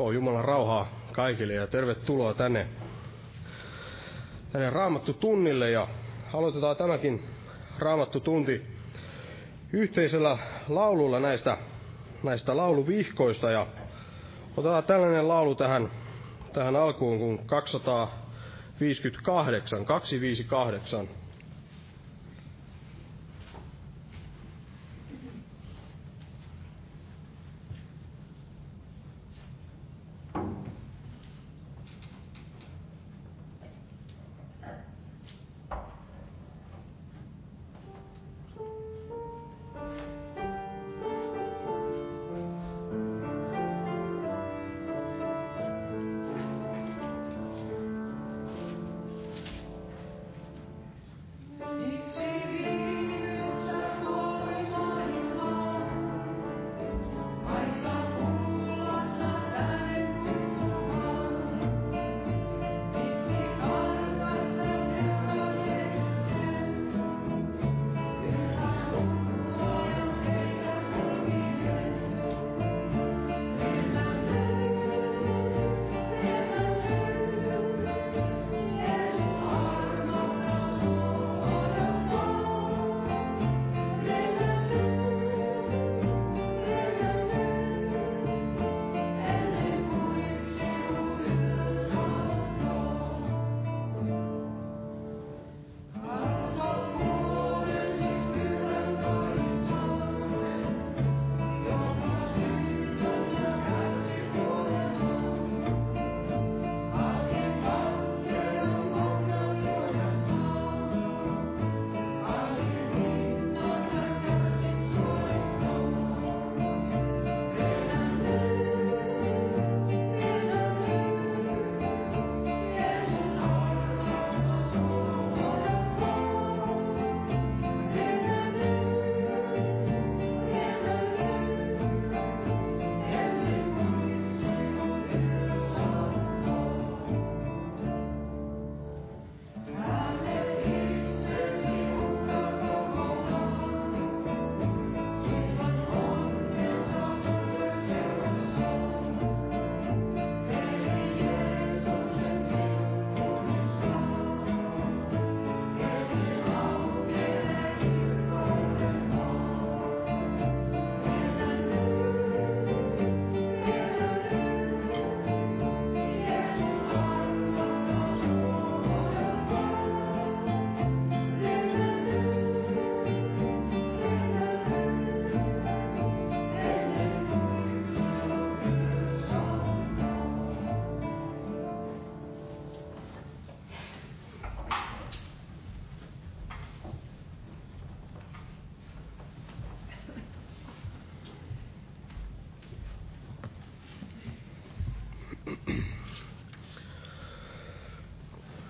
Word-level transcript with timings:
Joo, 0.00 0.12
Jumalan 0.12 0.44
rauhaa 0.44 0.88
kaikille 1.12 1.54
ja 1.54 1.66
tervetuloa 1.66 2.34
tänne, 2.34 2.66
tänne 4.52 4.70
Raamattu 4.70 5.12
tunnille 5.12 5.70
ja 5.70 5.88
aloitetaan 6.32 6.76
tämäkin 6.76 7.24
Raamattu 7.78 8.20
tunti 8.20 8.62
yhteisellä 9.72 10.38
laululla 10.68 11.20
näistä, 11.20 11.56
näistä 12.22 12.56
lauluvihkoista 12.56 13.50
ja 13.50 13.66
otetaan 14.56 14.84
tällainen 14.84 15.28
laulu 15.28 15.54
tähän, 15.54 15.90
tähän 16.52 16.76
alkuun 16.76 17.18
kuin 17.18 17.38
258, 17.46 19.84
258. 19.84 21.08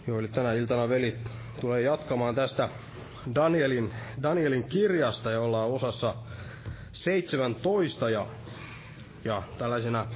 Joo, 0.06 0.18
eli 0.18 0.28
tänä 0.28 0.52
iltana 0.52 0.88
veli 0.88 1.16
tulee 1.60 1.80
jatkamaan 1.80 2.34
tästä 2.34 2.68
Danielin, 3.34 3.92
Danielin 4.22 4.64
kirjasta, 4.64 5.30
jolla 5.30 5.64
on 5.64 5.72
osassa 5.72 6.14
17 6.92 8.10
ja, 8.10 8.26
ja 9.24 9.42
tällaisena 9.58 10.06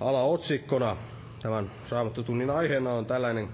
alaotsikkona 0.00 0.96
tämän 1.42 1.70
raamattutunnin 1.90 2.50
aiheena 2.50 2.92
on 2.92 3.06
tällainen, 3.06 3.48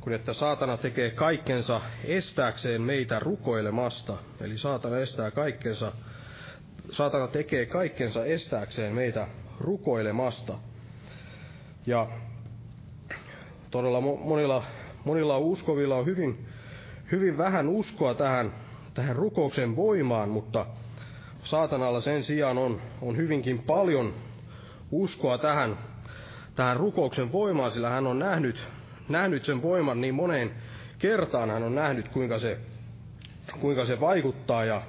kun 0.00 0.12
että 0.12 0.32
saatana 0.32 0.76
tekee 0.76 1.10
kaikkensa 1.10 1.80
estääkseen 2.04 2.82
meitä 2.82 3.18
rukoilemasta. 3.18 4.16
Eli 4.40 4.58
saatana 4.58 4.98
estää 4.98 5.30
kaikkensa, 5.30 5.92
saatana 6.92 7.28
tekee 7.28 7.66
kaikkensa 7.66 8.24
estääkseen 8.24 8.94
meitä 8.94 9.28
rukoilemasta. 9.60 10.58
Ja 11.86 12.06
todella 13.70 14.00
monilla, 14.00 14.62
monilla 15.04 15.38
uskovilla 15.38 15.96
on 15.96 16.06
hyvin, 16.06 16.46
hyvin 17.12 17.38
vähän 17.38 17.68
uskoa 17.68 18.14
tähän, 18.14 18.52
tähän 18.94 19.16
rukouksen 19.16 19.76
voimaan, 19.76 20.28
mutta 20.28 20.66
saatanalla 21.44 22.00
sen 22.00 22.24
sijaan 22.24 22.58
on, 22.58 22.80
on 23.02 23.16
hyvinkin 23.16 23.58
paljon 23.58 24.14
uskoa 24.90 25.38
tähän, 25.38 25.78
tähän 26.54 26.76
rukouksen 26.76 27.32
voimaan, 27.32 27.72
sillä 27.72 27.90
hän 27.90 28.06
on 28.06 28.18
nähnyt, 28.18 28.68
nähnyt 29.08 29.44
sen 29.44 29.62
voiman 29.62 30.00
niin 30.00 30.14
moneen 30.14 30.50
kertaan, 30.98 31.50
hän 31.50 31.62
on 31.62 31.74
nähnyt 31.74 32.08
kuinka 32.08 32.38
se, 32.38 32.58
kuinka 33.60 33.84
se 33.84 34.00
vaikuttaa 34.00 34.64
ja, 34.64 34.82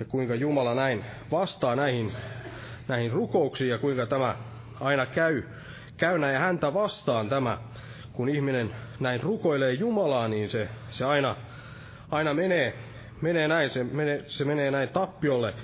ja 0.00 0.04
kuinka 0.04 0.34
Jumala 0.34 0.74
näin 0.74 1.04
vastaa 1.30 1.76
näihin, 1.76 2.12
näihin 2.88 3.12
rukouksiin 3.12 3.70
ja 3.70 3.78
kuinka 3.78 4.06
tämä 4.06 4.36
aina 4.80 5.06
käy, 5.06 5.42
käy 6.00 6.18
näin 6.18 6.38
häntä 6.38 6.74
vastaan 6.74 7.28
tämä 7.28 7.58
kun 8.12 8.28
ihminen 8.28 8.70
näin 9.00 9.22
rukoilee 9.22 9.72
Jumalaa, 9.72 10.28
niin 10.28 10.50
se, 10.50 10.68
se 10.90 11.04
aina, 11.04 11.36
aina 12.10 12.34
menee, 12.34 12.74
menee 13.20 13.48
näin, 13.48 13.70
se 13.70 13.84
menee, 13.84 14.24
se 14.26 14.44
menee 14.44 14.70
näin 14.70 14.88
tappiolle, 14.88 15.54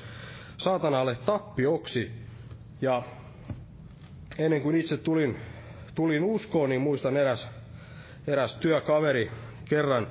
saatanalle 0.58 1.14
tappioksi. 1.14 2.12
Ja 2.80 3.02
ennen 4.38 4.62
kuin 4.62 4.76
itse 4.76 4.96
tulin, 4.96 5.36
tulin 5.94 6.24
uskoon, 6.24 6.68
niin 6.68 6.80
muistan 6.80 7.16
eräs, 7.16 7.48
eräs 8.26 8.54
työkaveri 8.56 9.30
kerran, 9.64 10.06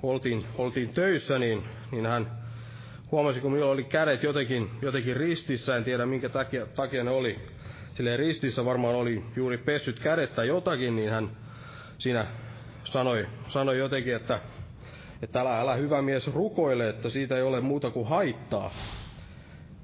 kun 0.00 0.10
oltiin, 0.10 0.44
oltiin 0.58 0.88
töissä, 0.88 1.38
niin, 1.38 1.64
niin 1.92 2.06
hän 2.06 2.30
huomasi, 3.12 3.40
kun 3.40 3.52
minulla 3.52 3.72
oli 3.72 3.84
kädet 3.84 4.22
jotenkin, 4.22 4.70
jotenkin 4.82 5.16
ristissä, 5.16 5.76
en 5.76 5.84
tiedä 5.84 6.06
minkä 6.06 6.28
takia, 6.28 6.66
takia 6.66 7.04
ne 7.04 7.10
oli. 7.10 7.53
Silleen 7.94 8.18
ristissä 8.18 8.64
varmaan 8.64 8.94
oli 8.94 9.24
juuri 9.36 9.58
pessyt 9.58 10.00
kädet 10.00 10.34
tai 10.34 10.48
jotakin, 10.48 10.96
niin 10.96 11.10
hän 11.10 11.30
siinä 11.98 12.26
sanoi, 12.84 13.26
sanoi 13.48 13.78
jotenkin, 13.78 14.16
että, 14.16 14.40
että 15.22 15.40
älä, 15.40 15.60
älä 15.60 15.74
hyvä 15.74 16.02
mies 16.02 16.34
rukoile, 16.34 16.88
että 16.88 17.08
siitä 17.08 17.36
ei 17.36 17.42
ole 17.42 17.60
muuta 17.60 17.90
kuin 17.90 18.08
haittaa. 18.08 18.70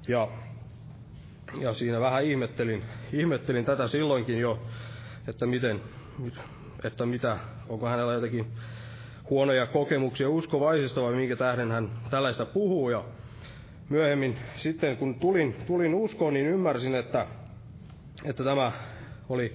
Ja 0.07 0.27
ja 1.59 1.73
siinä 1.73 1.99
vähän 1.99 2.23
ihmettelin, 2.23 2.83
ihmettelin 3.13 3.65
tätä 3.65 3.87
silloinkin 3.87 4.39
jo, 4.39 4.59
että 5.27 5.45
miten, 5.45 5.81
että 6.83 7.05
mitä, 7.05 7.37
onko 7.69 7.87
hänellä 7.87 8.13
jotenkin 8.13 8.45
huonoja 9.29 9.65
kokemuksia 9.65 10.29
uskovaisista 10.29 11.01
vai 11.01 11.13
minkä 11.13 11.35
tähden 11.35 11.71
hän 11.71 11.89
tällaista 12.09 12.45
puhuu. 12.45 12.89
Ja 12.89 13.03
myöhemmin 13.89 14.37
sitten 14.57 14.97
kun 14.97 15.15
tulin, 15.15 15.55
tulin 15.67 15.95
uskoon, 15.95 16.33
niin 16.33 16.47
ymmärsin, 16.47 16.95
että, 16.95 17.27
että 18.25 18.43
tämä 18.43 18.71
oli 19.29 19.53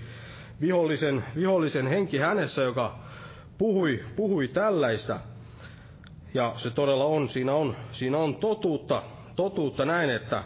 vihollisen, 0.61 1.25
vihollisen 1.37 1.87
henki 1.87 2.19
hänessä, 2.19 2.63
joka 2.63 2.99
puhui, 3.59 4.05
puhui 4.17 4.49
tällaista. 4.49 5.21
Ja 6.35 6.55
se 6.57 6.71
todella 6.71 7.05
on, 7.05 7.29
siinä 7.29 7.55
on, 7.55 7.77
siinä 7.93 8.19
on 8.19 8.35
totuutta, 8.37 9.03
totuutta 9.37 9.85
näin, 9.85 10.11
että, 10.11 10.45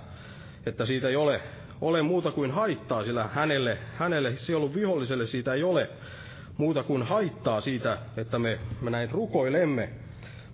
että 0.66 0.86
siitä 0.86 1.08
ei 1.08 1.16
ole, 1.16 1.40
ole 1.80 2.02
muuta 2.02 2.30
kuin 2.30 2.50
haittaa, 2.50 3.04
sillä 3.04 3.28
hänelle, 3.32 3.78
hänelle 3.96 4.36
sielun 4.36 4.74
viholliselle 4.74 5.26
siitä 5.26 5.54
ei 5.54 5.62
ole 5.62 5.90
muuta 6.56 6.82
kuin 6.82 7.02
haittaa 7.02 7.60
siitä, 7.60 7.98
että 8.16 8.38
me, 8.38 8.58
me 8.80 8.90
näin 8.90 9.10
rukoilemme, 9.10 9.88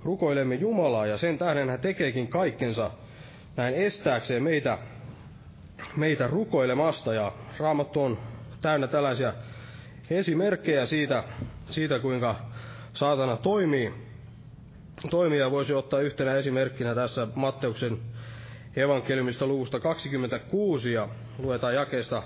rukoilemme 0.05 0.55
Jumalaa, 0.55 1.07
ja 1.07 1.19
sen 1.19 1.39
tähden 1.39 1.71
hän 1.71 1.81
tekeekin 1.81 2.29
kaikkensa 2.29 2.91
näin 3.57 3.75
estääkseen 3.75 4.43
meitä, 4.43 4.79
meitä 5.97 6.27
rukoilemasta, 6.27 7.15
ja 7.15 7.33
Raamattu 7.59 8.03
on 8.03 8.19
täynnä 8.61 8.87
tällaisia 8.87 9.33
esimerkkejä 10.11 10.87
siitä, 10.87 11.25
siitä 11.71 11.99
kuinka 11.99 12.37
saatana 12.93 13.37
toimii. 13.37 13.93
Toimia 15.11 15.51
voisi 15.51 15.73
ottaa 15.73 16.01
yhtenä 16.01 16.35
esimerkkinä 16.35 16.95
tässä 16.95 17.29
Matteuksen 17.35 17.99
evankeliumista 18.77 19.47
luvusta 19.47 19.81
26 19.81 20.93
ja 20.93 21.09
luetaan 21.39 21.75
jakeesta 21.75 22.23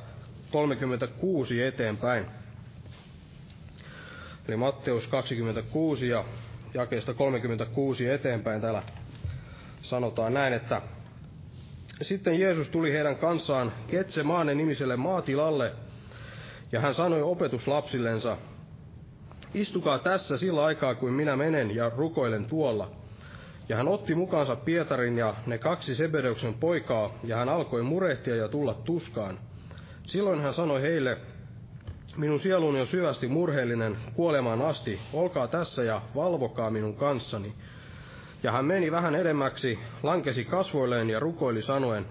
36 0.53 1.63
eteenpäin. 1.63 2.27
Eli 4.49 4.57
Matteus 4.57 5.07
26 5.07 6.09
ja 6.09 6.25
jakeesta 6.75 7.15
36 7.15 8.09
eteenpäin 8.11 8.61
täällä 8.61 8.83
sanotaan 9.83 10.35
näin, 10.35 10.53
että 10.53 10.83
sitten 12.03 12.41
Jeesus 12.41 12.71
tuli 12.71 12.93
heidän 12.93 13.17
kanssaan 13.17 13.73
Ketsemaane 13.87 14.55
nimiselle 14.55 14.97
maatilalle, 14.97 15.73
ja 16.73 16.81
hän 16.81 16.95
sanoi 16.95 17.23
opetuslapsillensa, 17.23 18.37
istukaa 19.55 19.99
tässä 19.99 20.37
sillä 20.37 20.65
aikaa, 20.65 20.95
kuin 20.95 21.13
minä 21.13 21.37
menen 21.37 21.75
ja 21.75 21.91
rukoilen 21.97 22.45
tuolla. 22.45 22.91
Ja 23.69 23.77
hän 23.77 23.89
otti 23.89 24.15
mukaansa 24.15 24.57
Pietarin 24.57 25.19
ja 25.19 25.35
ne 25.47 25.59
kaksi 25.59 25.95
Sebedeuksen 25.95 26.55
poikaa, 26.55 27.11
ja 27.25 27.37
hän 27.37 27.49
alkoi 27.49 27.83
murehtia 27.83 28.37
ja 28.37 28.49
tulla 28.49 28.75
tuskaan. 28.75 29.39
Silloin 30.03 30.41
hän 30.41 30.55
sanoi 30.55 30.83
heille, 30.83 31.19
minun 32.17 32.41
sieluni 32.41 32.81
on 32.81 32.87
syvästi 32.87 33.29
murheellinen 33.29 33.97
kuolemaan 34.15 34.63
asti, 34.63 35.01
olkaa 35.13 35.49
tässä 35.49 35.83
ja 35.85 36.03
valvokaa 36.15 36.71
minun 36.71 36.97
kanssani. 36.97 37.55
Ja 38.43 38.53
hän 38.53 38.65
meni 38.65 38.91
vähän 38.91 39.15
edemmäksi, 39.15 39.79
lankesi 40.03 40.45
kasvoilleen 40.45 41.11
ja 41.11 41.21
rukoili 41.21 41.63
sanoen, 41.63 42.07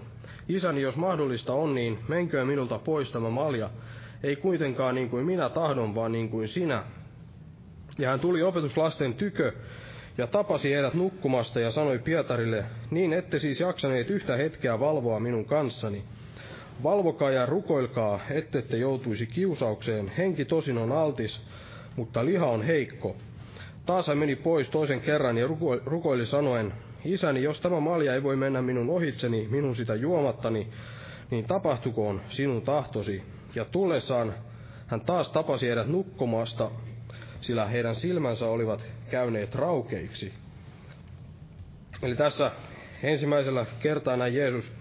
Isäni, 0.48 0.82
jos 0.82 0.96
mahdollista 0.96 1.52
on, 1.52 1.74
niin 1.74 1.98
menköön 2.08 2.46
minulta 2.46 2.78
pois 2.78 3.12
tämä 3.12 3.30
malja, 3.30 3.70
ei 4.22 4.36
kuitenkaan 4.36 4.94
niin 4.94 5.10
kuin 5.10 5.26
minä 5.26 5.48
tahdon, 5.48 5.94
vaan 5.94 6.12
niin 6.12 6.28
kuin 6.28 6.48
sinä. 6.48 6.82
Ja 7.98 8.10
hän 8.10 8.20
tuli 8.20 8.42
opetuslasten 8.42 9.14
tykö 9.14 9.52
ja 10.18 10.26
tapasi 10.26 10.74
heidät 10.74 10.94
nukkumasta 10.94 11.60
ja 11.60 11.70
sanoi 11.70 11.98
Pietarille, 11.98 12.64
niin 12.90 13.12
ette 13.12 13.38
siis 13.38 13.60
jaksaneet 13.60 14.10
yhtä 14.10 14.36
hetkeä 14.36 14.80
valvoa 14.80 15.20
minun 15.20 15.44
kanssani. 15.44 16.04
Valvokaa 16.82 17.30
ja 17.30 17.46
rukoilkaa, 17.46 18.20
ettette 18.30 18.76
joutuisi 18.76 19.26
kiusaukseen. 19.26 20.08
Henki 20.08 20.44
tosin 20.44 20.78
on 20.78 20.92
altis, 20.92 21.42
mutta 21.96 22.24
liha 22.24 22.46
on 22.46 22.62
heikko. 22.62 23.16
Taas 23.90 24.06
hän 24.06 24.18
meni 24.18 24.36
pois 24.36 24.68
toisen 24.68 25.00
kerran 25.00 25.38
ja 25.38 25.46
rukoili 25.84 26.26
sanoen, 26.26 26.72
Isäni, 27.04 27.42
jos 27.42 27.60
tämä 27.60 27.80
malja 27.80 28.14
ei 28.14 28.22
voi 28.22 28.36
mennä 28.36 28.62
minun 28.62 28.90
ohitseni, 28.90 29.48
minun 29.50 29.76
sitä 29.76 29.94
juomattani, 29.94 30.68
niin 31.30 31.44
tapahtukoon 31.44 32.20
sinun 32.28 32.62
tahtosi. 32.62 33.22
Ja 33.54 33.64
tullessaan 33.64 34.34
hän 34.86 35.00
taas 35.00 35.28
tapasi 35.28 35.66
heidät 35.66 35.86
nukkumasta, 35.86 36.70
sillä 37.40 37.66
heidän 37.66 37.94
silmänsä 37.94 38.46
olivat 38.46 38.84
käyneet 39.10 39.54
raukeiksi. 39.54 40.32
Eli 42.02 42.16
tässä 42.16 42.52
ensimmäisellä 43.02 43.66
kertaa 43.82 44.16
näin 44.16 44.34
Jeesus 44.34 44.72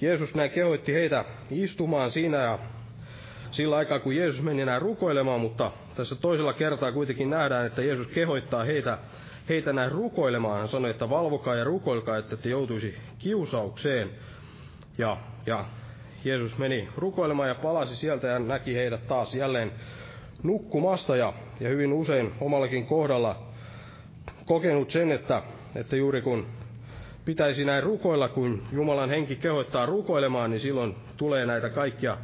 Jeesus 0.00 0.34
näin 0.34 0.50
kehoitti 0.50 0.92
heitä 0.92 1.24
istumaan 1.50 2.10
siinä 2.10 2.42
ja 2.42 2.58
sillä 3.50 3.76
aikaa, 3.76 3.98
kun 3.98 4.16
Jeesus 4.16 4.42
meni 4.42 4.64
näin 4.64 4.82
rukoilemaan, 4.82 5.40
mutta 5.40 5.72
tässä 5.96 6.14
toisella 6.16 6.52
kertaa 6.52 6.92
kuitenkin 6.92 7.30
nähdään, 7.30 7.66
että 7.66 7.82
Jeesus 7.82 8.06
kehoittaa 8.06 8.64
heitä, 8.64 8.98
heitä 9.48 9.72
näin 9.72 9.92
rukoilemaan. 9.92 10.58
Hän 10.58 10.68
sanoi, 10.68 10.90
että 10.90 11.10
valvokaa 11.10 11.54
ja 11.54 11.64
rukoilkaa, 11.64 12.18
että 12.18 12.36
te 12.36 12.48
joutuisi 12.48 12.94
kiusaukseen. 13.18 14.10
Ja, 14.98 15.16
ja 15.46 15.64
Jeesus 16.24 16.58
meni 16.58 16.88
rukoilemaan 16.96 17.48
ja 17.48 17.54
palasi 17.54 17.96
sieltä 17.96 18.26
ja 18.26 18.38
näki 18.38 18.74
heidät 18.74 19.06
taas 19.06 19.34
jälleen 19.34 19.72
nukkumasta 20.42 21.16
ja, 21.16 21.32
ja 21.60 21.68
hyvin 21.68 21.92
usein 21.92 22.32
omallakin 22.40 22.86
kohdalla 22.86 23.42
kokenut 24.46 24.90
sen, 24.90 25.12
että, 25.12 25.42
että 25.74 25.96
juuri 25.96 26.22
kun 26.22 26.46
pitäisi 27.24 27.64
näin 27.64 27.82
rukoilla, 27.82 28.28
kun 28.28 28.62
Jumalan 28.72 29.10
henki 29.10 29.36
kehoittaa 29.36 29.86
rukoilemaan, 29.86 30.50
niin 30.50 30.60
silloin 30.60 30.96
tulee 31.16 31.46
näitä 31.46 31.70
kaikkia 31.70 32.18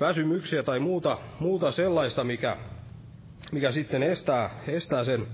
väsymyksiä 0.00 0.62
tai 0.62 0.78
muuta, 0.78 1.18
muuta 1.40 1.70
sellaista, 1.70 2.24
mikä, 2.24 2.56
mikä 3.52 3.72
sitten 3.72 4.02
estää, 4.02 4.50
estää 4.68 5.04
sen 5.04 5.26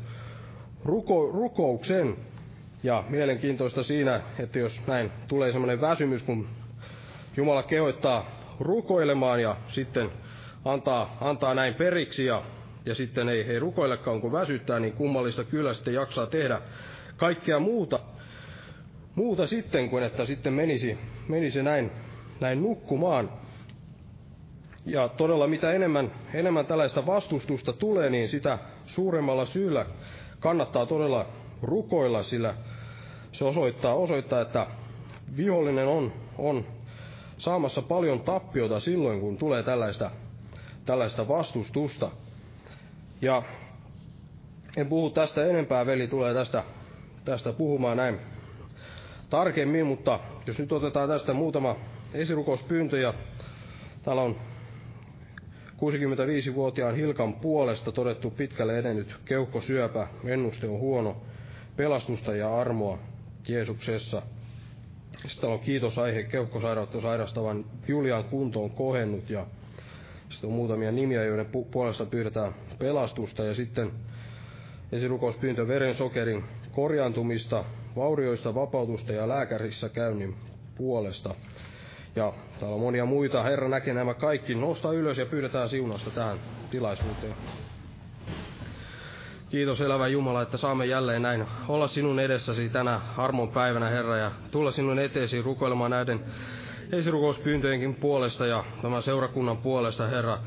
ruko, 0.84 1.30
rukouksen. 1.32 2.16
Ja 2.82 3.04
mielenkiintoista 3.08 3.82
siinä, 3.82 4.20
että 4.38 4.58
jos 4.58 4.80
näin 4.86 5.10
tulee 5.28 5.52
semmoinen 5.52 5.80
väsymys, 5.80 6.22
kun 6.22 6.48
Jumala 7.36 7.62
kehoittaa 7.62 8.26
rukoilemaan 8.60 9.42
ja 9.42 9.56
sitten 9.68 10.10
antaa, 10.64 11.16
antaa 11.20 11.54
näin 11.54 11.74
periksi 11.74 12.24
ja, 12.26 12.42
ja 12.86 12.94
sitten 12.94 13.28
ei, 13.28 13.40
ei 13.40 13.58
rukoillekaan, 13.58 14.20
kun 14.20 14.32
väsyttää, 14.32 14.80
niin 14.80 14.92
kummallista 14.92 15.44
kyllä 15.44 15.74
sitten 15.74 15.94
jaksaa 15.94 16.26
tehdä 16.26 16.60
kaikkea 17.16 17.58
muuta, 17.58 18.00
muuta 19.14 19.46
sitten 19.46 19.90
kuin 19.90 20.04
että 20.04 20.24
sitten 20.24 20.52
menisi, 20.52 20.98
menisi 21.28 21.62
näin, 21.62 21.90
näin 22.40 22.62
nukkumaan. 22.62 23.43
Ja 24.86 25.08
todella 25.08 25.46
mitä 25.46 25.72
enemmän, 25.72 26.12
enemmän 26.34 26.66
tällaista 26.66 27.06
vastustusta 27.06 27.72
tulee, 27.72 28.10
niin 28.10 28.28
sitä 28.28 28.58
suuremmalla 28.86 29.46
syyllä 29.46 29.86
kannattaa 30.40 30.86
todella 30.86 31.26
rukoilla, 31.62 32.22
sillä 32.22 32.54
se 33.32 33.44
osoittaa, 33.44 33.94
osoittaa 33.94 34.40
että 34.40 34.66
vihollinen 35.36 35.88
on, 35.88 36.12
on 36.38 36.64
saamassa 37.38 37.82
paljon 37.82 38.20
tappiota 38.20 38.80
silloin, 38.80 39.20
kun 39.20 39.36
tulee 39.38 39.62
tällaista, 39.62 40.10
tällaista 40.86 41.28
vastustusta. 41.28 42.10
Ja 43.22 43.42
en 44.76 44.86
puhu 44.86 45.10
tästä 45.10 45.46
enempää, 45.46 45.86
veli 45.86 46.08
tulee 46.08 46.34
tästä, 46.34 46.64
tästä 47.24 47.52
puhumaan 47.52 47.96
näin 47.96 48.18
tarkemmin, 49.30 49.86
mutta 49.86 50.20
jos 50.46 50.58
nyt 50.58 50.72
otetaan 50.72 51.08
tästä 51.08 51.32
muutama 51.32 51.76
esirukouspyyntö 52.14 52.98
ja 52.98 53.14
täällä 54.02 54.22
on 54.22 54.36
65-vuotiaan 55.90 56.96
Hilkan 56.96 57.34
puolesta 57.34 57.92
todettu 57.92 58.30
pitkälle 58.30 58.78
edennyt 58.78 59.16
keuhkosyöpä, 59.24 60.06
ennuste 60.24 60.68
on 60.68 60.78
huono, 60.78 61.16
pelastusta 61.76 62.36
ja 62.36 62.60
armoa 62.60 62.98
Jeesuksessa. 63.48 64.22
Sitten 65.26 65.50
on 65.50 65.60
kiitosaihe 65.60 66.22
keuhkosairautta 66.22 67.00
sairastavan 67.00 67.64
Julian 67.88 68.24
kunto 68.24 68.64
on 68.64 68.70
kohennut 68.70 69.30
ja 69.30 69.46
sitten 70.28 70.50
on 70.50 70.56
muutamia 70.56 70.92
nimiä, 70.92 71.24
joiden 71.24 71.46
puolesta 71.70 72.06
pyydetään 72.06 72.54
pelastusta 72.78 73.44
ja 73.44 73.54
sitten 73.54 73.90
esirukouspyyntö 74.92 75.68
verensokerin 75.68 76.44
korjaantumista, 76.72 77.64
vaurioista 77.96 78.54
vapautusta 78.54 79.12
ja 79.12 79.28
lääkärissä 79.28 79.88
käynnin 79.88 80.34
puolesta. 80.76 81.34
Ja 82.16 82.32
täällä 82.60 82.74
on 82.74 82.80
monia 82.80 83.06
muita. 83.06 83.42
Herra 83.42 83.68
näkee 83.68 83.94
nämä 83.94 84.14
kaikki. 84.14 84.54
Nosta 84.54 84.92
ylös 84.92 85.18
ja 85.18 85.26
pyydetään 85.26 85.68
siunasta 85.68 86.10
tähän 86.10 86.38
tilaisuuteen. 86.70 87.34
Kiitos 89.50 89.80
elävä 89.80 90.08
Jumala, 90.08 90.42
että 90.42 90.56
saamme 90.56 90.86
jälleen 90.86 91.22
näin 91.22 91.46
olla 91.68 91.86
sinun 91.86 92.20
edessäsi 92.20 92.68
tänä 92.68 93.00
armon 93.16 93.48
päivänä, 93.48 93.88
Herra, 93.88 94.16
ja 94.16 94.30
tulla 94.50 94.70
sinun 94.70 94.98
eteesi 94.98 95.42
rukoilemaan 95.42 95.90
näiden 95.90 96.20
esirukouspyyntöjenkin 96.92 97.94
puolesta 97.94 98.46
ja 98.46 98.64
tämän 98.82 99.02
seurakunnan 99.02 99.56
puolesta, 99.56 100.06
Herra 100.06 100.38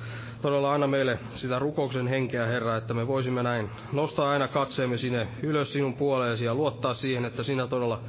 todella 0.42 0.74
anna 0.74 0.88
meille 0.88 1.20
sitä 1.34 1.60
rukouksen 1.60 2.08
henkeä, 2.08 2.46
Herra, 2.46 2.78
että 2.78 2.94
me 2.94 3.08
voisimme 3.08 3.44
näin 3.44 3.70
nostaa 3.92 4.30
aina 4.30 4.48
katseemme 4.48 4.98
sinne 4.98 5.28
ylös 5.44 5.74
sinun 5.74 5.94
puoleesi 5.94 6.46
ja 6.46 6.56
luottaa 6.56 6.94
siihen, 6.94 7.26
että 7.26 7.44
sinä 7.44 7.68
todella 7.68 8.02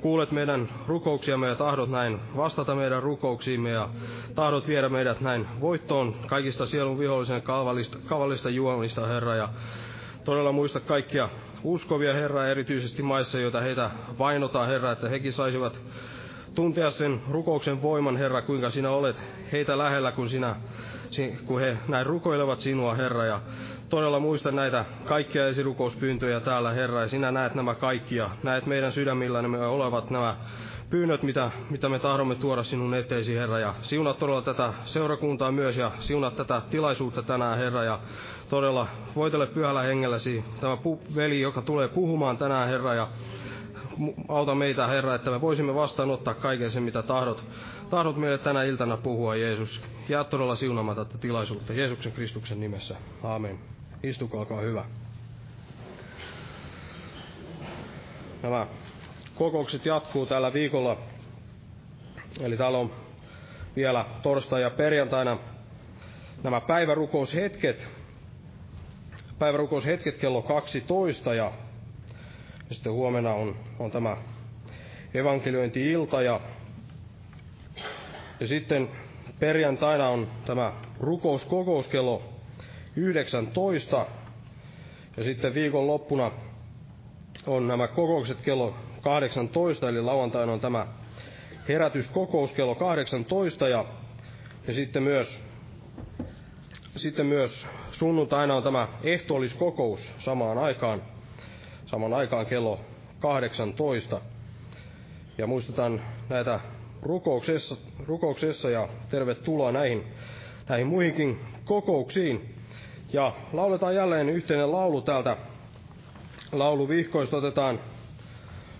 kuulet 0.00 0.32
meidän 0.32 0.68
rukouksiamme 0.86 1.48
ja 1.48 1.54
tahdot 1.54 1.90
näin 1.90 2.20
vastata 2.36 2.74
meidän 2.74 3.02
rukouksiimme 3.02 3.70
ja 3.70 3.88
tahdot 4.34 4.68
viedä 4.68 4.88
meidät 4.88 5.20
näin 5.20 5.46
voittoon 5.60 6.14
kaikista 6.26 6.66
sielun 6.66 6.98
vihollisen 6.98 7.42
kavallista, 7.42 7.98
kavallista 8.06 8.50
juomista, 8.50 9.06
Herra. 9.06 9.34
Ja 9.34 9.48
todella 10.24 10.52
muista 10.52 10.80
kaikkia 10.80 11.28
uskovia, 11.62 12.14
Herra, 12.14 12.48
erityisesti 12.48 13.02
maissa, 13.02 13.38
joita 13.38 13.60
heitä 13.60 13.90
vainotaan, 14.18 14.68
Herra, 14.68 14.92
että 14.92 15.08
hekin 15.08 15.32
saisivat 15.32 15.80
tuntea 16.54 16.90
sen 16.90 17.20
rukouksen 17.30 17.82
voiman, 17.82 18.16
Herra, 18.16 18.42
kuinka 18.42 18.70
sinä 18.70 18.90
olet 18.90 19.16
heitä 19.52 19.78
lähellä, 19.78 20.12
kun, 20.12 20.28
sinä, 20.28 20.56
kun 21.44 21.60
he 21.60 21.76
näin 21.88 22.06
rukoilevat 22.06 22.60
sinua, 22.60 22.94
Herra. 22.94 23.24
Ja 23.24 23.40
todella 23.88 24.20
muista 24.20 24.52
näitä 24.52 24.84
kaikkia 25.04 25.48
esirukouspyyntöjä 25.48 26.40
täällä, 26.40 26.72
Herra, 26.72 27.00
ja 27.00 27.08
sinä 27.08 27.30
näet 27.32 27.54
nämä 27.54 27.74
kaikki, 27.74 28.16
ja 28.16 28.30
näet 28.42 28.66
meidän 28.66 28.92
sydämillämme 28.92 29.66
olevat 29.66 30.10
nämä 30.10 30.36
pyynnöt, 30.90 31.22
mitä, 31.22 31.50
mitä 31.70 31.88
me 31.88 31.98
tahdomme 31.98 32.34
tuoda 32.34 32.62
sinun 32.62 32.94
eteesi, 32.94 33.34
Herra, 33.36 33.58
ja 33.58 33.74
siunat 33.82 34.18
todella 34.18 34.42
tätä 34.42 34.72
seurakuntaa 34.84 35.52
myös, 35.52 35.76
ja 35.76 35.92
siunat 36.00 36.36
tätä 36.36 36.62
tilaisuutta 36.70 37.22
tänään, 37.22 37.58
Herra, 37.58 37.84
ja 37.84 38.00
todella 38.48 38.86
voitele 39.16 39.46
pyhällä 39.46 39.82
hengelläsi 39.82 40.44
tämä 40.60 40.74
pu- 40.74 41.14
veli, 41.16 41.40
joka 41.40 41.62
tulee 41.62 41.88
puhumaan 41.88 42.38
tänään, 42.38 42.68
Herra, 42.68 42.94
ja 42.94 43.08
auta 44.28 44.54
meitä, 44.54 44.86
Herra, 44.86 45.14
että 45.14 45.30
me 45.30 45.40
voisimme 45.40 45.74
vastaanottaa 45.74 46.34
kaiken 46.34 46.70
sen, 46.70 46.82
mitä 46.82 47.02
tahdot, 47.02 47.44
tahdot 47.90 48.16
meille 48.16 48.38
tänä 48.38 48.62
iltana 48.62 48.96
puhua, 48.96 49.36
Jeesus. 49.36 49.82
Jää 50.08 50.24
todella 50.24 50.54
siunaamaan 50.56 50.96
tätä 50.96 51.18
tilaisuutta 51.18 51.72
Jeesuksen 51.72 52.12
Kristuksen 52.12 52.60
nimessä. 52.60 52.96
Aamen. 53.24 53.75
Istukaa, 54.02 54.40
olkaa 54.40 54.60
hyvä. 54.60 54.84
Nämä 58.42 58.66
kokoukset 59.34 59.86
jatkuu 59.86 60.26
tällä 60.26 60.52
viikolla. 60.52 60.96
Eli 62.40 62.56
täällä 62.56 62.78
on 62.78 62.92
vielä 63.76 64.04
torstai 64.22 64.62
ja 64.62 64.70
perjantaina 64.70 65.38
nämä 66.42 66.60
päivärukoushetket. 66.60 67.88
Päivärukoushetket 69.38 70.18
kello 70.18 70.42
12 70.42 71.34
ja 71.34 71.52
ja 72.68 72.74
sitten 72.74 72.92
huomenna 72.92 73.34
on, 73.34 73.56
on 73.78 73.90
tämä 73.90 74.16
evankeliointi-ilta 75.14 76.22
ja, 76.22 76.40
ja 78.40 78.46
sitten 78.46 78.88
perjantaina 79.38 80.08
on 80.08 80.28
tämä 80.46 80.72
rukouskokous 81.00 81.86
kello 81.86 82.22
19. 82.96 84.06
Ja 85.16 85.24
sitten 85.24 85.54
viikon 85.54 85.86
loppuna 85.86 86.30
on 87.46 87.68
nämä 87.68 87.88
kokoukset 87.88 88.40
kello 88.40 88.74
18, 89.00 89.88
eli 89.88 90.02
lauantaina 90.02 90.52
on 90.52 90.60
tämä 90.60 90.86
herätyskokous 91.68 92.52
kello 92.52 92.74
18 92.74 93.68
ja, 93.68 93.84
ja 94.66 94.74
sitten 94.74 95.02
myös 95.02 95.40
sitten 96.96 97.26
myös 97.26 97.66
sunnuntaina 97.92 98.54
on 98.56 98.62
tämä 98.62 98.88
ehtoolliskokous 99.02 100.12
samaan 100.18 100.58
aikaan 100.58 101.02
saman 101.86 102.12
aikaan 102.12 102.46
kello 102.46 102.80
18. 103.20 104.20
Ja 105.38 105.46
muistutan 105.46 106.00
näitä 106.28 106.60
rukouksessa, 107.02 107.76
rukouksessa 108.06 108.70
ja 108.70 108.88
tervetuloa 109.08 109.72
näihin, 109.72 110.04
näihin 110.68 110.86
muihinkin 110.86 111.40
kokouksiin. 111.64 112.55
Ja 113.16 113.32
lauletaan 113.52 113.94
jälleen 113.94 114.28
yhteinen 114.28 114.72
laulu 114.72 115.02
täältä 115.02 115.36
lauluvihkoista. 116.52 117.36
Otetaan 117.36 117.80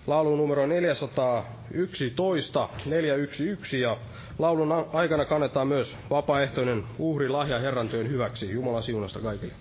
laulu 0.07 0.35
numero 0.35 0.67
411, 0.67 2.69
411 2.85 3.77
ja 3.77 3.97
laulun 4.39 4.85
aikana 4.93 5.25
kannetaan 5.25 5.67
myös 5.67 5.95
vapaaehtoinen 6.09 6.83
uhri 6.99 7.29
lahja 7.29 7.59
Herran 7.59 7.89
työn 7.89 8.09
hyväksi. 8.09 8.51
Jumala 8.51 8.81
siunasta 8.81 9.19
kaikille. 9.19 9.53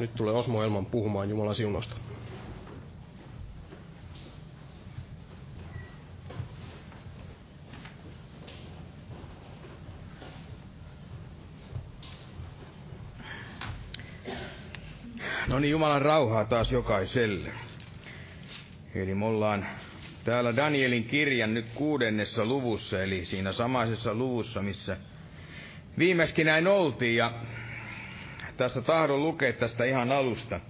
Nyt 0.00 0.14
tulee 0.14 0.34
Osmo 0.34 0.62
Elman 0.62 0.86
puhumaan 0.86 1.30
Jumalan 1.30 1.54
siunosta. 1.54 1.94
No 15.48 15.58
niin, 15.58 15.70
Jumalan 15.70 16.02
rauhaa 16.02 16.44
taas 16.44 16.72
jokaiselle. 16.72 17.50
Eli 18.94 19.14
me 19.14 19.26
ollaan 19.26 19.66
täällä 20.24 20.56
Danielin 20.56 21.04
kirjan 21.04 21.54
nyt 21.54 21.66
kuudennessa 21.74 22.44
luvussa, 22.44 23.02
eli 23.02 23.26
siinä 23.26 23.52
samaisessa 23.52 24.14
luvussa, 24.14 24.62
missä 24.62 24.96
viimeiskin 25.98 26.46
näin 26.46 26.66
oltiin. 26.66 27.16
Ja 27.16 27.32
tässä 28.60 28.82
tahdon 28.82 29.22
lukea 29.22 29.52
tästä 29.52 29.84
ihan 29.84 30.12
alusta. 30.12 30.60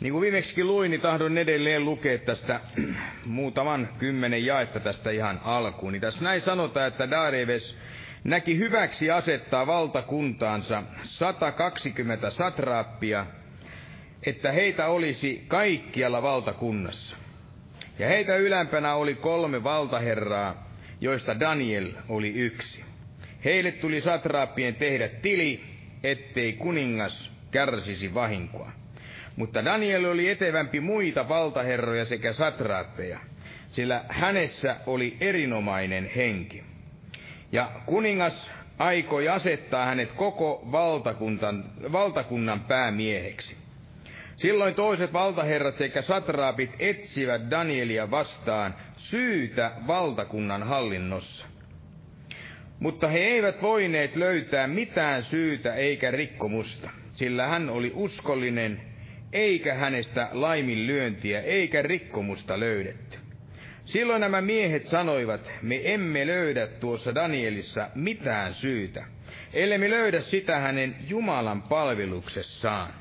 Niin 0.00 0.12
kuin 0.12 0.20
viimeksi 0.20 0.64
luin, 0.64 0.90
niin 0.90 1.00
tahdon 1.00 1.38
edelleen 1.38 1.84
lukea 1.84 2.18
tästä 2.18 2.60
muutaman 3.26 3.88
kymmenen 3.98 4.46
jaetta 4.46 4.80
tästä 4.80 5.10
ihan 5.10 5.40
alkuun. 5.44 5.92
Niin 5.92 6.00
tässä 6.00 6.24
näin 6.24 6.40
sanotaan, 6.40 6.88
että 6.88 7.10
Dareves 7.10 7.76
näki 8.24 8.58
hyväksi 8.58 9.10
asettaa 9.10 9.66
valtakuntaansa 9.66 10.82
120 11.02 12.30
satraappia, 12.30 13.26
että 14.26 14.52
heitä 14.52 14.86
olisi 14.86 15.44
kaikkialla 15.48 16.22
valtakunnassa. 16.22 17.16
Ja 17.98 18.08
heitä 18.08 18.36
ylämpänä 18.36 18.94
oli 18.94 19.14
kolme 19.14 19.64
valtaherraa, 19.64 20.70
joista 21.00 21.40
Daniel 21.40 21.92
oli 22.08 22.28
yksi. 22.28 22.84
Heille 23.44 23.72
tuli 23.72 24.00
satraappien 24.00 24.74
tehdä 24.74 25.08
tili, 25.08 25.71
ettei 26.02 26.52
kuningas 26.52 27.30
kärsisi 27.50 28.14
vahinkoa. 28.14 28.72
Mutta 29.36 29.64
Daniel 29.64 30.04
oli 30.04 30.28
etevämpi 30.28 30.80
muita 30.80 31.28
valtaherroja 31.28 32.04
sekä 32.04 32.32
satraappeja, 32.32 33.18
sillä 33.70 34.04
hänessä 34.08 34.76
oli 34.86 35.16
erinomainen 35.20 36.10
henki. 36.16 36.62
Ja 37.52 37.70
kuningas 37.86 38.52
aikoi 38.78 39.28
asettaa 39.28 39.86
hänet 39.86 40.12
koko 40.12 40.68
valtakunnan, 40.72 41.64
valtakunnan 41.92 42.60
päämieheksi. 42.60 43.56
Silloin 44.36 44.74
toiset 44.74 45.12
valtaherrat 45.12 45.78
sekä 45.78 46.02
satraapit 46.02 46.70
etsivät 46.78 47.50
Danielia 47.50 48.10
vastaan 48.10 48.74
syytä 48.96 49.72
valtakunnan 49.86 50.62
hallinnossa. 50.62 51.46
Mutta 52.82 53.08
he 53.08 53.18
eivät 53.18 53.62
voineet 53.62 54.16
löytää 54.16 54.66
mitään 54.66 55.22
syytä 55.22 55.74
eikä 55.74 56.10
rikkomusta, 56.10 56.90
sillä 57.12 57.46
hän 57.46 57.70
oli 57.70 57.92
uskollinen, 57.94 58.80
eikä 59.32 59.74
hänestä 59.74 60.28
laiminlyöntiä 60.32 61.40
eikä 61.40 61.82
rikkomusta 61.82 62.60
löydetty. 62.60 63.18
Silloin 63.84 64.20
nämä 64.20 64.40
miehet 64.40 64.86
sanoivat, 64.86 65.50
me 65.62 65.80
emme 65.84 66.26
löydä 66.26 66.66
tuossa 66.66 67.14
Danielissa 67.14 67.90
mitään 67.94 68.54
syytä, 68.54 69.04
ellei 69.52 69.78
me 69.78 69.90
löydä 69.90 70.20
sitä 70.20 70.58
hänen 70.58 70.96
Jumalan 71.08 71.62
palveluksessaan. 71.62 72.92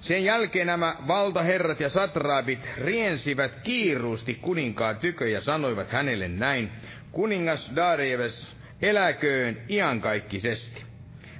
Sen 0.00 0.24
jälkeen 0.24 0.66
nämä 0.66 0.96
valtaherrat 1.08 1.80
ja 1.80 1.88
satraabit 1.88 2.68
riensivät 2.76 3.56
kiiruusti 3.62 4.34
kuninkaan 4.34 4.96
tykö 4.96 5.28
ja 5.28 5.40
sanoivat 5.40 5.90
hänelle 5.90 6.28
näin, 6.28 6.70
kuningas 7.14 7.72
Darieves 7.76 8.56
eläköön 8.82 9.58
iankaikkisesti. 9.68 10.82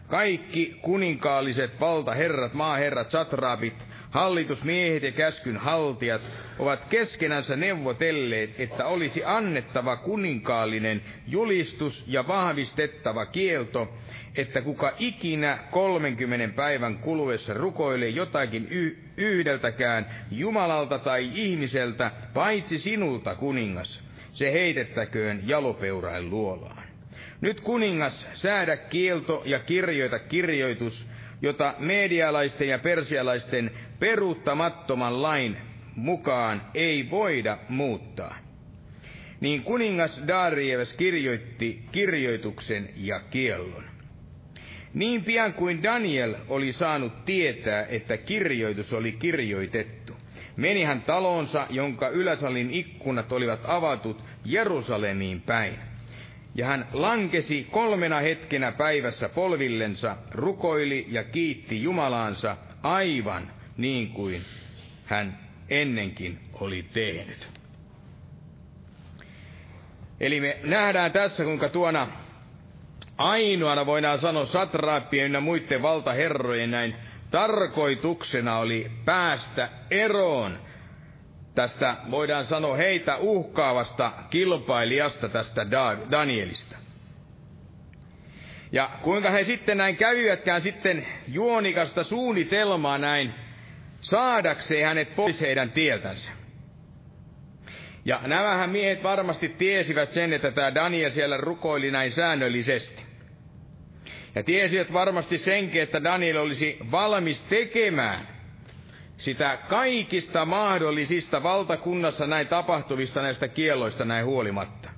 Kaikki 0.08 0.78
kuninkaalliset 0.82 1.80
valtaherrat, 1.80 2.54
maaherrat, 2.54 3.10
satraabit, 3.10 3.74
hallitusmiehet 4.10 5.02
ja 5.02 5.12
käskyn 5.12 5.56
haltijat 5.56 6.22
ovat 6.58 6.84
keskenänsä 6.84 7.56
neuvotelleet, 7.56 8.60
että 8.60 8.87
olisi 8.87 9.24
annettava 9.24 9.96
kuninkaallinen 9.96 11.02
julistus 11.26 12.04
ja 12.06 12.28
vahvistettava 12.28 13.26
kielto, 13.26 13.94
että 14.37 14.62
kuka 14.62 14.92
ikinä 14.98 15.58
kolmenkymmenen 15.70 16.52
päivän 16.52 16.98
kuluessa 16.98 17.54
rukoilee 17.54 18.08
jotakin 18.08 18.68
yhdeltäkään 19.16 20.06
Jumalalta 20.30 20.98
tai 20.98 21.30
ihmiseltä, 21.34 22.10
paitsi 22.34 22.78
sinulta, 22.78 23.34
kuningas, 23.34 24.03
se 24.34 24.52
heitettäköön 24.52 25.40
jalopeurain 25.46 26.30
luolaan. 26.30 26.82
Nyt 27.40 27.60
kuningas, 27.60 28.26
säädä 28.34 28.76
kielto 28.76 29.42
ja 29.44 29.58
kirjoita 29.58 30.18
kirjoitus, 30.18 31.08
jota 31.42 31.74
medialaisten 31.78 32.68
ja 32.68 32.78
persialaisten 32.78 33.70
peruuttamattoman 33.98 35.22
lain 35.22 35.56
mukaan 35.96 36.62
ei 36.74 37.10
voida 37.10 37.58
muuttaa. 37.68 38.36
Niin 39.40 39.62
kuningas 39.62 40.22
Darius 40.26 40.92
kirjoitti 40.92 41.82
kirjoituksen 41.92 42.90
ja 42.96 43.20
kiellon. 43.20 43.84
Niin 44.94 45.24
pian 45.24 45.52
kuin 45.52 45.82
Daniel 45.82 46.34
oli 46.48 46.72
saanut 46.72 47.24
tietää, 47.24 47.86
että 47.86 48.16
kirjoitus 48.16 48.92
oli 48.92 49.12
kirjoitettu, 49.12 50.03
meni 50.56 50.84
hän 50.84 51.02
talonsa, 51.02 51.66
jonka 51.70 52.08
yläsalin 52.08 52.70
ikkunat 52.70 53.32
olivat 53.32 53.60
avatut 53.64 54.24
Jerusalemiin 54.44 55.40
päin. 55.40 55.78
Ja 56.54 56.66
hän 56.66 56.88
lankesi 56.92 57.68
kolmena 57.70 58.20
hetkenä 58.20 58.72
päivässä 58.72 59.28
polvillensa, 59.28 60.16
rukoili 60.30 61.06
ja 61.08 61.24
kiitti 61.24 61.82
Jumalaansa 61.82 62.56
aivan 62.82 63.50
niin 63.76 64.08
kuin 64.08 64.42
hän 65.04 65.38
ennenkin 65.68 66.38
oli 66.60 66.84
tehnyt. 66.92 67.48
Eli 70.20 70.40
me 70.40 70.58
nähdään 70.64 71.12
tässä, 71.12 71.44
kuinka 71.44 71.68
tuona 71.68 72.06
ainoana 73.18 73.86
voidaan 73.86 74.18
sanoa 74.18 74.46
satraappien 74.46 75.32
ja 75.32 75.40
muiden 75.40 75.82
valtaherrojen 75.82 76.70
näin 76.70 76.94
tarkoituksena 77.34 78.58
oli 78.58 78.90
päästä 79.04 79.68
eroon 79.90 80.58
tästä, 81.54 81.96
voidaan 82.10 82.46
sanoa, 82.46 82.76
heitä 82.76 83.16
uhkaavasta 83.16 84.12
kilpailijasta 84.30 85.28
tästä 85.28 85.66
Danielista. 86.10 86.76
Ja 88.72 88.90
kuinka 89.02 89.30
he 89.30 89.44
sitten 89.44 89.78
näin 89.78 89.96
kävivätkään 89.96 90.62
sitten 90.62 91.06
juonikasta 91.28 92.04
suunnitelmaa 92.04 92.98
näin 92.98 93.34
saadakseen 94.00 94.86
hänet 94.86 95.16
pois 95.16 95.40
heidän 95.40 95.70
tieltänsä. 95.70 96.30
Ja 98.04 98.20
nämähän 98.26 98.70
miehet 98.70 99.02
varmasti 99.02 99.48
tiesivät 99.48 100.12
sen, 100.12 100.32
että 100.32 100.50
tämä 100.50 100.74
Daniel 100.74 101.10
siellä 101.10 101.36
rukoili 101.36 101.90
näin 101.90 102.10
säännöllisesti. 102.10 103.03
Ja 104.34 104.42
tiesivät 104.42 104.92
varmasti 104.92 105.38
senkin, 105.38 105.82
että 105.82 106.04
Daniel 106.04 106.36
olisi 106.36 106.78
valmis 106.90 107.42
tekemään 107.42 108.28
sitä 109.16 109.58
kaikista 109.68 110.44
mahdollisista 110.44 111.42
valtakunnassa 111.42 112.26
näin 112.26 112.46
tapahtuvista 112.46 113.22
näistä 113.22 113.48
kieloista 113.48 114.04
näin 114.04 114.26
huolimatta. 114.26 114.90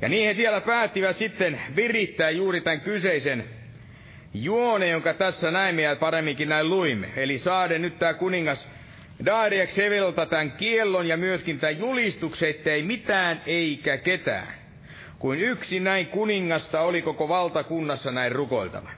Ja 0.00 0.08
niin 0.08 0.28
he 0.28 0.34
siellä 0.34 0.60
päättivät 0.60 1.16
sitten 1.16 1.60
virittää 1.76 2.30
juuri 2.30 2.60
tämän 2.60 2.80
kyseisen 2.80 3.44
juone, 4.34 4.88
jonka 4.88 5.14
tässä 5.14 5.50
näimme 5.50 5.82
ja 5.82 5.96
paremminkin 5.96 6.48
näin 6.48 6.70
luimme. 6.70 7.08
Eli 7.16 7.38
saade 7.38 7.78
nyt 7.78 7.98
tämä 7.98 8.14
kuningas 8.14 8.68
Daariak 9.26 9.70
Sevelta 9.70 10.26
tämän 10.26 10.52
kiellon 10.52 11.08
ja 11.08 11.16
myöskin 11.16 11.60
tämän 11.60 11.78
julistuksen, 11.78 12.48
ettei 12.48 12.82
mitään 12.82 13.42
eikä 13.46 13.96
ketään. 13.96 14.57
Kuin 15.18 15.40
yksi 15.40 15.80
näin 15.80 16.06
kuningasta 16.06 16.80
oli 16.80 17.02
koko 17.02 17.28
valtakunnassa 17.28 18.10
näin 18.10 18.32
rukoiltava. 18.32 18.90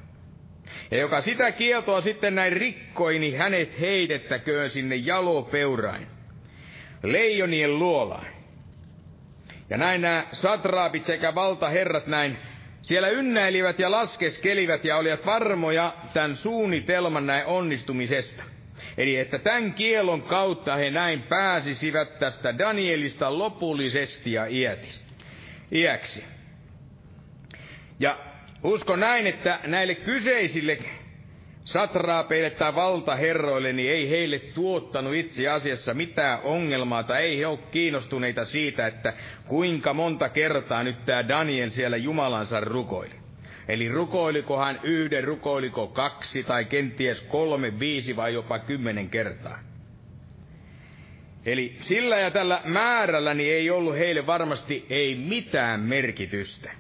Ja 0.91 0.99
joka 0.99 1.21
sitä 1.21 1.53
kieltoa 1.53 2.01
sitten 2.01 2.35
näin 2.35 2.53
rikkoi, 2.53 3.19
niin 3.19 3.39
hänet 3.39 3.81
heitettäköön 3.81 4.71
sinne 4.71 4.97
jalopeurain, 4.97 6.07
leijonien 7.03 7.79
luolaan. 7.79 8.27
Ja 9.71 9.77
näin 9.77 10.01
nämä 10.01 10.27
satraapit 10.33 11.05
sekä 11.07 11.35
valtaherrat 11.35 12.07
näin 12.07 12.39
siellä 12.83 13.09
ynnäilivät 13.09 13.79
ja 13.79 13.91
laskeskelivät 13.91 14.85
ja 14.85 14.97
olivat 14.97 15.27
varmoja 15.27 15.95
tämän 16.13 16.37
suunnitelman 16.37 17.27
näin 17.27 17.47
onnistumisesta. 17.47 18.43
Eli 18.99 19.17
että 19.17 19.39
tämän 19.39 19.73
kielon 19.75 20.23
kautta 20.23 20.77
he 20.77 20.91
näin 20.91 21.23
pääsisivät 21.23 22.19
tästä 22.19 22.59
Danielista 22.59 23.39
lopullisesti 23.39 24.33
ja 24.33 24.47
iäksi. 25.73 26.25
Ja 28.01 28.19
usko 28.63 28.97
näin, 28.97 29.27
että 29.27 29.59
näille 29.67 29.95
kyseisille 29.95 30.79
satraapeille 31.65 32.51
tai 32.51 32.75
valtaherroille, 32.75 33.73
niin 33.73 33.91
ei 33.93 34.11
heille 34.11 34.39
tuottanut 34.39 35.15
itse 35.15 35.49
asiassa 35.49 35.95
mitään 35.95 36.41
ongelmaa, 36.43 37.03
tai 37.03 37.23
ei 37.23 37.39
he 37.39 37.47
ole 37.47 37.59
kiinnostuneita 37.71 38.45
siitä, 38.45 38.87
että 38.87 39.13
kuinka 39.47 39.95
monta 39.95 40.29
kertaa 40.29 40.83
nyt 40.83 41.05
tämä 41.05 41.29
Daniel 41.29 41.71
siellä 41.71 41.97
Jumalansa 41.97 42.61
rukoili. 42.61 43.15
Eli 43.69 43.89
rukoiliko 43.89 44.59
hän 44.59 44.81
yhden, 44.83 45.25
rukoiliko 45.25 45.87
kaksi 45.87 46.45
tai 46.45 46.65
kenties 46.65 47.21
kolme, 47.21 47.79
viisi 47.79 48.17
vai 48.17 48.35
jopa 48.35 48.59
kymmenen 48.59 49.11
kertaa. 49.11 49.70
Eli 51.47 51.77
sillä 51.81 52.19
ja 52.19 52.31
tällä 52.31 52.61
määrälläni 52.65 53.51
ei 53.51 53.71
ollut 53.71 53.99
heille 53.99 54.27
varmasti 54.27 54.87
ei 54.91 55.15
mitään 55.15 55.81
merkitystä. 55.81 56.71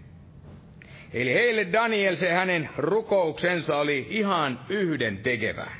Eli 1.12 1.35
heille 1.35 1.66
Daniel 1.73 2.14
se 2.14 2.31
hänen 2.31 2.68
rukouksensa 2.77 3.77
oli 3.77 4.07
ihan 4.11 4.61
yhden 4.68 5.18
tekevää. 5.18 5.77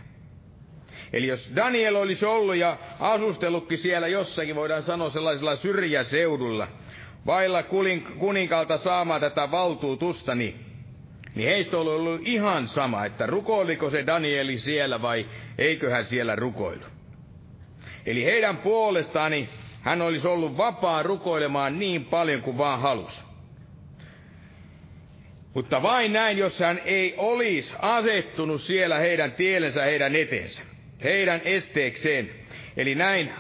Eli 1.13 1.27
jos 1.27 1.53
Daniel 1.57 1.97
olisi 1.97 2.27
ollut 2.27 2.57
ja 2.57 2.77
asustellutkin 3.01 3.79
siellä 3.79 4.09
jossakin, 4.09 4.57
voidaan 4.57 4.83
sanoa 4.83 5.11
sellaisella 5.11 5.57
syrjäseudulla, 5.57 6.69
vailla 7.27 7.63
kuninkaalta 8.19 8.77
saamaan 8.77 9.21
tätä 9.21 9.51
valtuutusta, 9.51 10.35
niin, 10.35 10.55
niin 11.35 11.49
heistä 11.49 11.79
on 11.79 11.89
ollut 11.89 12.21
ihan 12.25 12.69
sama, 12.69 13.05
että 13.05 13.27
rukoiliko 13.27 13.91
se 13.91 14.07
Danieli 14.07 14.59
siellä 14.59 15.03
vai 15.03 15.27
eikö 15.59 15.91
hän 15.91 16.05
siellä 16.05 16.37
rukoilu. 16.37 16.85
Eli 18.07 18.25
heidän 18.25 18.57
puolestaani 18.57 19.49
hän 19.83 20.03
olisi 20.03 20.27
ollut 20.27 20.57
vapaa 20.57 21.03
rukoilemaan 21.03 21.79
niin 21.79 22.05
paljon 22.05 22.43
kuin 22.43 22.59
vaan 22.59 22.81
halusi. 22.81 23.21
Mutta 25.55 25.83
vain 25.83 26.13
näin, 26.13 26.39
jos 26.39 26.61
hän 26.61 26.81
ei 26.85 27.15
olisi 27.17 27.75
asettunut 27.79 28.61
siellä 28.61 28.99
heidän 28.99 29.33
tielensä 29.33 29.83
heidän 29.85 30.17
eteensä, 30.17 30.63
heidän 31.05 31.41
esteekseen. 31.45 32.31
Eli 32.77 32.95
näin, 32.95 33.33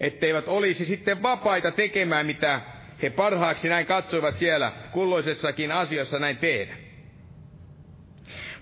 etteivät 0.00 0.48
olisi 0.48 0.84
sitten 0.84 1.22
vapaita 1.22 1.70
tekemään, 1.70 2.26
mitä 2.26 2.60
he 3.02 3.10
parhaaksi 3.10 3.68
näin 3.68 3.86
katsoivat 3.86 4.38
siellä 4.38 4.72
kulloisessakin 4.92 5.72
asiassa 5.72 6.18
näin 6.18 6.36
tehdä. 6.36 6.76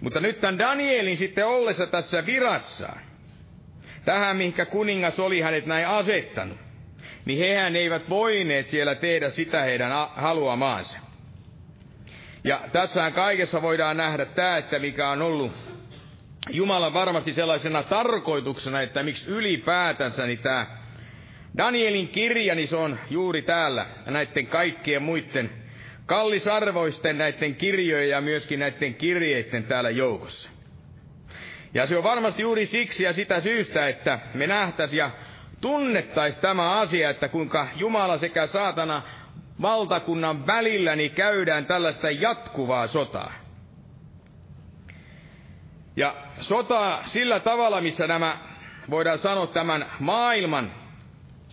Mutta 0.00 0.20
nyt 0.20 0.40
tämän 0.40 0.58
Danielin 0.58 1.18
sitten 1.18 1.46
ollessa 1.46 1.86
tässä 1.86 2.26
virassaan, 2.26 3.00
tähän 4.06 4.36
mihinkä 4.36 4.66
kuningas 4.66 5.20
oli 5.20 5.40
hänet 5.40 5.66
näin 5.66 5.86
asettanut, 5.86 6.58
niin 7.24 7.38
hehän 7.38 7.76
eivät 7.76 8.10
voineet 8.10 8.70
siellä 8.70 8.94
tehdä 8.94 9.30
sitä 9.30 9.62
heidän 9.62 9.92
haluamaansa. 10.14 10.98
Ja 12.44 12.60
tässähän 12.72 13.12
kaikessa 13.12 13.62
voidaan 13.62 13.96
nähdä 13.96 14.24
tämä, 14.24 14.56
että 14.56 14.78
mikä 14.78 15.10
on 15.10 15.22
ollut 15.22 15.52
Jumalan 16.50 16.94
varmasti 16.94 17.32
sellaisena 17.32 17.82
tarkoituksena, 17.82 18.80
että 18.80 19.02
miksi 19.02 19.30
ylipäätänsä 19.30 20.26
niin 20.26 20.38
tämä 20.38 20.66
Danielin 21.56 22.08
kirja, 22.08 22.54
niin 22.54 22.68
se 22.68 22.76
on 22.76 22.98
juuri 23.10 23.42
täällä 23.42 23.86
näiden 24.06 24.46
kaikkien 24.46 25.02
muiden 25.02 25.50
kallisarvoisten 26.06 27.18
näiden 27.18 27.54
kirjojen 27.54 28.08
ja 28.08 28.20
myöskin 28.20 28.58
näiden 28.58 28.94
kirjeiden 28.94 29.64
täällä 29.64 29.90
joukossa. 29.90 30.55
Ja 31.74 31.86
se 31.86 31.96
on 31.96 32.04
varmasti 32.04 32.42
juuri 32.42 32.66
siksi 32.66 33.02
ja 33.02 33.12
sitä 33.12 33.40
syystä, 33.40 33.88
että 33.88 34.18
me 34.34 34.46
nähtäisiin 34.46 34.98
ja 34.98 35.10
tunnettaisiin 35.60 36.42
tämä 36.42 36.70
asia, 36.80 37.10
että 37.10 37.28
kuinka 37.28 37.68
Jumala 37.76 38.18
sekä 38.18 38.46
saatana 38.46 39.02
valtakunnan 39.62 40.46
välillä 40.46 40.96
niin 40.96 41.10
käydään 41.10 41.66
tällaista 41.66 42.10
jatkuvaa 42.10 42.86
sotaa. 42.86 43.32
Ja 45.96 46.14
sotaa 46.40 47.02
sillä 47.06 47.40
tavalla, 47.40 47.80
missä 47.80 48.06
nämä, 48.06 48.36
voidaan 48.90 49.18
sanoa 49.18 49.46
tämän 49.46 49.86
maailman, 50.00 50.72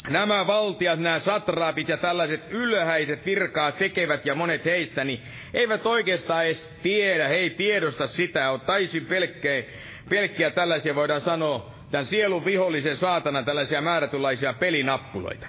nämä 0.10 0.48
valtiat, 0.48 1.00
nämä 1.00 1.20
satraapit 1.20 1.90
ja 1.90 1.98
tällaiset 1.98 2.48
ylhäiset 2.50 3.26
virkaa 3.26 3.72
tekevät 3.72 4.26
ja 4.26 4.36
monet 4.36 4.66
heistä, 4.66 5.04
niin 5.04 5.22
eivät 5.54 5.86
oikeastaan 5.86 6.46
edes 6.46 6.74
tiedä, 6.84 7.28
he 7.28 7.36
ei 7.36 7.50
tiedosta 7.50 8.08
sitä, 8.08 8.52
on 8.52 8.62
täysin 8.62 9.06
pelkkiä, 9.06 9.64
pelkkiä 10.10 10.52
tällaisia, 10.52 10.96
voidaan 10.96 11.22
sanoa, 11.22 11.74
tämän 11.92 12.06
sielun 12.06 12.46
vihollisen 12.46 12.98
saatana 12.98 13.44
tällaisia 13.44 13.82
määrätynlaisia 13.82 14.54
pelinappuloita. 14.54 15.48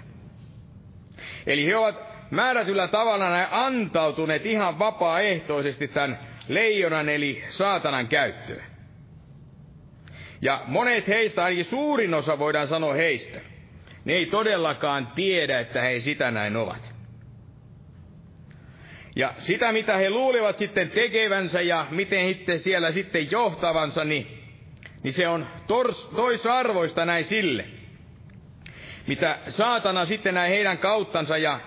Eli 1.47 1.67
he 1.67 1.77
ovat 1.77 2.15
määrätyllä 2.31 2.89
tavalla 2.89 3.29
näin 3.31 3.49
antautuneet 3.51 4.47
ihan 4.47 4.79
vapaaehtoisesti 4.79 5.89
tämän 5.89 6.19
leijonan 6.49 7.09
eli 7.09 7.45
saatanan 7.49 8.09
käyttöön. 8.09 8.63
Ja 10.43 10.63
monet 10.67 11.09
heistä, 11.09 11.45
ainakin 11.45 11.65
suurin 11.65 12.15
osa 12.15 12.39
voidaan 12.39 12.69
sanoa 12.69 12.95
heistä, 12.95 13.41
ne 14.05 14.13
ei 14.13 14.27
todellakaan 14.27 15.07
tiedä, 15.07 15.61
että 15.61 15.81
he 15.83 16.01
sitä 16.01 16.31
näin 16.31 16.57
ovat. 16.57 16.95
Ja 19.17 19.35
sitä, 19.39 19.73
mitä 19.73 19.97
he 19.97 20.11
luulevat 20.11 20.59
sitten 20.59 20.91
tekevänsä 20.91 21.61
ja 21.61 21.87
miten 21.91 22.37
he 22.49 22.59
siellä 22.59 22.93
sitten 22.93 23.31
johtavansa, 23.31 24.05
niin, 24.05 24.44
niin 25.05 25.15
se 25.15 25.29
on 25.29 25.47
tors, 25.67 26.09
toisarvoista 26.17 27.05
näin 27.05 27.25
sille, 27.25 27.65
mitä 29.07 29.39
saatana 29.49 30.07
sitten 30.07 30.35
näin 30.35 30.51
heidän 30.51 30.79
kauttansa 30.79 31.37
ja 31.39 31.61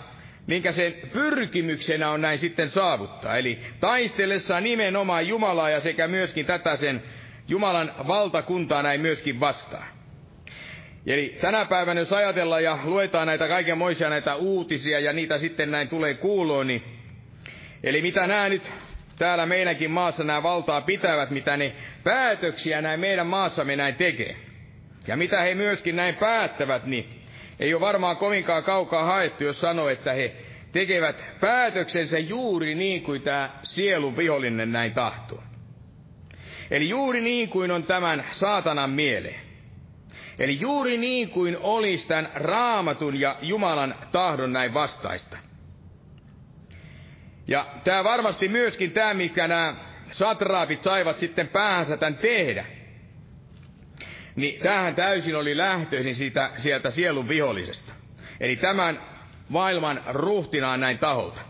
minkä 0.47 0.71
sen 0.71 0.93
pyrkimyksenä 1.13 2.09
on 2.09 2.21
näin 2.21 2.39
sitten 2.39 2.69
saavuttaa. 2.69 3.37
Eli 3.37 3.59
taistellessaan 3.79 4.63
nimenomaan 4.63 5.27
Jumalaa 5.27 5.69
ja 5.69 5.79
sekä 5.79 6.07
myöskin 6.07 6.45
tätä 6.45 6.75
sen 6.75 7.03
Jumalan 7.47 7.93
valtakuntaa 8.07 8.83
näin 8.83 9.01
myöskin 9.01 9.39
vastaan. 9.39 9.87
Eli 11.05 11.37
tänä 11.41 11.65
päivänä, 11.65 11.99
jos 11.99 12.13
ajatellaan 12.13 12.63
ja 12.63 12.79
luetaan 12.83 13.27
näitä 13.27 13.47
kaikenmoisia 13.47 14.09
näitä 14.09 14.35
uutisia 14.35 14.99
ja 14.99 15.13
niitä 15.13 15.37
sitten 15.37 15.71
näin 15.71 15.87
tulee 15.89 16.13
kuuloon, 16.13 16.67
niin 16.67 16.83
eli 17.83 18.01
mitä 18.01 18.27
nämä 18.27 18.49
nyt 18.49 18.71
täällä 19.17 19.45
meidänkin 19.45 19.91
maassa 19.91 20.23
nämä 20.23 20.43
valtaa 20.43 20.81
pitävät, 20.81 21.29
mitä 21.29 21.57
ne 21.57 21.75
päätöksiä 22.03 22.81
näin 22.81 22.99
meidän 22.99 23.27
maassamme 23.27 23.75
näin 23.75 23.95
tekee. 23.95 24.35
Ja 25.07 25.17
mitä 25.17 25.41
he 25.41 25.55
myöskin 25.55 25.95
näin 25.95 26.15
päättävät, 26.15 26.85
niin 26.85 27.21
ei 27.59 27.73
ole 27.73 27.81
varmaan 27.81 28.17
kovinkaan 28.17 28.63
kaukaa 28.63 29.05
haettu, 29.05 29.43
jos 29.43 29.61
sanoo, 29.61 29.89
että 29.89 30.13
he 30.13 30.35
tekevät 30.71 31.23
päätöksensä 31.39 32.19
juuri 32.19 32.75
niin 32.75 33.03
kuin 33.03 33.21
tämä 33.21 33.49
sielun 33.63 34.17
vihollinen 34.17 34.71
näin 34.71 34.93
tahtoo. 34.93 35.43
Eli 36.71 36.89
juuri 36.89 37.21
niin 37.21 37.49
kuin 37.49 37.71
on 37.71 37.83
tämän 37.83 38.23
saatanan 38.31 38.89
mieleen. 38.89 39.47
Eli 40.39 40.59
juuri 40.59 40.97
niin 40.97 41.29
kuin 41.29 41.57
olisi 41.59 42.07
tämän 42.07 42.29
raamatun 42.35 43.19
ja 43.19 43.35
Jumalan 43.41 43.95
tahdon 44.11 44.53
näin 44.53 44.73
vastaista. 44.73 45.37
Ja 47.47 47.65
tämä 47.83 48.03
varmasti 48.03 48.47
myöskin 48.47 48.91
tämä, 48.91 49.13
mikä 49.13 49.47
nämä 49.47 49.75
satraapit 50.11 50.83
saivat 50.83 51.19
sitten 51.19 51.47
päähänsä 51.47 51.97
tämän 51.97 52.17
tehdä– 52.17 52.65
niin 54.37 54.59
tähän 54.59 54.95
täysin 54.95 55.35
oli 55.35 55.57
lähtöisin 55.57 56.15
siitä, 56.15 56.51
sieltä 56.57 56.91
sielun 56.91 57.29
vihollisesta. 57.29 57.93
Eli 58.39 58.55
tämän 58.55 58.99
maailman 59.49 60.01
ruhtinaan 60.07 60.79
näin 60.79 60.97
taholta. 60.97 61.41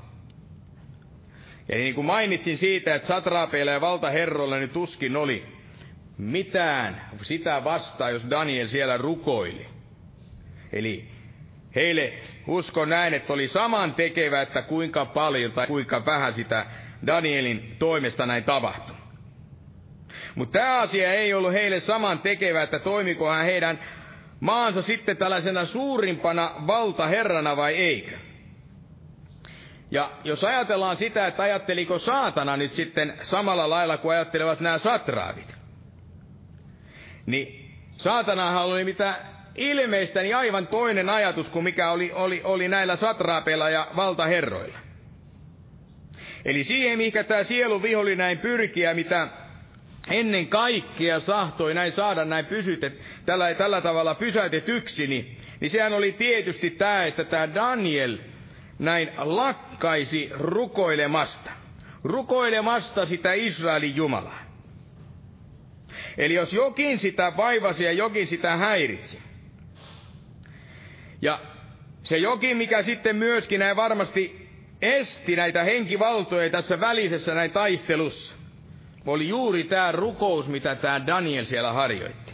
Eli 1.69 1.83
niin 1.83 1.95
kuin 1.95 2.05
mainitsin 2.07 2.57
siitä, 2.57 2.95
että 2.95 3.07
satraapeilla 3.07 3.71
ja 3.71 3.81
valtaherroilla 3.81 4.57
nyt 4.57 4.73
tuskin 4.73 5.15
oli 5.17 5.45
mitään 6.17 7.01
sitä 7.21 7.63
vastaa, 7.63 8.09
jos 8.09 8.29
Daniel 8.29 8.67
siellä 8.67 8.97
rukoili. 8.97 9.65
Eli 10.73 11.07
heille 11.77 12.13
usko 12.47 12.85
näin, 12.85 13.13
että 13.13 13.33
oli 13.33 13.47
saman 13.47 13.93
tekevä, 13.93 14.41
että 14.41 14.61
kuinka 14.61 15.05
paljon 15.05 15.51
tai 15.51 15.67
kuinka 15.67 16.05
vähän 16.05 16.33
sitä 16.33 16.65
Danielin 17.07 17.75
toimesta 17.79 18.25
näin 18.25 18.43
tapahtui. 18.43 18.95
Mutta 20.35 20.59
tämä 20.59 20.79
asia 20.79 21.13
ei 21.13 21.33
ollut 21.33 21.53
heille 21.53 21.79
saman 21.79 22.19
tekevä, 22.19 22.63
että 22.63 22.79
toimiko 22.79 23.29
hän 23.29 23.45
heidän 23.45 23.79
maansa 24.39 24.81
sitten 24.81 25.17
tällaisena 25.17 25.65
suurimpana 25.65 26.51
valtaherrana 26.67 27.57
vai 27.57 27.75
eikö. 27.75 28.11
Ja 29.91 30.11
jos 30.23 30.43
ajatellaan 30.43 30.97
sitä, 30.97 31.27
että 31.27 31.43
ajatteliko 31.43 31.99
saatana 31.99 32.57
nyt 32.57 32.73
sitten 32.73 33.13
samalla 33.21 33.69
lailla 33.69 33.97
kuin 33.97 34.15
ajattelevat 34.15 34.59
nämä 34.59 34.77
satraavit, 34.77 35.55
niin 37.25 37.71
saatanahan 37.97 38.65
oli 38.65 38.83
mitä 38.83 39.15
ilmeistä 39.57 40.21
niin 40.21 40.35
aivan 40.35 40.67
toinen 40.67 41.09
ajatus 41.09 41.49
kuin 41.49 41.63
mikä 41.63 41.91
oli, 41.91 42.11
oli, 42.11 42.41
oli 42.43 42.67
näillä 42.67 42.95
satraapeilla 42.95 43.69
ja 43.69 43.87
valtaherroilla. 43.95 44.79
Eli 46.45 46.63
siihen, 46.63 46.97
mikä 46.97 47.23
tämä 47.23 47.43
sielu 47.43 47.81
viholi 47.81 48.15
näin 48.15 48.37
pyrkiä, 48.37 48.93
mitä 48.93 49.27
ennen 50.09 50.47
kaikkea 50.47 51.19
sahtoi 51.19 51.73
näin 51.73 51.91
saada 51.91 52.25
näin 52.25 52.45
pysytet, 52.45 53.01
tällä, 53.25 53.53
tällä 53.53 53.81
tavalla 53.81 54.15
pysäytetyksi, 54.15 55.07
niin, 55.07 55.37
niin 55.59 55.69
sehän 55.69 55.93
oli 55.93 56.11
tietysti 56.11 56.69
tämä, 56.69 57.05
että 57.05 57.23
tämä 57.23 57.55
Daniel 57.55 58.17
näin 58.79 59.09
lakkaisi 59.17 60.29
rukoilemasta. 60.33 61.51
Rukoilemasta 62.03 63.05
sitä 63.05 63.33
Israelin 63.33 63.95
Jumalaa. 63.95 64.47
Eli 66.17 66.33
jos 66.33 66.53
jokin 66.53 66.99
sitä 66.99 67.33
vaivasi 67.37 67.83
ja 67.83 67.91
jokin 67.91 68.27
sitä 68.27 68.57
häiritsi. 68.57 69.26
Ja 71.21 71.39
se 72.03 72.17
jokin, 72.17 72.57
mikä 72.57 72.83
sitten 72.83 73.15
myöskin 73.15 73.59
näin 73.59 73.75
varmasti 73.75 74.49
esti 74.81 75.35
näitä 75.35 75.63
henkivaltoja 75.63 76.49
tässä 76.49 76.79
välisessä 76.79 77.33
näin 77.33 77.51
taistelussa, 77.51 78.35
oli 79.05 79.27
juuri 79.27 79.63
tämä 79.63 79.91
rukous, 79.91 80.47
mitä 80.47 80.75
tämä 80.75 81.07
Daniel 81.07 81.45
siellä 81.45 81.73
harjoitti. 81.73 82.33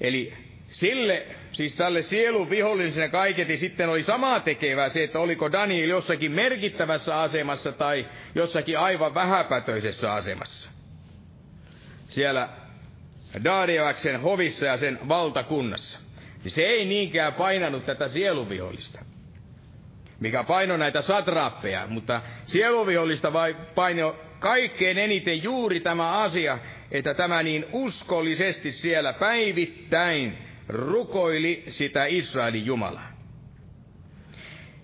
Eli 0.00 0.32
sille, 0.66 1.26
siis 1.52 1.76
tälle 1.76 2.02
sielun 2.02 2.50
viholliselle 2.50 3.08
kaiketi 3.08 3.56
sitten 3.56 3.88
oli 3.88 4.02
samaa 4.02 4.40
tekevää 4.40 4.88
se, 4.88 5.04
että 5.04 5.20
oliko 5.20 5.52
Daniel 5.52 5.88
jossakin 5.88 6.32
merkittävässä 6.32 7.20
asemassa 7.20 7.72
tai 7.72 8.06
jossakin 8.34 8.78
aivan 8.78 9.14
vähäpätöisessä 9.14 10.12
asemassa. 10.12 10.70
Siellä 12.08 12.48
Daariavaksen 13.44 14.20
hovissa 14.20 14.66
ja 14.66 14.76
sen 14.76 14.98
valtakunnassa. 15.08 15.98
Niin 16.44 16.52
se 16.52 16.62
ei 16.62 16.84
niinkään 16.84 17.32
painanut 17.32 17.86
tätä 17.86 18.08
sieluvihollista, 18.08 19.04
mikä 20.20 20.44
paino 20.44 20.76
näitä 20.76 21.02
satraappeja, 21.02 21.86
mutta 21.86 22.22
sieluvihollista 22.46 23.32
vai 23.32 23.56
paino 23.74 24.16
kaikkein 24.38 24.98
eniten 24.98 25.42
juuri 25.42 25.80
tämä 25.80 26.18
asia, 26.18 26.58
että 26.90 27.14
tämä 27.14 27.42
niin 27.42 27.66
uskollisesti 27.72 28.72
siellä 28.72 29.12
päivittäin 29.12 30.38
rukoili 30.68 31.64
sitä 31.68 32.06
Israelin 32.06 32.66
Jumalaa. 32.66 33.12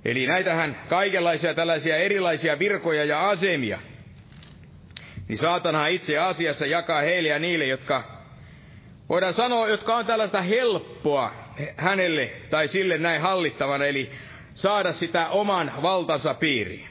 Eli 0.04 0.26
näitähän 0.26 0.76
kaikenlaisia 0.88 1.54
tällaisia 1.54 1.96
erilaisia 1.96 2.58
virkoja 2.58 3.04
ja 3.04 3.28
asemia, 3.28 3.78
niin 5.28 5.38
saatana 5.38 5.86
itse 5.86 6.18
asiassa 6.18 6.66
jakaa 6.66 7.00
heille 7.00 7.28
ja 7.28 7.38
niille, 7.38 7.66
jotka 7.66 8.21
voidaan 9.08 9.34
sanoa, 9.34 9.68
jotka 9.68 9.96
on 9.96 10.06
tällaista 10.06 10.40
helppoa 10.40 11.34
hänelle 11.76 12.32
tai 12.50 12.68
sille 12.68 12.98
näin 12.98 13.20
hallittavana, 13.20 13.84
eli 13.84 14.10
saada 14.54 14.92
sitä 14.92 15.28
oman 15.28 15.72
valtansa 15.82 16.34
piiriin. 16.34 16.88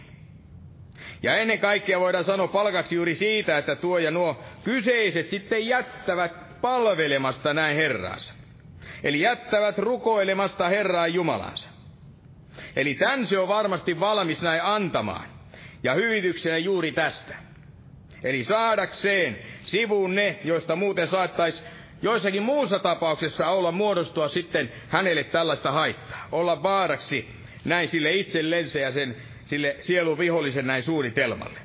Ja 1.24 1.36
ennen 1.36 1.59
kaikkea 1.59 1.99
voidaan 1.99 2.24
sanoa 2.24 2.47
palkaksi 2.47 2.95
juuri 2.95 3.16
siitä, 3.16 3.57
että 3.57 3.76
tuo 3.76 3.97
ja 3.97 4.12
nuo 4.12 4.43
kyseiset 4.64 5.30
sitten 5.30 5.68
jättävät 5.68 6.62
palvelemasta 6.62 7.53
näin 7.53 7.76
Herraansa. 7.76 8.34
Eli 9.03 9.20
jättävät 9.20 9.78
rukoilemasta 9.78 10.70
Herraa 10.70 11.07
Jumalansa. 11.07 11.70
Eli 12.76 12.95
tämän 12.95 13.26
se 13.28 13.39
on 13.39 13.47
varmasti 13.47 13.99
valmis 13.99 14.41
näin 14.41 14.62
antamaan. 14.64 15.26
Ja 15.84 15.93
hyvityksenä 15.93 16.57
juuri 16.57 16.91
tästä. 16.91 17.36
Eli 18.24 18.43
saadakseen 18.43 19.38
sivuun 19.64 20.16
ne, 20.16 20.39
joista 20.43 20.76
muuten 20.76 21.07
saattaisi 21.07 21.64
joissakin 22.02 22.43
muussa 22.43 22.80
tapauksessa 22.80 23.47
olla 23.47 23.72
muodostua 23.72 24.28
sitten 24.30 24.72
hänelle 24.88 25.24
tällaista 25.24 25.72
haittaa. 25.72 26.28
Olla 26.32 26.64
vaaraksi 26.64 27.30
näin 27.66 27.88
sille 27.88 28.12
itsellensä 28.12 28.80
ja 28.80 28.91
sen 28.91 29.16
sille 29.45 29.76
sielun 29.80 30.18
vihollisen 30.18 30.68
näin 30.68 30.84
suunnitelmalle. 30.84 31.60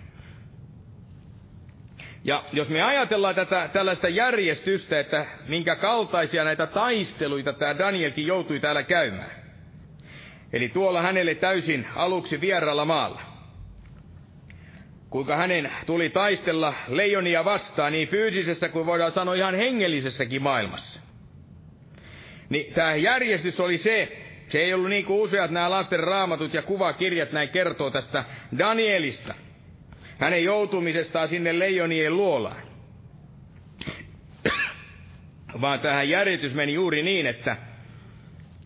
Ja 2.25 2.45
jos 2.53 2.69
me 2.69 2.83
ajatellaan 2.83 3.35
tätä 3.35 3.71
tällaista 3.73 4.09
järjestystä, 4.09 5.01
että 5.01 5.27
minkä 5.49 5.77
kaltaisia 5.77 6.45
näitä 6.45 6.67
taisteluita 6.67 7.53
tämä 7.53 7.79
Danielkin 7.79 8.27
joutui 8.27 8.61
täällä 8.61 8.83
käymään. 8.83 9.31
Eli 10.53 10.69
tuolla 10.69 11.03
hänelle 11.03 11.35
täysin 11.35 11.87
aluksi 11.97 12.41
vieralla 12.41 12.85
maalla. 12.85 13.36
Kuinka 15.11 15.37
hänen 15.37 15.73
tuli 15.87 16.11
taistella 16.11 16.75
leijonia 16.89 17.45
vastaan 17.45 17.93
niin 17.93 18.09
fyysisessä 18.09 18.69
kuin 18.69 18.87
voidaan 18.87 19.13
sanoa 19.13 19.35
ihan 19.35 19.55
hengellisessäkin 19.55 20.43
maailmassa. 20.43 21.01
Niin 22.49 22.75
tämä 22.75 22.95
järjestys 22.95 23.61
oli 23.61 23.79
se, 23.79 24.17
se 24.49 24.59
ei 24.59 24.75
ollut 24.75 24.91
niin 24.91 25.05
kuin 25.05 25.21
useat 25.21 25.51
nämä 25.51 25.71
lasten 25.71 26.01
raamatut 26.01 26.55
ja 26.55 26.63
kuvakirjat 26.63 27.33
näin 27.33 27.49
kertoo 27.49 27.91
tästä 27.91 28.25
Danielista. 28.59 29.35
Hänen 30.19 30.45
joutumisestaan 30.45 31.29
sinne 31.29 31.59
leijonien 31.59 32.17
luolaan. 32.17 32.63
Vaan 35.61 35.81
tähän 35.81 36.09
järjestys 36.09 36.55
meni 36.55 36.75
juuri 36.75 37.03
niin, 37.03 37.27
että 37.27 37.57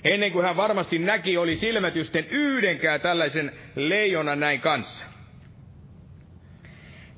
ennen 0.04 0.32
kuin 0.32 0.46
hän 0.46 0.56
varmasti 0.56 0.98
näki, 0.98 1.36
oli 1.36 1.56
silmätysten 1.56 2.26
yhdenkään 2.30 3.00
tällaisen 3.00 3.52
leijonan 3.76 4.40
näin 4.40 4.60
kanssa. 4.60 5.09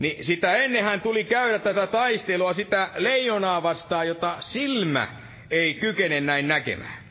Niin 0.03 0.25
sitä 0.25 0.57
ennen 0.57 0.85
hän 0.85 1.01
tuli 1.01 1.25
käydä 1.25 1.59
tätä 1.59 1.87
taistelua 1.87 2.53
sitä 2.53 2.89
leijonaa 2.97 3.63
vastaan, 3.63 4.09
jota 4.09 4.37
silmä 4.41 5.09
ei 5.51 5.75
kykene 5.75 6.21
näin 6.21 6.49
näkemään. 6.49 7.03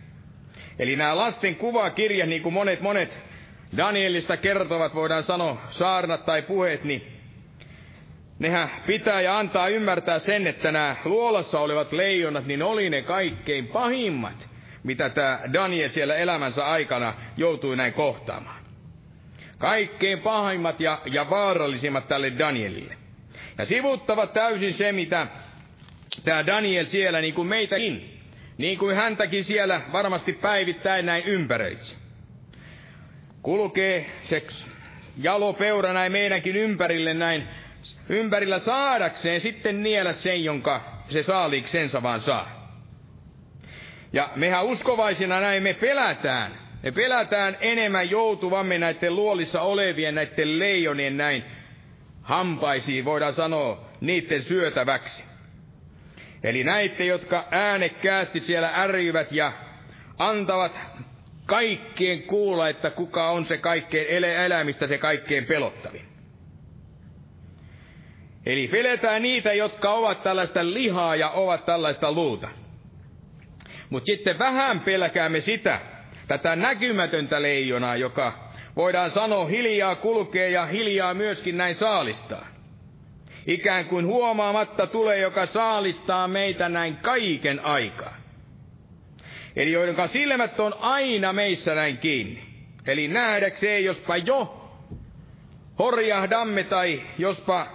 Eli 0.79 0.95
nämä 0.95 1.17
lasten 1.17 1.55
kuvakirjat, 1.55 2.29
niin 2.29 2.41
kuin 2.41 2.53
monet 2.53 2.81
monet 2.81 3.17
Danielista 3.77 4.37
kertovat, 4.37 4.95
voidaan 4.95 5.23
sanoa 5.23 5.61
saarnat 5.69 6.25
tai 6.25 6.41
puheet, 6.41 6.83
niin 6.83 7.07
nehän 8.39 8.69
pitää 8.87 9.21
ja 9.21 9.37
antaa 9.37 9.67
ymmärtää 9.67 10.19
sen, 10.19 10.47
että 10.47 10.71
nämä 10.71 10.95
luolassa 11.05 11.59
olevat 11.59 11.91
leijonat, 11.91 12.45
niin 12.45 12.63
oli 12.63 12.89
ne 12.89 13.01
kaikkein 13.01 13.67
pahimmat, 13.67 14.47
mitä 14.83 15.09
tämä 15.09 15.39
Daniel 15.53 15.89
siellä 15.89 16.15
elämänsä 16.15 16.65
aikana 16.67 17.13
joutui 17.37 17.75
näin 17.75 17.93
kohtaamaan. 17.93 18.60
Kaikkein 19.61 20.19
pahimmat 20.19 20.79
ja, 20.79 21.01
ja 21.05 21.29
vaarallisimmat 21.29 22.07
tälle 22.07 22.31
Danielille. 22.39 22.97
Ja 23.57 23.65
sivuttavat 23.65 24.33
täysin 24.33 24.73
se, 24.73 24.91
mitä 24.91 25.27
tämä 26.23 26.45
Daniel 26.45 26.85
siellä, 26.85 27.21
niin 27.21 27.33
kuin 27.33 27.47
meitäkin, 27.47 28.19
niin 28.57 28.77
kuin 28.77 28.95
häntäkin 28.95 29.45
siellä 29.45 29.81
varmasti 29.91 30.33
päivittäin 30.33 31.05
näin 31.05 31.23
ympäröitse. 31.23 31.95
Kulkee 33.41 34.11
se 34.23 34.43
jalopeura 35.17 35.93
näin 35.93 36.11
meidänkin 36.11 36.55
ympärille 36.55 37.13
näin, 37.13 37.47
ympärillä 38.09 38.59
saadakseen 38.59 39.41
sitten 39.41 39.83
niellä 39.83 40.13
sen, 40.13 40.43
jonka 40.43 41.03
se 41.09 41.23
saaliksensa 41.23 42.03
vaan 42.03 42.21
saa. 42.21 42.77
Ja 44.13 44.29
mehän 44.35 44.65
uskovaisina 44.65 45.39
näin 45.39 45.63
me 45.63 45.73
pelätään. 45.73 46.70
Me 46.83 46.91
pelätään 46.91 47.57
enemmän 47.61 48.09
joutuvamme 48.09 48.77
näiden 48.77 49.15
luolissa 49.15 49.61
olevien, 49.61 50.15
näiden 50.15 50.59
leijonien 50.59 51.17
näin 51.17 51.43
hampaisiin, 52.21 53.05
voidaan 53.05 53.33
sanoa, 53.35 53.89
niiden 54.01 54.43
syötäväksi. 54.43 55.23
Eli 56.43 56.63
näitte, 56.63 57.05
jotka 57.05 57.47
äänekkäästi 57.51 58.39
siellä 58.39 58.71
ärjyvät 58.75 59.31
ja 59.31 59.53
antavat 60.17 60.79
kaikkien 61.45 62.23
kuulla, 62.23 62.69
että 62.69 62.89
kuka 62.89 63.29
on 63.29 63.45
se 63.45 63.57
kaikkein 63.57 64.23
elämistä 64.23 64.87
se 64.87 64.97
kaikkein 64.97 65.45
pelottavin. 65.45 66.05
Eli 68.45 68.67
peletään 68.67 69.21
niitä, 69.21 69.53
jotka 69.53 69.93
ovat 69.93 70.23
tällaista 70.23 70.65
lihaa 70.73 71.15
ja 71.15 71.29
ovat 71.29 71.65
tällaista 71.65 72.11
luuta. 72.11 72.49
Mutta 73.89 74.05
sitten 74.05 74.39
vähän 74.39 74.79
pelkäämme 74.79 75.41
sitä, 75.41 75.79
tätä 76.31 76.55
näkymätöntä 76.55 77.41
leijonaa, 77.41 77.95
joka 77.95 78.33
voidaan 78.75 79.11
sanoa 79.11 79.45
hiljaa 79.45 79.95
kulkee 79.95 80.49
ja 80.49 80.65
hiljaa 80.65 81.13
myöskin 81.13 81.57
näin 81.57 81.75
saalistaa 81.75 82.47
ikään 83.47 83.85
kuin 83.85 84.05
huomaamatta 84.05 84.87
tulee, 84.87 85.17
joka 85.17 85.45
saalistaa 85.45 86.27
meitä 86.27 86.69
näin 86.69 86.95
kaiken 86.95 87.65
aikaa. 87.65 88.15
Eli 89.55 89.71
joiden 89.71 90.09
silmät 90.09 90.59
on 90.59 90.73
aina 90.79 91.33
meissä 91.33 91.75
näin 91.75 91.97
kiinni. 91.97 92.43
Eli 92.87 93.07
nähdäkseen, 93.07 93.85
jospa 93.85 94.17
jo 94.17 94.69
horjahdamme 95.79 96.63
tai 96.63 97.01
jospa 97.17 97.67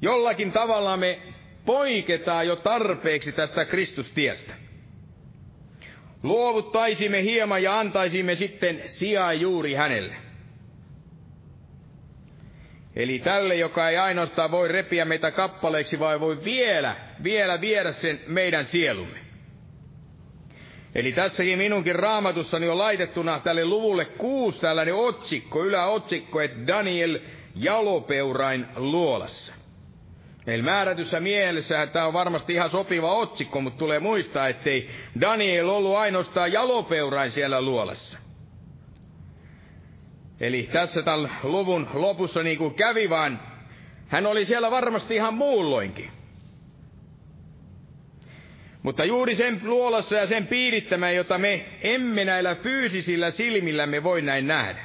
jollakin 0.00 0.52
tavalla 0.52 0.96
me 0.96 1.18
poiketaan 1.66 2.46
jo 2.46 2.56
tarpeeksi 2.56 3.32
tästä 3.32 3.64
Kristustiestä. 3.64 4.59
Luovuttaisimme 6.22 7.22
hieman 7.22 7.62
ja 7.62 7.78
antaisimme 7.78 8.34
sitten 8.34 8.82
sijaa 8.86 9.32
juuri 9.32 9.74
hänelle. 9.74 10.14
Eli 12.96 13.18
tälle, 13.18 13.54
joka 13.54 13.88
ei 13.88 13.96
ainoastaan 13.96 14.50
voi 14.50 14.68
repiä 14.68 15.04
meitä 15.04 15.30
kappaleiksi, 15.30 15.98
vaan 15.98 16.20
voi 16.20 16.44
vielä, 16.44 16.96
vielä 17.22 17.60
viedä 17.60 17.92
sen 17.92 18.20
meidän 18.26 18.64
sielumme. 18.64 19.18
Eli 20.94 21.12
tässäkin 21.12 21.58
minunkin 21.58 21.94
raamatussani 21.94 22.68
on 22.68 22.78
laitettuna 22.78 23.40
tälle 23.40 23.64
luvulle 23.64 24.04
kuusi 24.04 24.60
tällainen 24.60 24.94
otsikko, 24.94 25.64
yläotsikko, 25.64 26.40
että 26.40 26.66
Daniel 26.66 27.18
jalopeurain 27.54 28.66
luolassa. 28.76 29.59
Eli 30.46 30.62
määrätyssä 30.62 31.20
mielessä 31.20 31.86
tämä 31.86 32.06
on 32.06 32.12
varmasti 32.12 32.52
ihan 32.52 32.70
sopiva 32.70 33.12
otsikko, 33.12 33.60
mutta 33.60 33.78
tulee 33.78 34.00
muistaa, 34.00 34.48
ettei 34.48 34.90
Daniel 35.20 35.68
ollut 35.68 35.96
ainoastaan 35.96 36.52
jalopeurain 36.52 37.32
siellä 37.32 37.62
luolassa. 37.62 38.18
Eli 40.40 40.68
tässä 40.72 41.02
tämän 41.02 41.30
luvun 41.42 41.88
lopussa 41.94 42.42
niin 42.42 42.58
kuin 42.58 42.74
kävi, 42.74 43.10
vaan 43.10 43.40
hän 44.08 44.26
oli 44.26 44.44
siellä 44.44 44.70
varmasti 44.70 45.14
ihan 45.14 45.34
muulloinkin. 45.34 46.10
Mutta 48.82 49.04
juuri 49.04 49.36
sen 49.36 49.60
luolassa 49.64 50.16
ja 50.16 50.26
sen 50.26 50.46
piirittämään, 50.46 51.14
jota 51.14 51.38
me 51.38 51.66
emme 51.82 52.24
näillä 52.24 52.54
fyysisillä 52.54 53.30
silmillämme 53.30 54.02
voi 54.02 54.22
näin 54.22 54.46
nähdä. 54.46 54.80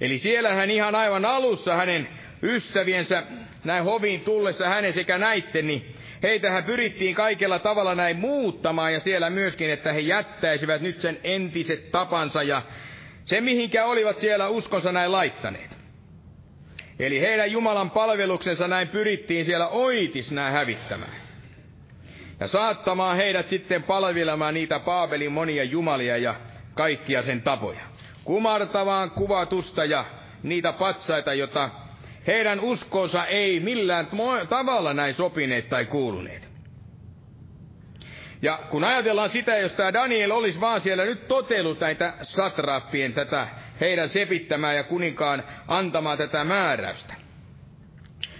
Eli 0.00 0.18
siellä 0.18 0.54
hän 0.54 0.70
ihan 0.70 0.94
aivan 0.94 1.24
alussa 1.24 1.76
hänen 1.76 2.08
ystäviensä 2.42 3.22
näin 3.64 3.84
hoviin 3.84 4.20
tullessa 4.20 4.68
hänen 4.68 4.92
sekä 4.92 5.18
näitten, 5.18 5.66
niin 5.66 5.94
heitähän 6.22 6.64
pyrittiin 6.64 7.14
kaikella 7.14 7.58
tavalla 7.58 7.94
näin 7.94 8.18
muuttamaan 8.18 8.92
ja 8.92 9.00
siellä 9.00 9.30
myöskin, 9.30 9.70
että 9.70 9.92
he 9.92 10.00
jättäisivät 10.00 10.82
nyt 10.82 11.00
sen 11.00 11.18
entiset 11.24 11.90
tapansa 11.90 12.42
ja 12.42 12.62
se 13.24 13.40
mihinkä 13.40 13.84
olivat 13.84 14.18
siellä 14.18 14.48
uskonsa 14.48 14.92
näin 14.92 15.12
laittaneet. 15.12 15.80
Eli 16.98 17.20
heidän 17.20 17.52
Jumalan 17.52 17.90
palveluksensa 17.90 18.68
näin 18.68 18.88
pyrittiin 18.88 19.44
siellä 19.44 19.68
oitis 19.68 20.30
näin 20.30 20.52
hävittämään. 20.52 21.12
Ja 22.40 22.48
saattamaan 22.48 23.16
heidät 23.16 23.48
sitten 23.48 23.82
palvelemaan 23.82 24.54
niitä 24.54 24.78
Paabelin 24.78 25.32
monia 25.32 25.64
jumalia 25.64 26.16
ja 26.16 26.34
kaikkia 26.74 27.22
sen 27.22 27.42
tapoja. 27.42 27.80
Kumartavaan 28.24 29.10
kuvatusta 29.10 29.84
ja 29.84 30.04
niitä 30.42 30.72
patsaita, 30.72 31.34
jota 31.34 31.70
heidän 32.30 32.60
uskonsa 32.60 33.26
ei 33.26 33.60
millään 33.60 34.08
tavalla 34.48 34.94
näin 34.94 35.14
sopineet 35.14 35.68
tai 35.68 35.86
kuuluneet. 35.86 36.48
Ja 38.42 38.58
kun 38.70 38.84
ajatellaan 38.84 39.30
sitä, 39.30 39.56
jos 39.56 39.72
tämä 39.72 39.92
Daniel 39.92 40.30
olisi 40.30 40.60
vaan 40.60 40.80
siellä 40.80 41.04
nyt 41.04 41.28
totellut 41.28 41.80
näitä 41.80 42.14
satraappien 42.22 43.12
tätä 43.12 43.48
heidän 43.80 44.08
sepittämään 44.08 44.76
ja 44.76 44.84
kuninkaan 44.84 45.44
antamaan 45.68 46.18
tätä 46.18 46.44
määräystä, 46.44 47.14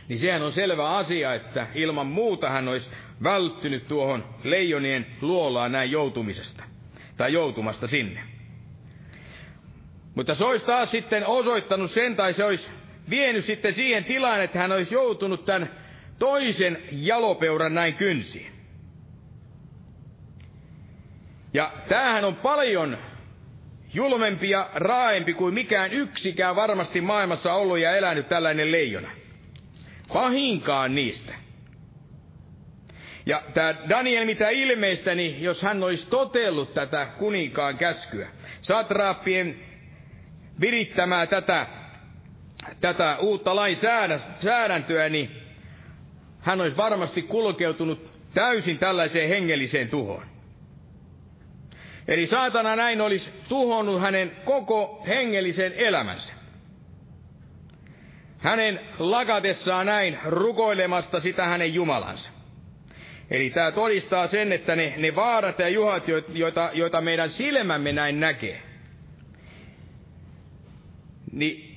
niin 0.08 0.18
sehän 0.18 0.42
on 0.42 0.52
selvä 0.52 0.90
asia, 0.90 1.34
että 1.34 1.66
ilman 1.74 2.06
muuta 2.06 2.50
hän 2.50 2.68
olisi 2.68 2.90
välttynyt 3.22 3.88
tuohon 3.88 4.24
leijonien 4.44 5.06
luolaan 5.20 5.72
näin 5.72 5.90
joutumisesta, 5.90 6.64
tai 7.16 7.32
joutumasta 7.32 7.88
sinne. 7.88 8.20
Mutta 10.14 10.34
se 10.34 10.44
olisi 10.44 10.66
taas 10.66 10.90
sitten 10.90 11.26
osoittanut 11.26 11.90
sen, 11.90 12.16
tai 12.16 12.34
se 12.34 12.44
olisi 12.44 12.68
vienyt 13.10 13.44
sitten 13.44 13.74
siihen 13.74 14.04
tilaan, 14.04 14.40
että 14.40 14.58
hän 14.58 14.72
olisi 14.72 14.94
joutunut 14.94 15.44
tämän 15.44 15.70
toisen 16.18 16.78
jalopeuran 16.92 17.74
näin 17.74 17.94
kynsiin. 17.94 18.52
Ja 21.54 21.72
tämähän 21.88 22.24
on 22.24 22.36
paljon 22.36 22.98
julmempi 23.94 24.50
ja 24.50 24.70
raaempi 24.74 25.34
kuin 25.34 25.54
mikään 25.54 25.92
yksikään 25.92 26.56
varmasti 26.56 27.00
maailmassa 27.00 27.54
ollut 27.54 27.78
ja 27.78 27.96
elänyt 27.96 28.28
tällainen 28.28 28.72
leijona. 28.72 29.10
Pahinkaan 30.12 30.94
niistä. 30.94 31.34
Ja 33.26 33.42
tämä 33.54 33.74
Daniel 33.88 34.24
mitä 34.24 34.48
ilmeistä, 34.48 35.14
niin 35.14 35.42
jos 35.42 35.62
hän 35.62 35.82
olisi 35.82 36.08
totellut 36.10 36.74
tätä 36.74 37.06
kuninkaan 37.18 37.78
käskyä, 37.78 38.28
satraappien 38.60 39.60
virittämää 40.60 41.26
tätä, 41.26 41.66
tätä 42.80 43.16
uutta 43.18 43.56
lainsäädäntöä, 43.56 45.08
niin 45.08 45.30
hän 46.40 46.60
olisi 46.60 46.76
varmasti 46.76 47.22
kulkeutunut 47.22 48.12
täysin 48.34 48.78
tällaiseen 48.78 49.28
hengelliseen 49.28 49.88
tuhoon. 49.88 50.22
Eli 52.08 52.26
saatana 52.26 52.76
näin 52.76 53.00
olisi 53.00 53.30
tuhonnut 53.48 54.00
hänen 54.00 54.32
koko 54.44 55.04
hengellisen 55.06 55.72
elämänsä. 55.76 56.32
Hänen 58.38 58.80
lakatessaan 58.98 59.86
näin 59.86 60.18
rukoilemasta 60.24 61.20
sitä 61.20 61.46
hänen 61.46 61.74
Jumalansa. 61.74 62.30
Eli 63.30 63.50
tämä 63.50 63.72
todistaa 63.72 64.26
sen, 64.26 64.52
että 64.52 64.76
ne, 64.76 64.94
ne 64.96 65.14
vaarat 65.14 65.58
ja 65.58 65.68
juhat, 65.68 66.04
joita, 66.28 66.70
joita 66.72 67.00
meidän 67.00 67.30
silmämme 67.30 67.92
näin 67.92 68.20
näkee, 68.20 68.62
niin 71.32 71.69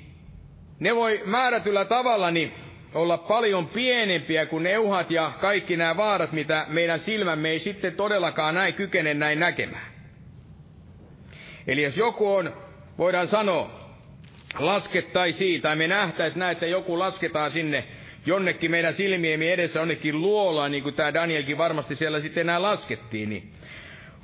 ne 0.84 0.95
voi 0.95 1.21
määrätyllä 1.25 1.86
tavalla 1.86 2.31
niin 2.31 2.51
olla 2.93 3.17
paljon 3.17 3.67
pienempiä 3.67 4.45
kuin 4.45 4.63
ne 4.63 4.77
uhat 4.77 5.11
ja 5.11 5.31
kaikki 5.41 5.77
nämä 5.77 5.97
vaarat, 5.97 6.31
mitä 6.31 6.65
meidän 6.69 6.99
silmämme 6.99 7.49
ei 7.49 7.59
sitten 7.59 7.95
todellakaan 7.95 8.55
näin 8.55 8.73
kykene 8.73 9.13
näin 9.13 9.39
näkemään. 9.39 9.93
Eli 11.67 11.84
jos 11.84 11.97
joku 11.97 12.34
on, 12.34 12.53
voidaan 12.97 13.27
sanoa, 13.27 13.79
laskettaisiin, 14.59 15.61
tai 15.61 15.75
me 15.75 15.88
nähtäisi 15.88 16.39
näin, 16.39 16.51
että 16.51 16.65
joku 16.65 16.99
lasketaan 16.99 17.51
sinne 17.51 17.84
jonnekin 18.25 18.71
meidän 18.71 18.93
silmiemme 18.93 19.53
edessä 19.53 19.81
onnekin 19.81 20.21
luolaan, 20.21 20.71
niin 20.71 20.84
kuin 20.84 20.95
tämä 20.95 21.13
Danielkin 21.13 21.57
varmasti 21.57 21.95
siellä 21.95 22.19
sitten 22.19 22.41
enää 22.41 22.61
laskettiin, 22.61 23.29
niin 23.29 23.51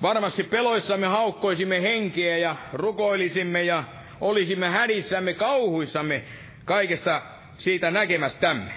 varmasti 0.01 0.43
peloissamme 0.43 1.07
haukkoisimme 1.07 1.81
henkeä 1.81 2.37
ja 2.37 2.55
rukoilisimme 2.73 3.63
ja 3.63 3.83
olisimme 4.21 4.69
hädissämme, 4.69 5.33
kauhuissamme 5.33 6.23
kaikesta 6.69 7.21
siitä 7.57 7.91
näkemästämme. 7.91 8.71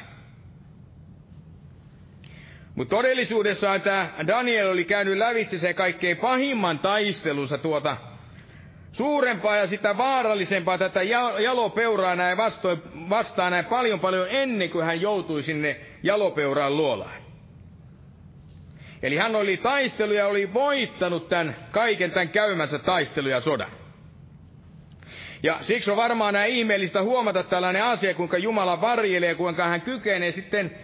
Mutta 2.75 2.97
todellisuudessaan 2.97 3.81
tämä 3.81 4.09
Daniel 4.27 4.71
oli 4.71 4.85
käynyt 4.85 5.19
lävitse 5.19 5.59
se 5.59 5.75
kaikkein 5.75 6.17
pahimman 6.17 6.79
taistelunsa 6.79 7.59
tuota 7.59 7.97
suurempaa 8.93 9.57
ja 9.57 9.67
sitä 9.67 9.97
vaarallisempaa 9.99 10.79
tätä 10.79 11.03
jalopeuraa 11.43 12.17
näin 12.17 12.37
vastoin, 12.37 12.83
vastaan 13.11 13.53
näin 13.53 13.65
paljon 13.65 14.01
paljon 14.01 14.27
ennen 14.31 14.71
kuin 14.71 14.85
hän 14.87 15.01
joutui 15.01 15.43
sinne 15.43 15.81
jalopeuraan 16.03 16.77
luolaan. 16.77 17.23
Eli 19.03 19.17
hän 19.17 19.37
oli 19.37 19.57
taistelu 19.57 20.13
ja 20.13 20.27
oli 20.27 20.55
voittanut 20.55 21.29
tämän 21.29 21.57
kaiken 21.71 22.11
tämän 22.11 22.29
käymänsä 22.29 22.79
taistelu 22.79 23.29
ja 23.29 23.41
sodan. 23.41 23.82
Ja 25.43 25.59
siksi 25.61 25.91
on 25.91 25.97
varmaan 25.97 26.35
näin 26.35 26.53
ihmeellistä 26.55 27.03
huomata 27.03 27.43
tällainen 27.43 27.85
asia, 27.85 28.15
kuinka 28.15 28.39
Jumala 28.39 28.81
varjelee, 28.81 29.35
kuinka 29.35 29.65
hän 29.69 29.81
kykenee 29.81 30.33
sitten 30.33 30.79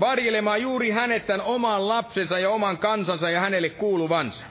varjelemaan 0.00 0.62
juuri 0.62 0.90
hänet 0.90 1.26
tämän 1.26 1.46
oman 1.46 1.88
lapsensa 1.88 2.38
ja 2.38 2.50
oman 2.50 2.78
kansansa 2.78 3.30
ja 3.30 3.40
hänelle 3.40 3.70
kuuluvansa. 3.70 4.44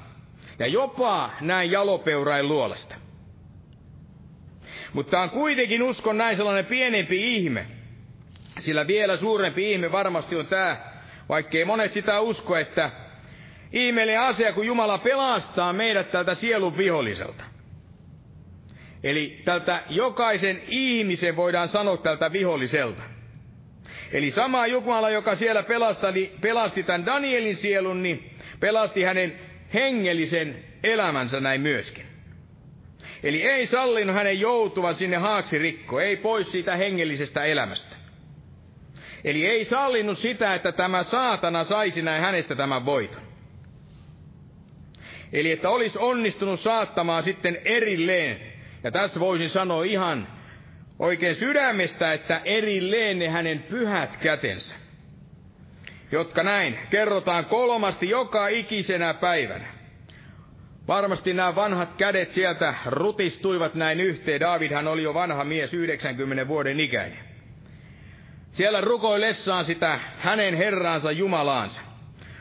Ja 0.59 0.67
jopa 0.67 1.29
näin 1.41 1.71
jalopeurain 1.71 2.47
luolasta. 2.47 2.95
Mutta 4.93 5.21
on 5.21 5.29
kuitenkin 5.29 5.83
uskon 5.83 6.17
näin 6.17 6.37
sellainen 6.37 6.65
pienempi 6.65 7.35
ihme. 7.35 7.67
Sillä 8.59 8.87
vielä 8.87 9.17
suurempi 9.17 9.71
ihme 9.71 9.91
varmasti 9.91 10.35
on 10.35 10.47
tämä, 10.47 10.77
vaikkei 11.29 11.65
monet 11.65 11.93
sitä 11.93 12.19
usko, 12.19 12.57
että 12.57 12.91
ihmeellinen 13.71 14.21
asia, 14.21 14.53
kun 14.53 14.65
Jumala 14.65 14.97
pelastaa 14.97 15.73
meidät 15.73 16.11
tältä 16.11 16.35
sielun 16.35 16.77
viholliselta. 16.77 17.52
Eli 19.03 19.41
tältä 19.45 19.83
jokaisen 19.89 20.61
ihmisen 20.67 21.35
voidaan 21.35 21.69
sanoa 21.69 21.97
tältä 21.97 22.31
viholliselta. 22.31 23.01
Eli 24.11 24.31
sama 24.31 24.67
Jumala, 24.67 25.09
joka 25.09 25.35
siellä 25.35 25.63
pelasti, 25.63 26.31
pelasti 26.41 26.83
tämän 26.83 27.05
Danielin 27.05 27.55
sielun, 27.57 28.03
niin 28.03 28.29
pelasti 28.59 29.03
hänen 29.03 29.39
hengellisen 29.73 30.63
elämänsä 30.83 31.39
näin 31.39 31.61
myöskin. 31.61 32.05
Eli 33.23 33.43
ei 33.43 33.67
sallinut 33.67 34.15
hänen 34.15 34.39
joutuvan 34.39 34.95
sinne 34.95 35.17
haaksirikko, 35.17 35.99
ei 35.99 36.17
pois 36.17 36.51
siitä 36.51 36.75
hengellisestä 36.75 37.43
elämästä. 37.43 37.95
Eli 39.23 39.45
ei 39.47 39.65
sallinut 39.65 40.17
sitä, 40.19 40.53
että 40.55 40.71
tämä 40.71 41.03
saatana 41.03 41.63
saisi 41.63 42.01
näin 42.01 42.21
hänestä 42.23 42.55
tämän 42.55 42.85
voiton. 42.85 43.21
Eli 45.33 45.51
että 45.51 45.69
olisi 45.69 45.97
onnistunut 45.99 46.59
saattamaan 46.59 47.23
sitten 47.23 47.57
erilleen, 47.65 48.52
ja 48.83 48.91
tässä 48.91 49.19
voisin 49.19 49.49
sanoa 49.49 49.83
ihan 49.83 50.27
oikein 50.99 51.35
sydämestä, 51.35 52.13
että 52.13 52.41
erilleen 52.45 53.19
ne 53.19 53.29
hänen 53.29 53.59
pyhät 53.59 54.17
kätensä, 54.17 54.75
jotka 56.11 56.43
näin 56.43 56.79
kerrotaan 56.89 57.45
kolmasti 57.45 58.09
joka 58.09 58.47
ikisenä 58.47 59.13
päivänä. 59.13 59.65
Varmasti 60.87 61.33
nämä 61.33 61.55
vanhat 61.55 61.93
kädet 61.93 62.31
sieltä 62.31 62.73
rutistuivat 62.85 63.75
näin 63.75 63.99
yhteen. 63.99 64.39
Davidhan 64.39 64.87
oli 64.87 65.03
jo 65.03 65.13
vanha 65.13 65.43
mies, 65.43 65.73
90 65.73 66.47
vuoden 66.47 66.79
ikäinen. 66.79 67.19
Siellä 68.51 68.81
rukoillessaan 68.81 69.65
sitä 69.65 69.99
hänen 70.19 70.55
herraansa 70.55 71.11
Jumalaansa. 71.11 71.81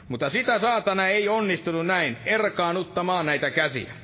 Mutta 0.09 0.31
sitä 0.31 0.59
saatana 0.59 1.07
ei 1.07 1.29
onnistunut 1.29 1.87
näin 1.87 2.17
erkaanuttamaan 2.25 3.27
näitä 3.27 3.51
käsiä. 3.51 4.02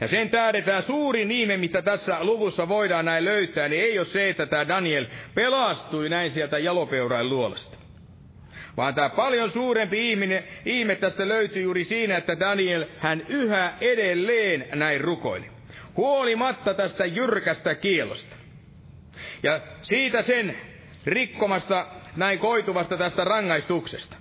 Ja 0.00 0.08
sen 0.08 0.30
tähdetään 0.30 0.82
suurin 0.82 1.30
ihme, 1.30 1.56
mitä 1.56 1.82
tässä 1.82 2.16
luvussa 2.20 2.68
voidaan 2.68 3.04
näin 3.04 3.24
löytää, 3.24 3.68
niin 3.68 3.82
ei 3.82 3.98
ole 3.98 4.06
se, 4.06 4.28
että 4.28 4.46
tämä 4.46 4.68
Daniel 4.68 5.06
pelastui 5.34 6.08
näin 6.08 6.30
sieltä 6.30 6.58
jalopeurain 6.58 7.28
luolasta. 7.28 7.78
Vaan 8.76 8.94
tämä 8.94 9.08
paljon 9.08 9.50
suurempi 9.50 10.10
ihminen, 10.10 10.44
ihme 10.64 10.94
tästä 10.94 11.28
löytyy 11.28 11.62
juuri 11.62 11.84
siinä, 11.84 12.16
että 12.16 12.40
Daniel, 12.40 12.84
hän 12.98 13.22
yhä 13.28 13.72
edelleen 13.80 14.66
näin 14.74 15.00
rukoili. 15.00 15.46
Huolimatta 15.96 16.74
tästä 16.74 17.06
jyrkästä 17.06 17.74
kielosta. 17.74 18.36
Ja 19.42 19.60
siitä 19.82 20.22
sen 20.22 20.56
rikkomasta, 21.06 21.86
näin 22.16 22.38
koituvasta 22.38 22.96
tästä 22.96 23.24
rangaistuksesta. 23.24 24.16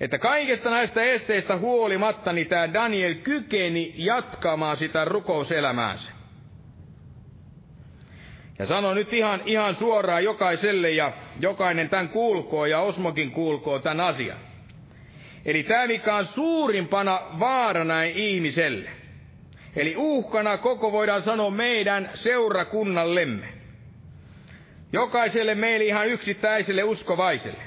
Että 0.00 0.18
kaikesta 0.18 0.70
näistä 0.70 1.02
esteistä 1.02 1.56
huolimatta, 1.56 2.32
niin 2.32 2.46
tämä 2.46 2.72
Daniel 2.72 3.14
kykeni 3.14 3.94
jatkamaan 3.96 4.76
sitä 4.76 5.04
rukouselämäänsä. 5.04 6.12
Ja 8.58 8.66
sano 8.66 8.94
nyt 8.94 9.12
ihan, 9.12 9.40
ihan 9.46 9.74
suoraan 9.74 10.24
jokaiselle 10.24 10.90
ja 10.90 11.12
jokainen 11.40 11.88
tämän 11.88 12.08
kuulkoo 12.08 12.66
ja 12.66 12.80
Osmokin 12.80 13.30
kuulkoo 13.30 13.78
tämän 13.78 14.00
asian. 14.00 14.38
Eli 15.44 15.62
tämä, 15.62 15.86
mikä 15.86 16.16
on 16.16 16.26
suurimpana 16.26 17.20
vaarana 17.38 18.02
ihmiselle. 18.02 18.90
Eli 19.76 19.94
uhkana 19.96 20.58
koko 20.58 20.92
voidaan 20.92 21.22
sanoa 21.22 21.50
meidän 21.50 22.10
seurakunnallemme. 22.14 23.46
Jokaiselle 24.92 25.54
meille 25.54 25.84
ihan 25.84 26.08
yksittäiselle 26.08 26.82
uskovaiselle. 26.82 27.63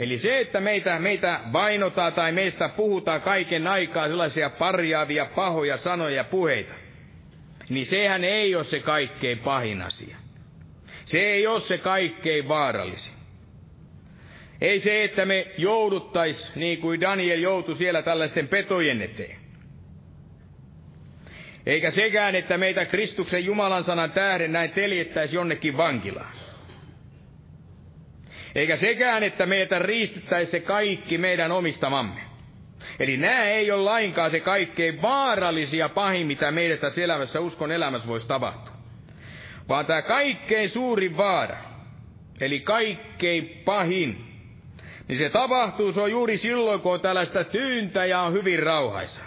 Eli 0.00 0.18
se, 0.18 0.40
että 0.40 0.60
meitä, 0.60 0.98
meitä 0.98 1.40
vainotaan 1.52 2.12
tai 2.12 2.32
meistä 2.32 2.68
puhutaan 2.68 3.20
kaiken 3.20 3.66
aikaa 3.66 4.08
sellaisia 4.08 4.50
parjaavia 4.50 5.26
pahoja 5.26 5.76
sanoja 5.76 6.16
ja 6.16 6.24
puheita, 6.24 6.74
niin 7.68 7.86
sehän 7.86 8.24
ei 8.24 8.54
ole 8.54 8.64
se 8.64 8.78
kaikkein 8.80 9.38
pahin 9.38 9.82
asia. 9.82 10.16
Se 11.04 11.18
ei 11.18 11.46
ole 11.46 11.60
se 11.60 11.78
kaikkein 11.78 12.48
vaarallisin. 12.48 13.12
Ei 14.60 14.80
se, 14.80 15.04
että 15.04 15.24
me 15.24 15.46
jouduttais, 15.58 16.52
niin 16.56 16.78
kuin 16.78 17.00
Daniel 17.00 17.40
joutui 17.40 17.76
siellä 17.76 18.02
tällaisten 18.02 18.48
petojen 18.48 19.02
eteen. 19.02 19.36
Eikä 21.66 21.90
sekään, 21.90 22.34
että 22.34 22.58
meitä 22.58 22.84
Kristuksen 22.84 23.44
Jumalan 23.44 23.84
sanan 23.84 24.12
tähden 24.12 24.52
näin 24.52 24.70
teljettäisi 24.70 25.36
jonnekin 25.36 25.76
vankilaan. 25.76 26.32
Eikä 28.54 28.76
sekään, 28.76 29.22
että 29.22 29.46
meitä 29.46 29.78
riistettäisi 29.78 30.50
se 30.50 30.60
kaikki 30.60 31.18
meidän 31.18 31.52
omistamamme. 31.52 32.20
Eli 32.98 33.16
nämä 33.16 33.44
ei 33.44 33.70
ole 33.70 33.82
lainkaan 33.82 34.30
se 34.30 34.40
kaikkein 34.40 35.02
vaarallisia 35.02 35.88
pahin, 35.88 36.26
mitä 36.26 36.50
meidän 36.50 36.78
tässä 36.78 37.00
elämässä, 37.00 37.40
uskon 37.40 37.72
elämässä 37.72 38.08
voisi 38.08 38.28
tapahtua. 38.28 38.74
Vaan 39.68 39.86
tämä 39.86 40.02
kaikkein 40.02 40.70
suurin 40.70 41.16
vaara, 41.16 41.56
eli 42.40 42.60
kaikkein 42.60 43.62
pahin, 43.64 44.24
niin 45.08 45.18
se 45.18 45.28
tapahtuu, 45.28 45.92
se 45.92 46.00
on 46.00 46.10
juuri 46.10 46.38
silloin, 46.38 46.80
kun 46.80 46.92
on 46.92 47.00
tällaista 47.00 47.44
tyyntä 47.44 48.04
ja 48.06 48.20
on 48.20 48.32
hyvin 48.32 48.58
rauhaisa. 48.58 49.20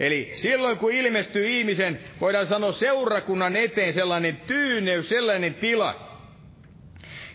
Eli 0.00 0.32
silloin, 0.36 0.78
kun 0.78 0.92
ilmestyy 0.92 1.48
ihmisen, 1.48 1.98
voidaan 2.20 2.46
sanoa 2.46 2.72
seurakunnan 2.72 3.56
eteen 3.56 3.92
sellainen 3.92 4.36
tyyneys, 4.36 5.08
sellainen 5.08 5.54
tila, 5.54 6.09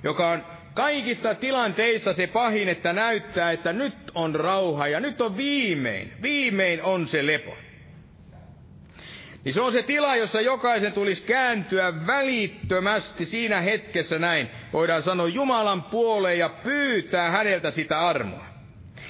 joka 0.06 0.30
on 0.30 0.46
kaikista 0.74 1.36
tilanteista 1.36 2.14
se 2.14 2.28
pahin, 2.28 2.70
että 2.70 2.94
näyttää, 2.94 3.52
että 3.52 3.74
nyt 3.74 3.96
on 4.16 4.36
rauha 4.36 4.88
ja 4.88 5.00
nyt 5.00 5.22
on 5.22 5.38
viimein, 5.38 6.14
viimein 6.22 6.84
on 6.84 7.08
se 7.08 7.28
lepo. 7.28 7.58
Niin 9.44 9.54
se 9.54 9.62
on 9.62 9.72
se 9.72 9.84
tila, 9.84 10.16
jossa 10.16 10.42
jokaisen 10.42 10.94
tulisi 10.94 11.22
kääntyä 11.22 12.08
välittömästi 12.08 13.26
siinä 13.26 13.62
hetkessä 13.62 14.20
näin, 14.20 14.50
voidaan 14.74 15.04
sanoa 15.04 15.28
Jumalan 15.28 15.84
puoleen 15.84 16.40
ja 16.40 16.50
pyytää 16.50 17.32
häneltä 17.32 17.72
sitä 17.72 18.08
armoa. 18.08 18.46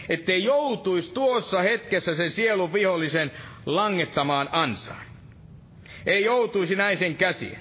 Ettei 0.10 0.44
joutuisi 0.44 1.14
tuossa 1.14 1.62
hetkessä 1.62 2.16
sen 2.16 2.32
sielun 2.32 2.74
vihollisen 2.74 3.32
langettamaan 3.66 4.50
ansaan. 4.52 5.06
Ei 6.06 6.24
joutuisi 6.24 6.76
näin 6.76 6.98
sen 6.98 7.16
käsiin. 7.16 7.58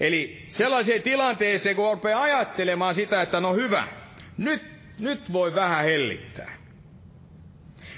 Eli 0.00 0.44
sellaiseen 0.48 1.02
tilanteeseen, 1.02 1.76
kun 1.76 1.92
rupeaa 1.92 2.22
ajattelemaan 2.22 2.94
sitä, 2.94 3.22
että 3.22 3.40
no 3.40 3.54
hyvä, 3.54 3.88
nyt, 4.38 4.62
nyt 4.98 5.32
voi 5.32 5.54
vähän 5.54 5.84
hellittää. 5.84 6.56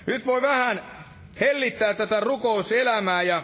Nyt 0.06 0.26
voi 0.26 0.42
vähän 0.42 0.82
hellittää 1.40 1.94
tätä 1.94 2.20
rukouselämää 2.20 3.22
ja 3.22 3.42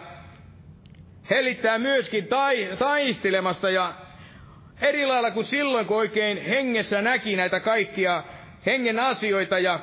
hellittää 1.29 1.77
myöskin 1.77 2.27
tai, 2.27 2.69
taistelemasta 2.79 3.69
ja 3.69 3.93
eri 4.81 5.05
lailla 5.05 5.31
kuin 5.31 5.45
silloin, 5.45 5.85
kun 5.85 5.97
oikein 5.97 6.45
hengessä 6.45 7.01
näki 7.01 7.35
näitä 7.35 7.59
kaikkia 7.59 8.23
hengen 8.65 8.99
asioita 8.99 9.59
ja 9.59 9.79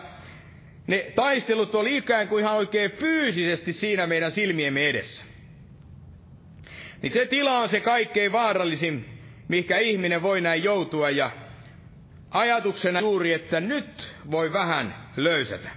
ne 0.86 1.12
taistelut 1.14 1.74
oli 1.74 1.96
ikään 1.96 2.28
kuin 2.28 2.44
ihan 2.44 2.56
oikein 2.56 2.90
fyysisesti 2.90 3.72
siinä 3.72 4.06
meidän 4.06 4.32
silmiemme 4.32 4.88
edessä. 4.88 5.24
Niin 7.02 7.12
se 7.12 7.26
tila 7.26 7.58
on 7.58 7.68
se 7.68 7.80
kaikkein 7.80 8.32
vaarallisin, 8.32 9.18
mikä 9.48 9.78
ihminen 9.78 10.22
voi 10.22 10.40
näin 10.40 10.64
joutua 10.64 11.10
ja 11.10 11.30
ajatuksena 12.30 13.00
juuri, 13.00 13.32
että 13.32 13.60
nyt 13.60 14.14
voi 14.30 14.52
vähän 14.52 14.94
löysätä. 15.16 15.68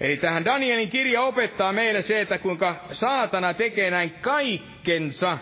Eli 0.00 0.16
tähän 0.16 0.44
Danielin 0.44 0.88
kirja 0.88 1.22
opettaa 1.22 1.72
meille 1.72 2.02
se, 2.02 2.20
että 2.20 2.38
kuinka 2.38 2.84
saatana 2.92 3.54
tekee 3.54 3.90
näin 3.90 4.10
kaikkensa, 4.10 5.38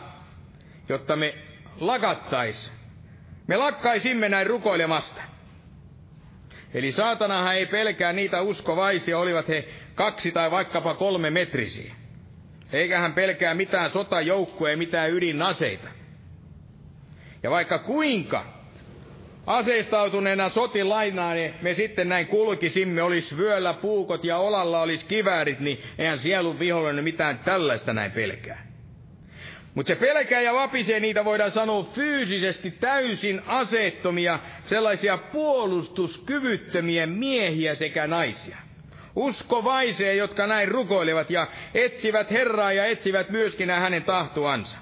jotta 0.89 1.16
me 1.16 1.35
lakattais. 1.81 2.72
Me 3.47 3.57
lakkaisimme 3.57 4.29
näin 4.29 4.47
rukoilemasta. 4.47 5.22
Eli 6.74 6.93
saatanahan 6.93 7.57
ei 7.57 7.66
pelkää 7.66 8.12
niitä 8.12 8.43
uskovaisia, 8.43 9.18
olivat 9.18 9.49
he 9.49 9.68
kaksi 9.95 10.33
tai 10.33 10.51
vaikkapa 10.51 10.95
kolme 10.95 11.31
metrisiä. 11.31 11.95
Eikä 12.72 13.00
hän 13.00 13.12
pelkää 13.12 13.54
mitään 13.54 13.90
sotajoukkoja 13.90 14.72
ja 14.72 14.76
mitään 14.76 15.12
ydinaseita. 15.12 15.88
Ja 17.42 17.50
vaikka 17.50 17.78
kuinka 17.78 18.46
aseistautuneena 19.46 20.48
sotilainaan 20.48 21.36
niin 21.36 21.54
me 21.62 21.74
sitten 21.74 22.08
näin 22.08 22.26
kulkisimme, 22.26 23.02
olisi 23.02 23.36
vyöllä 23.36 23.72
puukot 23.74 24.24
ja 24.24 24.38
olalla 24.38 24.82
olisi 24.82 25.04
kiväärit, 25.04 25.60
niin 25.60 25.82
eihän 25.98 26.18
sielun 26.18 26.58
vihollinen 26.58 27.04
mitään 27.04 27.38
tällaista 27.38 27.92
näin 27.92 28.12
pelkää. 28.12 28.66
Mutta 29.74 29.88
se 29.88 29.96
pelkää 29.96 30.40
ja 30.40 30.54
vapisee, 30.54 31.00
niitä 31.00 31.24
voidaan 31.24 31.52
sanoa 31.52 31.84
fyysisesti 31.94 32.70
täysin 32.70 33.40
aseettomia, 33.46 34.38
sellaisia 34.66 35.18
puolustuskyvyttömiä 35.18 37.06
miehiä 37.06 37.74
sekä 37.74 38.06
naisia. 38.06 38.56
Uskovaisia, 39.16 40.12
jotka 40.12 40.46
näin 40.46 40.68
rukoilevat 40.68 41.30
ja 41.30 41.46
etsivät 41.74 42.30
Herraa 42.30 42.72
ja 42.72 42.84
etsivät 42.84 43.30
myöskin 43.30 43.70
hänen 43.70 44.02
tahtoansa. 44.04 44.76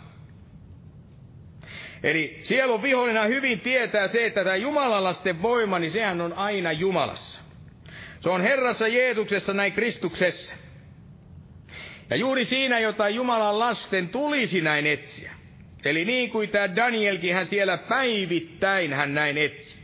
Eli 2.02 2.38
sielun 2.42 2.82
vihollinen 2.82 3.28
hyvin 3.28 3.60
tietää 3.60 4.08
se, 4.08 4.26
että 4.26 4.44
tämä 4.44 4.56
Jumalan 4.56 5.04
lasten 5.04 5.42
voima, 5.42 5.78
niin 5.78 5.92
sehän 5.92 6.20
on 6.20 6.32
aina 6.32 6.72
Jumalassa. 6.72 7.40
Se 8.20 8.28
on 8.28 8.40
Herrassa 8.40 8.88
Jeesuksessa 8.88 9.54
näin 9.54 9.72
Kristuksessa. 9.72 10.54
Ja 12.10 12.16
juuri 12.16 12.44
siinä, 12.44 12.78
jota 12.78 13.08
Jumalan 13.08 13.58
lasten 13.58 14.08
tulisi 14.08 14.60
näin 14.60 14.86
etsiä. 14.86 15.32
Eli 15.84 16.04
niin 16.04 16.30
kuin 16.30 16.48
tämä 16.48 16.76
Danielkin, 16.76 17.34
hän 17.34 17.46
siellä 17.46 17.76
päivittäin 17.78 18.92
hän 18.92 19.14
näin 19.14 19.38
etsi. 19.38 19.76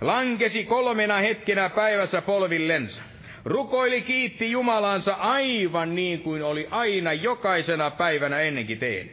Lankesi 0.00 0.64
kolmena 0.64 1.16
hetkenä 1.16 1.68
päivässä 1.70 2.22
polvillensa. 2.22 3.02
Rukoili 3.48 4.02
kiitti 4.02 4.50
Jumalansa 4.50 5.12
aivan 5.14 5.94
niin 5.94 6.20
kuin 6.20 6.42
oli 6.42 6.68
aina 6.70 7.12
jokaisena 7.12 7.90
päivänä 7.90 8.40
ennenkin 8.40 8.78
tehnyt. 8.78 9.12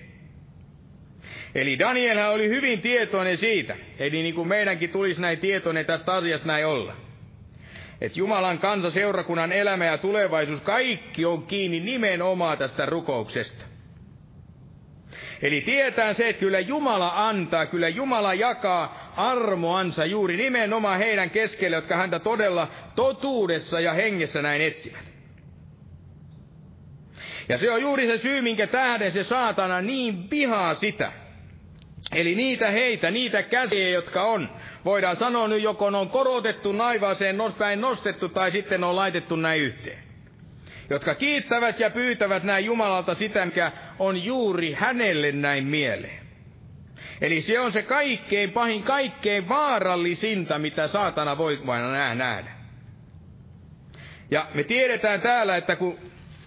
Eli 1.55 1.79
Daniel 1.79 2.17
oli 2.31 2.49
hyvin 2.49 2.81
tietoinen 2.81 3.37
siitä, 3.37 3.75
eli 3.99 4.23
niin 4.23 4.35
kuin 4.35 4.47
meidänkin 4.47 4.89
tulisi 4.89 5.21
näin 5.21 5.37
tietoinen 5.39 5.85
tästä 5.85 6.13
asiasta 6.13 6.47
näin 6.47 6.65
olla. 6.65 6.93
Että 8.01 8.19
Jumalan 8.19 8.59
kansa, 8.59 8.89
seurakunnan 8.91 9.51
elämä 9.51 9.85
ja 9.85 9.97
tulevaisuus, 9.97 10.61
kaikki 10.61 11.25
on 11.25 11.43
kiinni 11.43 11.79
nimenomaan 11.79 12.57
tästä 12.57 12.85
rukouksesta. 12.85 13.65
Eli 15.41 15.61
tietää 15.61 16.13
se, 16.13 16.29
että 16.29 16.39
kyllä 16.39 16.59
Jumala 16.59 17.27
antaa, 17.27 17.65
kyllä 17.65 17.89
Jumala 17.89 18.33
jakaa 18.33 19.13
armoansa 19.17 20.05
juuri 20.05 20.37
nimenomaan 20.37 20.99
heidän 20.99 21.29
keskelle, 21.29 21.75
jotka 21.75 21.95
häntä 21.95 22.19
todella 22.19 22.67
totuudessa 22.95 23.79
ja 23.79 23.93
hengessä 23.93 24.41
näin 24.41 24.61
etsivät. 24.61 25.05
Ja 27.49 27.57
se 27.57 27.71
on 27.71 27.81
juuri 27.81 28.07
se 28.07 28.17
syy, 28.17 28.41
minkä 28.41 28.67
tähden 28.67 29.11
se 29.11 29.23
saatana 29.23 29.81
niin 29.81 30.29
vihaa 30.31 30.75
sitä. 30.75 31.11
Eli 32.11 32.35
niitä 32.35 32.71
heitä, 32.71 33.11
niitä 33.11 33.43
käsiä, 33.43 33.89
jotka 33.89 34.23
on, 34.23 34.49
voidaan 34.85 35.17
sanoa 35.17 35.47
nyt 35.47 35.61
joko 35.61 35.89
ne 35.89 35.97
on 35.97 36.09
korotettu 36.09 36.71
naivaaseen 36.71 37.37
päin 37.57 37.81
nostettu 37.81 38.29
tai 38.29 38.51
sitten 38.51 38.79
ne 38.81 38.85
on 38.85 38.95
laitettu 38.95 39.35
näin 39.35 39.61
yhteen. 39.61 40.04
Jotka 40.89 41.15
kiittävät 41.15 41.79
ja 41.79 41.89
pyytävät 41.89 42.43
näin 42.43 42.65
Jumalalta 42.65 43.15
sitä, 43.15 43.45
mikä 43.45 43.71
on 43.99 44.23
juuri 44.23 44.73
hänelle 44.73 45.31
näin 45.31 45.63
mieleen. 45.63 46.25
Eli 47.21 47.41
se 47.41 47.59
on 47.59 47.71
se 47.71 47.83
kaikkein 47.83 48.51
pahin, 48.51 48.83
kaikkein 48.83 49.49
vaarallisinta, 49.49 50.59
mitä 50.59 50.87
saatana 50.87 51.37
voi 51.37 51.61
vain 51.65 52.17
nähdä. 52.17 52.51
Ja 54.31 54.47
me 54.53 54.63
tiedetään 54.63 55.21
täällä, 55.21 55.57
että 55.57 55.75
kun 55.75 55.99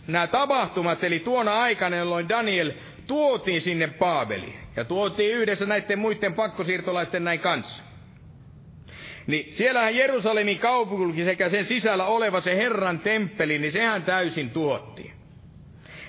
nämä 0.07 0.27
tapahtumat, 0.27 1.05
eli 1.05 1.19
tuona 1.19 1.61
aikana, 1.61 1.97
jolloin 1.97 2.29
Daniel 2.29 2.73
tuotiin 3.07 3.61
sinne 3.61 3.87
Paabeliin, 3.87 4.61
ja 4.77 4.85
tuotiin 4.85 5.35
yhdessä 5.35 5.67
näiden 5.67 5.99
muiden 5.99 6.35
pakkosiirtolaisten 6.35 7.25
näin 7.25 7.41
kanssa. 7.41 7.88
Niin 9.29 9.55
siellähän 9.55 9.97
Jerusalemin 9.97 10.59
kaupunki 10.59 11.25
sekä 11.25 11.49
sen 11.49 11.65
sisällä 11.65 12.07
oleva 12.07 12.41
se 12.41 12.57
Herran 12.57 12.99
temppeli, 12.99 13.59
niin 13.59 13.73
sehän 13.73 14.03
täysin 14.03 14.51
tuhottiin. 14.51 15.13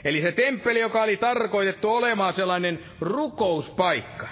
Eli 0.04 0.22
se 0.22 0.32
temppeli, 0.32 0.80
joka 0.80 1.04
oli 1.04 1.18
tarkoitettu 1.18 1.90
olemaan 1.96 2.34
sellainen 2.34 2.80
rukouspaikka. 3.02 4.28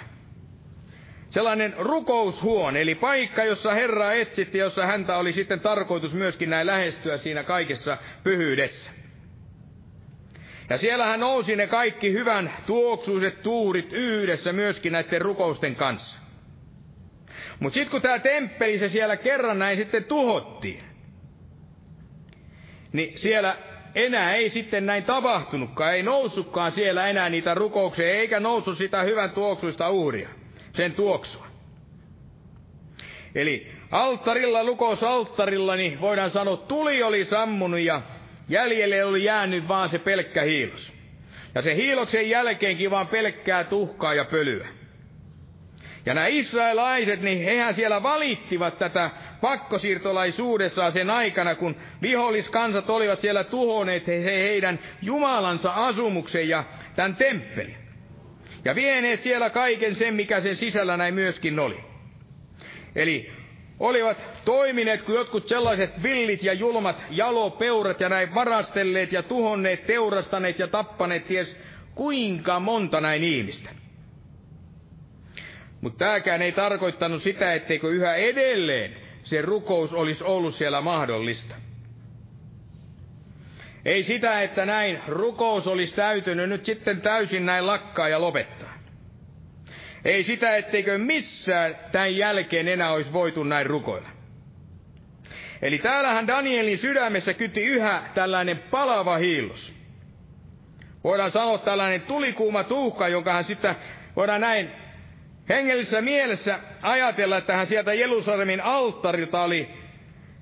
Sellainen 1.30 1.74
rukoushuone, 1.78 2.80
eli 2.80 2.94
paikka, 2.94 3.44
jossa 3.44 3.74
Herra 3.74 4.12
etsitti, 4.12 4.58
jossa 4.58 4.86
häntä 4.86 5.16
oli 5.16 5.32
sitten 5.32 5.60
tarkoitus 5.60 6.12
myöskin 6.12 6.50
näin 6.50 6.66
lähestyä 6.66 7.16
siinä 7.16 7.42
kaikessa 7.42 7.98
pyhyydessä. 8.24 8.90
Ja 10.70 10.78
siellähän 10.78 11.20
nousi 11.20 11.56
ne 11.56 11.66
kaikki 11.66 12.12
hyvän 12.12 12.52
tuoksuiset 12.66 13.42
tuurit 13.42 13.92
yhdessä 13.92 14.52
myöskin 14.52 14.92
näiden 14.92 15.20
rukousten 15.20 15.76
kanssa. 15.76 16.27
Mutta 17.60 17.74
sitten 17.74 17.90
kun 17.90 18.02
tämä 18.02 18.18
temppeli 18.18 18.78
se 18.78 18.88
siellä 18.88 19.16
kerran 19.16 19.58
näin 19.58 19.78
sitten 19.78 20.04
tuhottiin, 20.04 20.84
niin 22.92 23.18
siellä 23.18 23.56
enää 23.94 24.34
ei 24.34 24.50
sitten 24.50 24.86
näin 24.86 25.04
tapahtunutkaan, 25.04 25.94
ei 25.94 26.02
noussutkaan 26.02 26.72
siellä 26.72 27.08
enää 27.08 27.28
niitä 27.28 27.54
rukouksia, 27.54 28.10
eikä 28.10 28.40
noussut 28.40 28.78
sitä 28.78 29.02
hyvän 29.02 29.30
tuoksuista 29.30 29.90
uhria, 29.90 30.28
sen 30.72 30.92
tuoksua. 30.92 31.46
Eli 33.34 33.72
alttarilla, 33.90 34.64
lukousalttarilla, 34.64 35.76
niin 35.76 36.00
voidaan 36.00 36.30
sanoa, 36.30 36.56
tuli 36.56 37.02
oli 37.02 37.24
sammunut 37.24 37.80
ja 37.80 38.02
jäljelle 38.48 39.04
oli 39.04 39.24
jäänyt 39.24 39.68
vaan 39.68 39.88
se 39.88 39.98
pelkkä 39.98 40.42
hiilos. 40.42 40.92
Ja 41.54 41.62
se 41.62 41.74
hiiloksen 41.74 42.30
jälkeenkin 42.30 42.90
vaan 42.90 43.06
pelkkää 43.08 43.64
tuhkaa 43.64 44.14
ja 44.14 44.24
pölyä. 44.24 44.68
Ja 46.08 46.14
nämä 46.14 46.26
israelaiset, 46.26 47.22
niin 47.22 47.44
hehän 47.44 47.74
siellä 47.74 48.02
valittivat 48.02 48.78
tätä 48.78 49.10
pakkosiirtolaisuudessaan 49.40 50.92
sen 50.92 51.10
aikana, 51.10 51.54
kun 51.54 51.76
viholliskansat 52.02 52.90
olivat 52.90 53.20
siellä 53.20 53.44
tuhoneet 53.44 54.06
he, 54.06 54.24
he 54.24 54.30
heidän 54.30 54.78
Jumalansa 55.02 55.72
asumuksen 55.72 56.48
ja 56.48 56.64
tämän 56.94 57.16
temppelin. 57.16 57.76
Ja 58.64 58.74
vieneet 58.74 59.22
siellä 59.22 59.50
kaiken 59.50 59.96
sen, 59.96 60.14
mikä 60.14 60.40
sen 60.40 60.56
sisällä 60.56 60.96
näin 60.96 61.14
myöskin 61.14 61.58
oli. 61.58 61.80
Eli 62.96 63.32
olivat 63.80 64.18
toimineet 64.44 65.02
kuin 65.02 65.16
jotkut 65.16 65.48
sellaiset 65.48 66.02
villit 66.02 66.42
ja 66.42 66.52
julmat 66.52 67.04
jalopeurat 67.10 68.00
ja 68.00 68.08
näin 68.08 68.34
varastelleet 68.34 69.12
ja 69.12 69.22
tuhonneet, 69.22 69.86
teurastaneet 69.86 70.58
ja 70.58 70.68
tappaneet 70.68 71.26
ties 71.26 71.56
kuinka 71.94 72.60
monta 72.60 73.00
näin 73.00 73.24
ihmistä. 73.24 73.70
Mutta 75.80 76.04
tämäkään 76.04 76.42
ei 76.42 76.52
tarkoittanut 76.52 77.22
sitä, 77.22 77.54
etteikö 77.54 77.88
yhä 77.88 78.14
edelleen 78.14 78.96
se 79.24 79.42
rukous 79.42 79.92
olisi 79.94 80.24
ollut 80.24 80.54
siellä 80.54 80.80
mahdollista. 80.80 81.54
Ei 83.84 84.02
sitä, 84.04 84.42
että 84.42 84.66
näin 84.66 85.00
rukous 85.06 85.66
olisi 85.66 85.94
täytynyt 85.94 86.48
nyt 86.48 86.64
sitten 86.66 87.00
täysin 87.00 87.46
näin 87.46 87.66
lakkaa 87.66 88.08
ja 88.08 88.20
lopettaa. 88.20 88.78
Ei 90.04 90.24
sitä, 90.24 90.56
etteikö 90.56 90.98
missään 90.98 91.76
tämän 91.92 92.16
jälkeen 92.16 92.68
enää 92.68 92.92
olisi 92.92 93.12
voitu 93.12 93.44
näin 93.44 93.66
rukoilla. 93.66 94.08
Eli 95.62 95.78
täällähän 95.78 96.26
Danielin 96.26 96.78
sydämessä 96.78 97.34
kyti 97.34 97.64
yhä 97.64 98.02
tällainen 98.14 98.58
palava 98.58 99.16
hiillos. 99.16 99.72
Voidaan 101.04 101.30
sanoa 101.32 101.58
tällainen 101.58 102.00
tulikuuma 102.02 102.64
tuhka, 102.64 103.08
jonka 103.08 103.32
hän 103.32 103.44
sitten 103.44 103.74
voidaan 104.16 104.40
näin 104.40 104.70
hengellisessä 105.48 106.00
mielessä 106.00 106.58
ajatella, 106.82 107.36
että 107.36 107.56
hän 107.56 107.66
sieltä 107.66 107.94
Jerusalemin 107.94 108.60
alttarilta 108.60 109.42
oli 109.42 109.68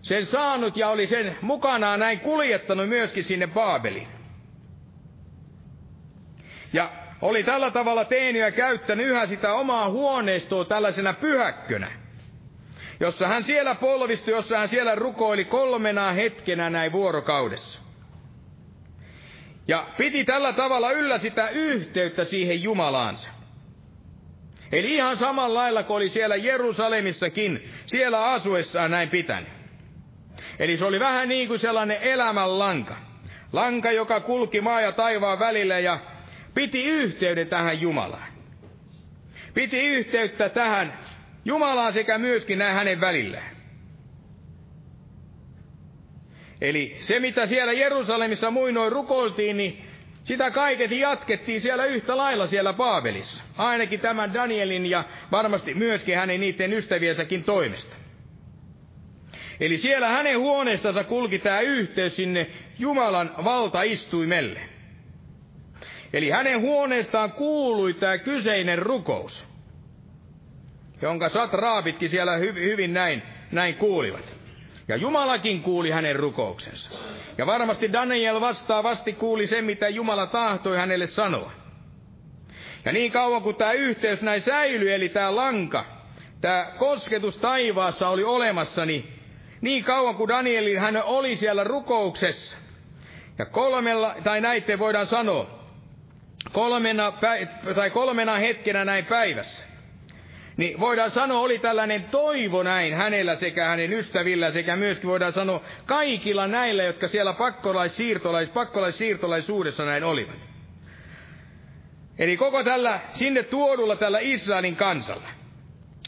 sen 0.02 0.26
saanut 0.26 0.76
ja 0.76 0.88
oli 0.88 1.06
sen 1.06 1.36
mukanaan 1.40 2.00
näin 2.00 2.20
kuljettanut 2.20 2.88
myöskin 2.88 3.24
sinne 3.24 3.46
Baabeliin. 3.46 4.08
Ja 6.72 6.90
oli 7.22 7.42
tällä 7.42 7.70
tavalla 7.70 8.06
ja 8.38 8.50
käyttänyt 8.52 9.06
yhä 9.06 9.26
sitä 9.26 9.54
omaa 9.54 9.88
huoneistoa 9.88 10.64
tällaisena 10.64 11.12
pyhäkkönä, 11.12 11.88
jossa 13.00 13.28
hän 13.28 13.44
siellä 13.44 13.74
polvistui, 13.74 14.34
jossa 14.34 14.58
hän 14.58 14.68
siellä 14.68 14.94
rukoili 14.94 15.44
kolmena 15.44 16.12
hetkenä 16.12 16.70
näin 16.70 16.92
vuorokaudessa. 16.92 17.80
Ja 19.68 19.86
piti 19.96 20.24
tällä 20.24 20.52
tavalla 20.52 20.90
yllä 20.90 21.18
sitä 21.18 21.48
yhteyttä 21.48 22.24
siihen 22.24 22.62
Jumalaansa. 22.62 23.35
Eli 24.72 24.94
ihan 24.94 25.16
samalla 25.16 25.60
lailla 25.60 25.82
kuin 25.82 25.96
oli 25.96 26.08
siellä 26.08 26.36
Jerusalemissakin, 26.36 27.70
siellä 27.86 28.24
asuessaan 28.24 28.90
näin 28.90 29.08
pitänyt. 29.08 29.48
Eli 30.58 30.76
se 30.76 30.84
oli 30.84 31.00
vähän 31.00 31.28
niin 31.28 31.48
kuin 31.48 31.60
sellainen 31.60 31.98
elämän 32.00 32.58
lanka. 32.58 32.96
Lanka, 33.52 33.92
joka 33.92 34.20
kulki 34.20 34.60
maa 34.60 34.80
ja 34.80 34.92
taivaan 34.92 35.38
välillä 35.38 35.78
ja 35.78 35.98
piti 36.54 36.84
yhteyden 36.84 37.48
tähän 37.48 37.80
Jumalaan. 37.80 38.28
Piti 39.54 39.86
yhteyttä 39.86 40.48
tähän 40.48 40.98
Jumalaan 41.44 41.92
sekä 41.92 42.18
myöskin 42.18 42.58
näin 42.58 42.74
hänen 42.74 43.00
välillään. 43.00 43.56
Eli 46.60 46.96
se, 47.00 47.20
mitä 47.20 47.46
siellä 47.46 47.72
Jerusalemissa 47.72 48.50
muinoin 48.50 48.92
rukoiltiin, 48.92 49.56
niin 49.56 49.85
sitä 50.26 50.50
kaiketi 50.50 51.00
jatkettiin 51.00 51.60
siellä 51.60 51.84
yhtä 51.84 52.16
lailla 52.16 52.46
siellä 52.46 52.72
Paabelissa. 52.72 53.44
Ainakin 53.56 54.00
tämän 54.00 54.34
Danielin 54.34 54.86
ja 54.86 55.04
varmasti 55.32 55.74
myöskin 55.74 56.16
hänen 56.16 56.40
niiden 56.40 56.72
ystäviensäkin 56.72 57.44
toimesta. 57.44 57.96
Eli 59.60 59.78
siellä 59.78 60.08
hänen 60.08 60.38
huoneistansa 60.38 61.04
kulki 61.04 61.38
tämä 61.38 61.60
yhteys 61.60 62.16
sinne 62.16 62.46
Jumalan 62.78 63.34
valtaistuimelle. 63.44 64.60
Eli 66.12 66.30
hänen 66.30 66.60
huoneestaan 66.60 67.32
kuului 67.32 67.94
tämä 67.94 68.18
kyseinen 68.18 68.78
rukous, 68.78 69.44
jonka 71.02 71.28
satraapitkin 71.28 72.10
siellä 72.10 72.36
hyvin 72.36 72.94
näin, 72.94 73.22
näin 73.52 73.74
kuulivat. 73.74 74.35
Ja 74.88 74.96
Jumalakin 74.96 75.62
kuuli 75.62 75.90
hänen 75.90 76.16
rukouksensa. 76.16 76.90
Ja 77.38 77.46
varmasti 77.46 77.92
Daniel 77.92 78.40
vastaavasti 78.40 79.12
kuuli 79.12 79.46
sen, 79.46 79.64
mitä 79.64 79.88
Jumala 79.88 80.26
tahtoi 80.26 80.76
hänelle 80.76 81.06
sanoa. 81.06 81.52
Ja 82.84 82.92
niin 82.92 83.12
kauan 83.12 83.42
kuin 83.42 83.56
tämä 83.56 83.72
yhteys 83.72 84.22
näin 84.22 84.42
säilyi, 84.42 84.92
eli 84.92 85.08
tämä 85.08 85.36
lanka, 85.36 85.84
tämä 86.40 86.72
kosketus 86.78 87.36
taivaassa 87.36 88.08
oli 88.08 88.24
olemassa, 88.24 88.86
niin, 88.86 89.12
niin 89.60 89.84
kauan 89.84 90.14
kuin 90.14 90.28
Danieli 90.28 90.76
hän 90.76 91.02
oli 91.02 91.36
siellä 91.36 91.64
rukouksessa, 91.64 92.56
ja 93.38 93.46
kolmella, 93.46 94.14
tai 94.24 94.40
näitä 94.40 94.78
voidaan 94.78 95.06
sanoa, 95.06 95.64
kolmena, 96.52 97.12
tai 97.74 97.90
kolmena 97.90 98.34
hetkenä 98.36 98.84
näin 98.84 99.04
päivässä, 99.04 99.64
niin 100.56 100.80
voidaan 100.80 101.10
sanoa, 101.10 101.40
oli 101.40 101.58
tällainen 101.58 102.04
toivo 102.04 102.62
näin 102.62 102.94
hänellä 102.94 103.36
sekä 103.36 103.64
hänen 103.64 103.92
ystävillä 103.92 104.52
sekä 104.52 104.76
myöskin 104.76 105.10
voidaan 105.10 105.32
sanoa 105.32 105.62
kaikilla 105.86 106.46
näillä, 106.46 106.82
jotka 106.82 107.08
siellä 107.08 107.32
pakkolaissiirtolais, 107.32 108.48
pakkolaissiirtolaisuudessa 108.48 109.84
näin 109.84 110.04
olivat. 110.04 110.46
Eli 112.18 112.36
koko 112.36 112.64
tällä 112.64 113.00
sinne 113.12 113.42
tuodulla 113.42 113.96
tällä 113.96 114.18
Israelin 114.18 114.76
kansalla. 114.76 115.28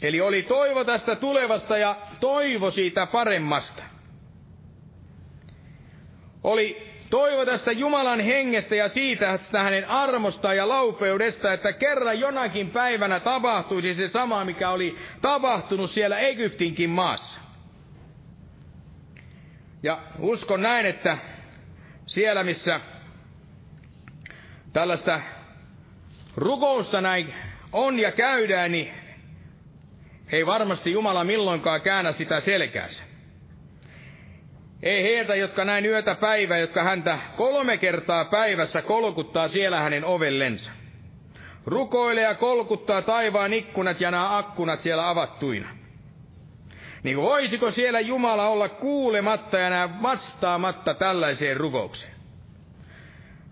Eli 0.01 0.21
oli 0.21 0.43
toivo 0.43 0.83
tästä 0.83 1.15
tulevasta 1.15 1.77
ja 1.77 1.95
toivo 2.19 2.71
siitä 2.71 3.05
paremmasta. 3.05 3.83
Oli 6.43 6.88
Toivo 7.09 7.45
tästä 7.45 7.71
Jumalan 7.71 8.19
hengestä 8.19 8.75
ja 8.75 8.89
siitä 8.89 9.33
että 9.33 9.63
hänen 9.63 9.87
armosta 9.87 10.53
ja 10.53 10.69
laupeudesta, 10.69 11.53
että 11.53 11.73
kerran 11.73 12.19
jonakin 12.19 12.69
päivänä 12.69 13.19
tapahtuisi 13.19 13.93
se 13.93 14.07
sama, 14.07 14.45
mikä 14.45 14.69
oli 14.69 14.97
tapahtunut 15.21 15.91
siellä 15.91 16.19
Egyptinkin 16.19 16.89
maassa. 16.89 17.41
Ja 19.83 19.99
uskon 20.19 20.61
näin, 20.61 20.85
että 20.85 21.17
siellä 22.05 22.43
missä 22.43 22.79
tällaista 24.73 25.21
rukousta 26.35 27.01
näin 27.01 27.33
on 27.73 27.99
ja 27.99 28.11
käydään, 28.11 28.71
niin 28.71 28.93
ei 30.31 30.45
varmasti 30.45 30.91
Jumala 30.91 31.23
milloinkaan 31.23 31.81
käännä 31.81 32.11
sitä 32.11 32.41
selkäänsä. 32.41 33.08
Ei 34.83 35.03
heiltä, 35.03 35.35
jotka 35.35 35.65
näin 35.65 35.85
yötä 35.85 36.15
päivää, 36.15 36.57
jotka 36.57 36.83
häntä 36.83 37.19
kolme 37.35 37.77
kertaa 37.77 38.25
päivässä 38.25 38.81
kolkuttaa 38.81 39.47
siellä 39.47 39.79
hänen 39.79 40.05
ovellensa. 40.05 40.71
Rukoilee 41.65 42.23
ja 42.23 42.35
kolkuttaa 42.35 43.01
taivaan 43.01 43.53
ikkunat 43.53 44.01
ja 44.01 44.11
nämä 44.11 44.37
akkunat 44.37 44.83
siellä 44.83 45.09
avattuina. 45.09 45.69
Niin 47.03 47.17
voisiko 47.17 47.71
siellä 47.71 47.99
Jumala 47.99 48.47
olla 48.47 48.69
kuulematta 48.69 49.57
ja 49.57 49.69
nämä 49.69 50.01
vastaamatta 50.01 50.93
tällaiseen 50.93 51.57
rukoukseen? 51.57 52.13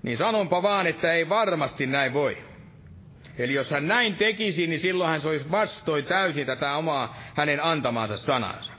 Niin 0.04 0.18
sanonpa 0.18 0.62
vaan, 0.62 0.88
että 0.88 1.14
ei 1.14 1.30
varmasti 1.30 1.88
näin 1.88 2.14
voi. 2.14 2.38
Eli 3.38 3.54
jos 3.54 3.72
hän 3.72 3.88
näin 3.88 4.16
tekisi, 4.16 4.68
niin 4.68 4.80
silloin 4.80 5.10
hän 5.10 5.22
olisi 5.26 5.52
vastoin 5.52 6.06
täysin 6.06 6.46
tätä 6.46 6.76
omaa 6.76 7.18
hänen 7.36 7.64
antamaansa 7.64 8.18
sanansa. 8.18 8.77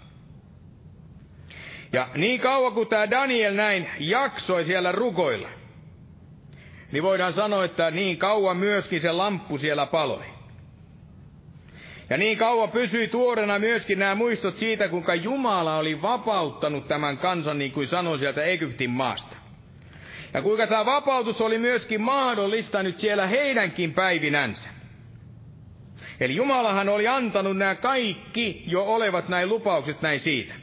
Ja 1.92 2.08
niin 2.14 2.40
kauan 2.40 2.72
kuin 2.72 2.88
tämä 2.88 3.10
Daniel 3.10 3.54
näin 3.54 3.88
jaksoi 3.98 4.64
siellä 4.64 4.92
rukoilla, 4.92 5.48
niin 6.92 7.02
voidaan 7.02 7.32
sanoa, 7.32 7.64
että 7.64 7.90
niin 7.90 8.16
kauan 8.16 8.56
myöskin 8.56 9.00
se 9.00 9.12
lamppu 9.12 9.58
siellä 9.58 9.86
paloi. 9.86 10.24
Ja 12.10 12.16
niin 12.16 12.38
kauan 12.38 12.70
pysyi 12.70 13.08
tuorena 13.08 13.58
myöskin 13.58 13.98
nämä 13.98 14.14
muistot 14.14 14.58
siitä, 14.58 14.88
kuinka 14.88 15.14
Jumala 15.14 15.76
oli 15.76 16.02
vapauttanut 16.02 16.88
tämän 16.88 17.18
kansan, 17.18 17.58
niin 17.58 17.72
kuin 17.72 17.88
sanoi 17.88 18.18
sieltä 18.18 18.44
Egyptin 18.44 18.90
maasta. 18.90 19.36
Ja 20.34 20.42
kuinka 20.42 20.66
tämä 20.66 20.86
vapautus 20.86 21.40
oli 21.40 21.58
myöskin 21.58 22.00
mahdollista 22.00 22.82
nyt 22.82 23.00
siellä 23.00 23.26
heidänkin 23.26 23.94
päivinänsä. 23.94 24.68
Eli 26.20 26.36
Jumalahan 26.36 26.88
oli 26.88 27.08
antanut 27.08 27.56
nämä 27.56 27.74
kaikki 27.74 28.64
jo 28.66 28.84
olevat 28.84 29.28
näin 29.28 29.48
lupaukset 29.48 30.02
näin 30.02 30.20
siitä. 30.20 30.54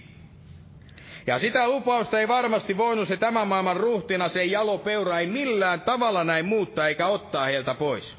Ja 1.28 1.40
sitä 1.40 1.68
lupausta 1.68 2.20
ei 2.20 2.28
varmasti 2.28 2.78
voinut 2.78 3.08
se 3.08 3.18
tämän 3.18 3.48
maailman 3.48 3.78
ruhtina, 3.78 4.30
se 4.30 4.46
jalopeura 4.46 5.20
ei 5.20 5.28
millään 5.28 5.82
tavalla 5.82 6.24
näin 6.24 6.46
muuttaa 6.46 6.88
eikä 6.88 7.08
ottaa 7.08 7.46
heiltä 7.46 7.74
pois. 7.74 8.18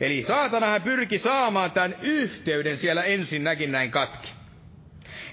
Eli 0.00 0.22
saatanahan 0.22 0.82
pyrki 0.82 1.18
saamaan 1.18 1.70
tämän 1.70 1.96
yhteyden 2.02 2.78
siellä 2.78 3.02
ensinnäkin 3.02 3.72
näin 3.72 3.90
katki. 3.90 4.28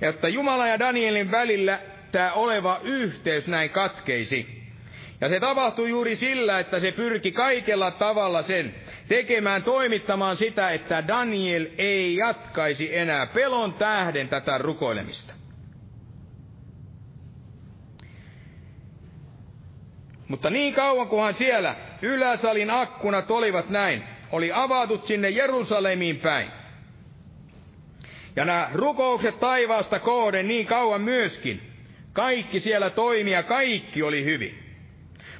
Jotta 0.02 0.28
Jumala 0.28 0.68
ja 0.68 0.80
Danielin 0.80 1.32
välillä 1.32 1.80
tämä 2.12 2.34
oleva 2.34 2.80
yhteys 2.84 3.48
näin 3.48 3.70
katkeisi. 3.70 4.62
Ja 5.22 5.30
se 5.30 5.40
tapahtui 5.40 5.90
juuri 5.90 6.16
sillä, 6.16 6.60
että 6.60 6.80
se 6.80 6.92
pyrki 6.92 7.32
kaikella 7.32 7.92
tavalla 7.92 8.44
sen 8.44 8.76
tekemään, 9.08 9.64
toimittamaan 9.64 10.38
sitä, 10.38 10.70
että 10.70 11.08
Daniel 11.08 11.68
ei 11.78 12.16
jatkaisi 12.16 12.98
enää 12.98 13.26
pelon 13.26 13.74
tähden 13.74 14.28
tätä 14.30 14.58
rukoilemista. 14.58 15.41
Mutta 20.32 20.50
niin 20.50 20.74
kauan 20.74 21.08
kunhan 21.08 21.34
siellä 21.34 21.76
yläsalin 22.02 22.70
akkunat 22.70 23.32
olivat 23.32 23.70
näin, 23.70 24.04
oli 24.32 24.52
avatut 24.54 25.08
sinne 25.08 25.30
Jerusalemiin 25.30 26.20
päin. 26.20 26.52
Ja 28.36 28.46
nämä 28.46 28.70
rukoukset 28.74 29.40
taivaasta 29.40 30.00
kohden 30.00 30.48
niin 30.48 30.66
kauan 30.66 31.02
myöskin. 31.02 31.62
Kaikki 32.14 32.60
siellä 32.60 32.90
toimia, 32.90 33.44
kaikki 33.44 34.04
oli 34.04 34.26
hyvin. 34.26 34.64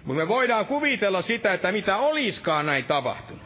Mutta 0.04 0.24
me 0.24 0.28
voidaan 0.28 0.66
kuvitella 0.66 1.22
sitä, 1.22 1.54
että 1.54 1.72
mitä 1.72 1.98
oliskaan 1.98 2.66
näin 2.66 2.86
tapahtunut. 2.86 3.46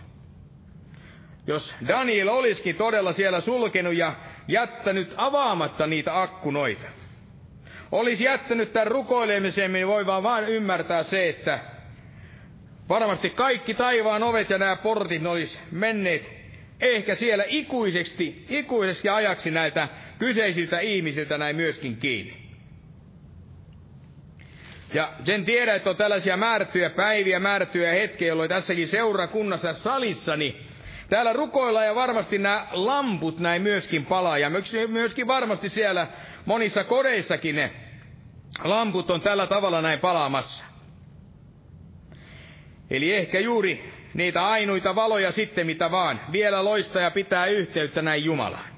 Jos 1.48 1.76
Daniel 1.88 2.28
olisikin 2.28 2.76
todella 2.76 3.14
siellä 3.14 3.42
sulkenut 3.42 3.94
ja 3.94 4.16
jättänyt 4.48 5.14
avaamatta 5.18 5.88
niitä 5.88 6.22
akkunoita. 6.22 6.88
Olisi 7.92 8.24
jättänyt 8.24 8.74
tämän 8.74 8.88
rukoilemisen, 8.88 9.74
niin 9.74 9.88
voi 9.88 10.06
vaan, 10.06 10.24
vaan 10.24 10.50
ymmärtää 10.50 11.04
se, 11.04 11.30
että 11.30 11.60
varmasti 12.90 13.30
kaikki 13.30 13.74
taivaan 13.74 14.24
ovet 14.24 14.50
ja 14.50 14.58
nämä 14.58 14.76
portit 14.76 15.26
olisi 15.26 15.58
menneet 15.72 16.30
ehkä 16.82 17.16
siellä 17.16 17.44
ikuisesti, 17.48 18.46
ikuisesti 18.50 19.10
ajaksi 19.10 19.52
näiltä 19.52 19.88
kyseisiltä 20.20 20.80
ihmisiltä 20.80 21.38
näin 21.38 21.56
myöskin 21.56 21.98
kiinni. 21.98 22.46
Ja 24.94 25.14
sen 25.26 25.46
tiedä, 25.46 25.76
että 25.76 25.90
on 25.90 25.96
tällaisia 25.96 26.38
määrättyjä 26.38 26.90
päiviä, 26.90 27.40
määrättyjä 27.40 27.92
hetkiä, 27.92 28.28
jolloin 28.28 28.50
tässäkin 28.50 28.88
seurakunnassa 28.88 29.74
salissa, 29.74 30.36
niin 30.38 30.56
täällä 31.10 31.34
rukoilla 31.34 31.84
ja 31.84 31.96
varmasti 31.96 32.38
nämä 32.38 32.68
lamput 32.72 33.40
näin 33.40 33.62
myöskin 33.62 34.06
palaa. 34.06 34.38
Ja 34.38 34.52
myöskin 34.88 35.28
varmasti 35.28 35.70
siellä 35.70 36.08
monissa 36.46 36.84
kodeissakin 36.84 37.56
ne 37.56 37.72
lamput 38.64 39.10
on 39.10 39.22
tällä 39.22 39.48
tavalla 39.48 39.82
näin 39.82 40.00
palaamassa. 40.00 40.64
Eli 42.90 43.14
ehkä 43.14 43.40
juuri 43.40 43.94
niitä 44.14 44.48
ainuita 44.48 44.96
valoja 44.96 45.32
sitten, 45.32 45.66
mitä 45.66 45.92
vaan 45.92 46.22
vielä 46.32 46.66
loistaa 46.66 47.02
ja 47.02 47.12
pitää 47.12 47.46
yhteyttä 47.46 48.02
näin 48.02 48.26
Jumalaan. 48.26 48.76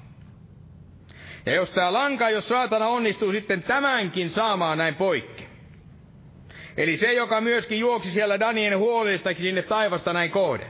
Ja 1.46 1.56
jos 1.56 1.72
tämä 1.72 1.94
lanka, 1.94 2.30
jos 2.30 2.48
saatana 2.48 2.88
onnistuu 2.88 3.32
sitten 3.32 3.64
tämänkin 3.64 4.30
saamaan 4.30 4.78
näin 4.78 4.96
poikki, 4.96 5.48
Eli 6.78 6.98
se, 6.98 7.14
joka 7.14 7.42
myöskin 7.42 7.80
juoksi 7.80 8.12
siellä 8.12 8.40
Danielin 8.40 8.78
huolestakin 8.78 9.44
sinne 9.44 9.62
taivasta 9.62 10.14
näin 10.14 10.32
kohden. 10.32 10.68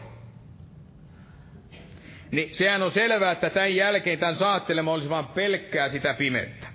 Niin 2.32 2.56
sehän 2.56 2.84
on 2.84 2.92
selvää, 2.92 3.32
että 3.32 3.50
tämän 3.50 3.76
jälkeen 3.76 4.20
tämän 4.20 4.36
saattelema 4.36 4.92
olisi 4.92 5.10
vain 5.10 5.26
pelkkää 5.26 5.90
sitä 5.90 6.14
pimeyttä. 6.14 6.68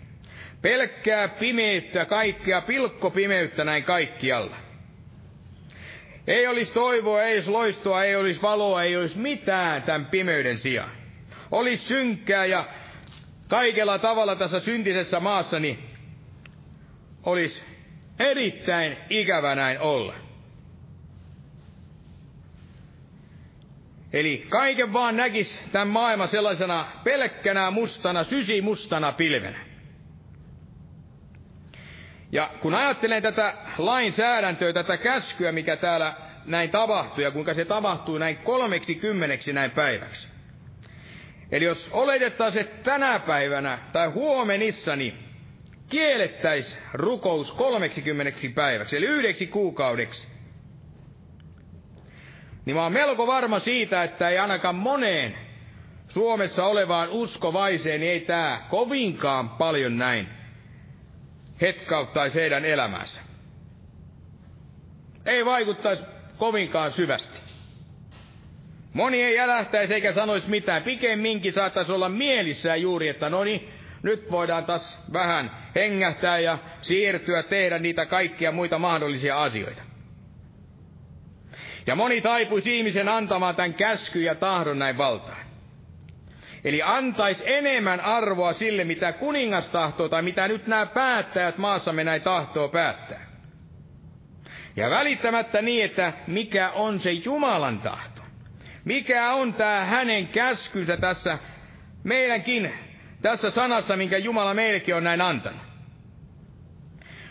Pelkkää 0.63 1.29
pimeyttä, 1.29 2.05
kaikkea 2.05 2.61
pilkkopimeyttä 2.61 3.65
näin 3.65 3.85
kaikkialla. 3.85 4.57
Ei 6.27 6.47
olisi 6.47 6.73
toivoa, 6.73 7.23
ei 7.23 7.37
olisi 7.37 7.51
loistoa, 7.51 8.05
ei 8.05 8.17
olisi 8.17 8.43
valoa, 8.43 8.83
ei 8.83 8.97
olisi 8.97 9.19
mitään 9.19 9.83
tämän 9.83 10.07
pimeyden 10.07 10.59
sijaan. 10.59 10.91
Olisi 11.51 11.85
synkkää 11.85 12.45
ja 12.45 12.69
kaikella 13.49 13.99
tavalla 13.99 14.37
tässä 14.37 14.61
syntisessä 14.61 15.21
maassa, 15.21 15.59
niin 15.61 15.79
olisi 17.23 17.63
Erittäin 18.19 18.97
ikävä 19.11 19.55
näin 19.55 19.81
olla. 19.81 20.15
Eli 24.13 24.47
kaiken 24.49 24.93
vaan 24.93 25.17
näkis 25.17 25.61
tämän 25.73 25.89
maailman 25.89 26.29
sellaisena 26.29 26.87
pelkkänä 27.05 27.71
mustana, 27.71 28.25
sysimustana 28.25 29.13
pilvenä. 29.13 29.72
Ja 32.33 32.51
kun 32.61 32.75
ajattelen 32.75 33.23
tätä 33.23 33.55
lainsäädäntöä, 33.79 34.73
tätä 34.73 34.97
käskyä, 34.97 35.53
mikä 35.53 35.77
täällä 35.77 36.15
näin 36.47 36.71
tapahtui, 36.71 37.25
ja 37.25 37.31
kuinka 37.31 37.55
se 37.55 37.65
tapahtui 37.65 38.19
näin 38.19 38.37
kolmeksi 38.37 38.95
kymmeneksi 38.95 39.53
näin 39.53 39.71
päiväksi. 39.71 40.29
Eli 41.53 41.65
jos 41.65 41.89
oletettaisiin, 41.93 42.65
että 42.65 42.91
tänä 42.91 43.19
päivänä 43.19 43.79
tai 43.93 44.09
huomenissa, 44.09 44.97
niin 44.97 45.19
kiellettäisi 45.89 46.79
rukous 46.95 47.53
30 47.53 48.33
päiväksi, 48.55 48.97
eli 48.97 49.07
yhdeksi 49.07 49.47
kuukaudeksi. 49.47 50.29
Niin 52.65 52.77
mä 52.77 52.83
oon 52.83 52.93
melko 52.93 53.27
varma 53.27 53.61
siitä, 53.61 54.03
että 54.03 54.29
ei 54.29 54.39
ainakaan 54.39 54.75
moneen 54.75 55.35
Suomessa 56.09 56.65
olevaan 56.65 57.11
uskovaiseen, 57.11 58.01
niin 58.01 58.13
ei 58.13 58.21
tää 58.21 58.67
kovinkaan 58.71 59.49
paljon 59.49 59.99
näin 59.99 60.42
hetkauttaisi 61.63 62.35
heidän 62.39 62.65
elämänsä. 62.65 63.21
Ei 65.27 65.45
vaikuttaisi 65.45 66.03
kovinkaan 66.39 66.93
syvästi. 66.93 67.41
Moni 68.93 69.23
ei 69.23 69.41
älähtäisi 69.41 69.95
eikä 69.95 70.13
sanoisi 70.13 70.51
mitään. 70.51 70.83
Pikemminkin 70.83 71.53
saattaisi 71.53 71.93
olla 71.93 72.09
mielissään 72.09 72.83
juuri, 72.83 73.09
että 73.09 73.31
no 73.31 73.45
niin, 73.45 73.71
nyt 74.03 74.31
voidaan 74.31 74.65
taas 74.65 75.03
vähän 75.13 75.51
hengähtää 75.75 76.39
ja 76.39 76.59
siirtyä, 76.81 77.43
tehdä 77.43 77.79
niitä 77.79 78.07
kaikkia 78.07 78.53
muita 78.53 78.79
mahdollisia 78.79 79.43
asioita. 79.43 79.83
Ja 81.87 81.95
moni 81.97 82.21
taipuisi 82.21 82.79
ihmisen 82.79 83.09
antamaan 83.09 83.57
tämän 83.57 83.75
käsky 83.75 84.23
ja 84.23 84.35
tahdon 84.35 84.79
näin 84.79 84.99
valtaan. 84.99 85.42
Eli 86.65 86.83
antaisi 86.83 87.45
enemmän 87.47 88.01
arvoa 88.01 88.53
sille, 88.53 88.85
mitä 88.85 89.13
kuningas 89.13 89.69
tahtoo, 89.69 90.09
tai 90.09 90.23
mitä 90.23 90.49
nyt 90.49 90.67
nämä 90.67 90.87
päättäjät 90.87 91.59
maassamme 91.59 92.05
näin 92.05 92.23
tahtoo 92.23 92.69
päättää. 92.69 93.27
Ja 94.77 94.91
välittämättä 94.91 95.63
niin, 95.63 95.85
että 95.85 96.13
mikä 96.27 96.71
on 96.71 97.01
se 97.01 97.11
Jumalan 97.11 97.79
tahto. 97.79 98.23
Mikä 98.85 99.33
on 99.33 99.55
tämä 99.55 99.85
hänen 99.85 100.29
käskynsä 100.29 100.97
tässä 100.97 101.39
meidänkin 102.05 102.73
tässä 103.23 103.51
sanassa, 103.51 103.97
minkä 103.97 104.19
Jumala 104.19 104.55
meillekin 104.55 104.95
on 104.95 105.05
näin 105.05 105.21
antanut. 105.21 105.61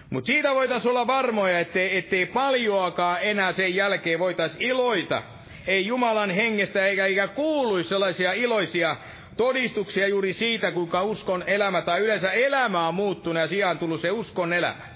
Mutta 0.09 0.25
siitä 0.25 0.55
voitaisiin 0.55 0.89
olla 0.89 1.07
varmoja, 1.07 1.59
ettei, 1.59 1.97
ettei 1.97 2.25
paljoakaan 2.25 3.17
enää 3.21 3.53
sen 3.53 3.75
jälkeen 3.75 4.19
voitaisiin 4.19 4.61
iloita. 4.61 5.23
Ei 5.67 5.85
Jumalan 5.85 6.29
hengestä 6.29 6.85
eikä, 6.85 7.05
eikä 7.05 7.27
kuuluisi 7.27 7.89
sellaisia 7.89 8.33
iloisia 8.33 8.95
todistuksia 9.37 10.07
juuri 10.07 10.33
siitä, 10.33 10.71
kuinka 10.71 11.03
uskon 11.03 11.43
elämä 11.47 11.81
tai 11.81 11.99
yleensä 11.99 12.31
elämä 12.31 12.87
on 12.87 12.93
muuttunut 12.93 13.41
ja 13.41 13.47
sijaan 13.47 13.77
tullut 13.77 14.01
se 14.01 14.11
uskon 14.11 14.53
elämä. 14.53 14.91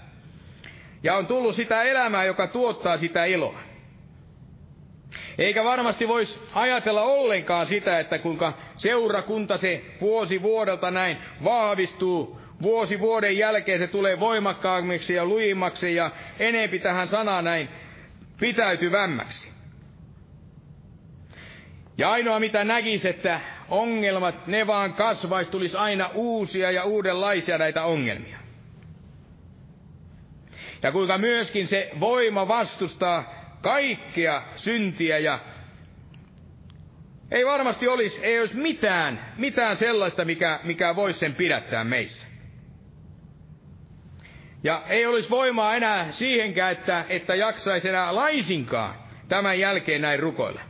Ja 1.03 1.15
on 1.15 1.27
tullut 1.27 1.55
sitä 1.55 1.83
elämää, 1.83 2.25
joka 2.25 2.47
tuottaa 2.47 2.97
sitä 2.97 3.25
iloa. 3.25 3.59
Eikä 5.37 5.63
varmasti 5.63 6.07
voisi 6.07 6.39
ajatella 6.53 7.01
ollenkaan 7.01 7.67
sitä, 7.67 7.99
että 7.99 8.17
kuinka 8.19 8.53
seurakunta 8.77 9.57
se 9.57 9.85
vuosi 10.01 10.41
vuodelta 10.41 10.91
näin 10.91 11.17
vahvistuu. 11.43 12.39
Vuosi 12.61 12.99
vuoden 12.99 13.37
jälkeen 13.37 13.79
se 13.79 13.87
tulee 13.87 14.19
voimakkaammiksi 14.19 15.13
ja 15.13 15.25
lujimmaksi 15.25 15.95
ja 15.95 16.11
enempi 16.39 16.79
tähän 16.79 17.07
sanaan 17.07 17.43
näin 17.43 17.69
pitäytyvämmäksi. 18.39 19.49
Ja 21.97 22.11
ainoa 22.11 22.39
mitä 22.39 22.63
näkisi, 22.63 23.07
että 23.07 23.39
ongelmat, 23.69 24.47
ne 24.47 24.67
vaan 24.67 24.93
kasvaisi, 24.93 25.51
tulisi 25.51 25.77
aina 25.77 26.09
uusia 26.13 26.71
ja 26.71 26.83
uudenlaisia 26.83 27.57
näitä 27.57 27.83
ongelmia. 27.83 28.37
Ja 30.83 30.91
kuinka 30.91 31.17
myöskin 31.17 31.67
se 31.67 31.91
voima 31.99 32.47
vastustaa 32.47 33.33
kaikkea 33.61 34.43
syntiä 34.55 35.17
ja 35.17 35.39
ei 37.31 37.45
varmasti 37.45 37.87
olisi, 37.87 38.19
ei 38.21 38.39
olisi 38.39 38.55
mitään, 38.55 39.19
mitään 39.37 39.77
sellaista, 39.77 40.25
mikä, 40.25 40.59
mikä 40.63 40.95
voisi 40.95 41.19
sen 41.19 41.35
pidättää 41.35 41.83
meissä. 41.83 42.25
Ja 44.63 44.83
ei 44.89 45.05
olisi 45.05 45.29
voimaa 45.29 45.75
enää 45.75 46.11
siihenkään, 46.11 46.71
että, 46.71 47.05
että 47.09 47.35
jaksaisi 47.35 47.89
enää 47.89 48.15
laisinkaan 48.15 48.95
tämän 49.27 49.59
jälkeen 49.59 50.01
näin 50.01 50.19
rukoilla. 50.19 50.61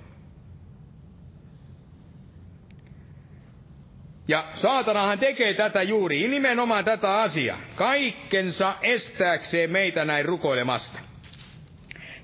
Ja 4.28 4.46
saatanahan 4.56 5.20
tekee 5.20 5.54
tätä 5.54 5.84
juuri, 5.84 6.28
nimenomaan 6.28 6.86
tätä 6.86 7.22
asiaa, 7.22 7.58
kaikkensa 7.76 8.74
estääkseen 8.82 9.72
meitä 9.72 10.06
näin 10.06 10.26
rukoilemasta. 10.26 11.00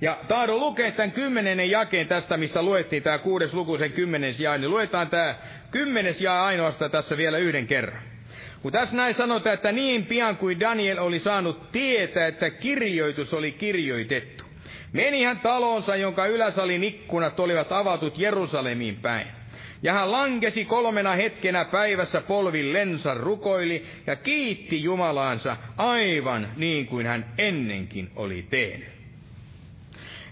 Ja 0.01 0.17
tahdon 0.27 0.59
lukea 0.59 0.91
tämän 0.91 1.11
kymmenennen 1.11 1.71
jakeen 1.71 2.07
tästä, 2.07 2.37
mistä 2.37 2.63
luettiin 2.63 3.03
tämä 3.03 3.17
kuudes 3.17 3.53
luku, 3.53 3.77
sen 3.77 3.91
kymmenes 3.91 4.39
jae, 4.39 4.57
niin 4.57 4.71
luetaan 4.71 5.09
tämä 5.09 5.35
kymmenes 5.71 6.21
jae 6.21 6.39
ainoastaan 6.39 6.91
tässä 6.91 7.17
vielä 7.17 7.37
yhden 7.37 7.67
kerran. 7.67 8.01
Kun 8.61 8.71
tässä 8.71 8.95
näin 8.95 9.15
sanotaan, 9.15 9.53
että 9.53 9.71
niin 9.71 10.05
pian 10.05 10.37
kuin 10.37 10.59
Daniel 10.59 10.97
oli 10.97 11.19
saanut 11.19 11.71
tietää, 11.71 12.27
että 12.27 12.49
kirjoitus 12.49 13.33
oli 13.33 13.51
kirjoitettu, 13.51 14.43
meni 14.93 15.23
hän 15.23 15.39
talonsa, 15.39 15.95
jonka 15.95 16.25
yläsalin 16.25 16.83
ikkunat 16.83 17.39
olivat 17.39 17.71
avatut 17.71 18.17
Jerusalemiin 18.17 18.95
päin. 18.95 19.40
Ja 19.83 19.93
hän 19.93 20.11
lankesi 20.11 20.65
kolmena 20.65 21.11
hetkenä 21.15 21.65
päivässä 21.65 22.21
polvillensa, 22.21 23.13
rukoili 23.13 23.85
ja 24.07 24.15
kiitti 24.15 24.83
Jumalaansa 24.83 25.57
aivan 25.77 26.47
niin 26.55 26.85
kuin 26.87 27.05
hän 27.05 27.25
ennenkin 27.37 28.11
oli 28.15 28.45
tehnyt. 28.49 28.89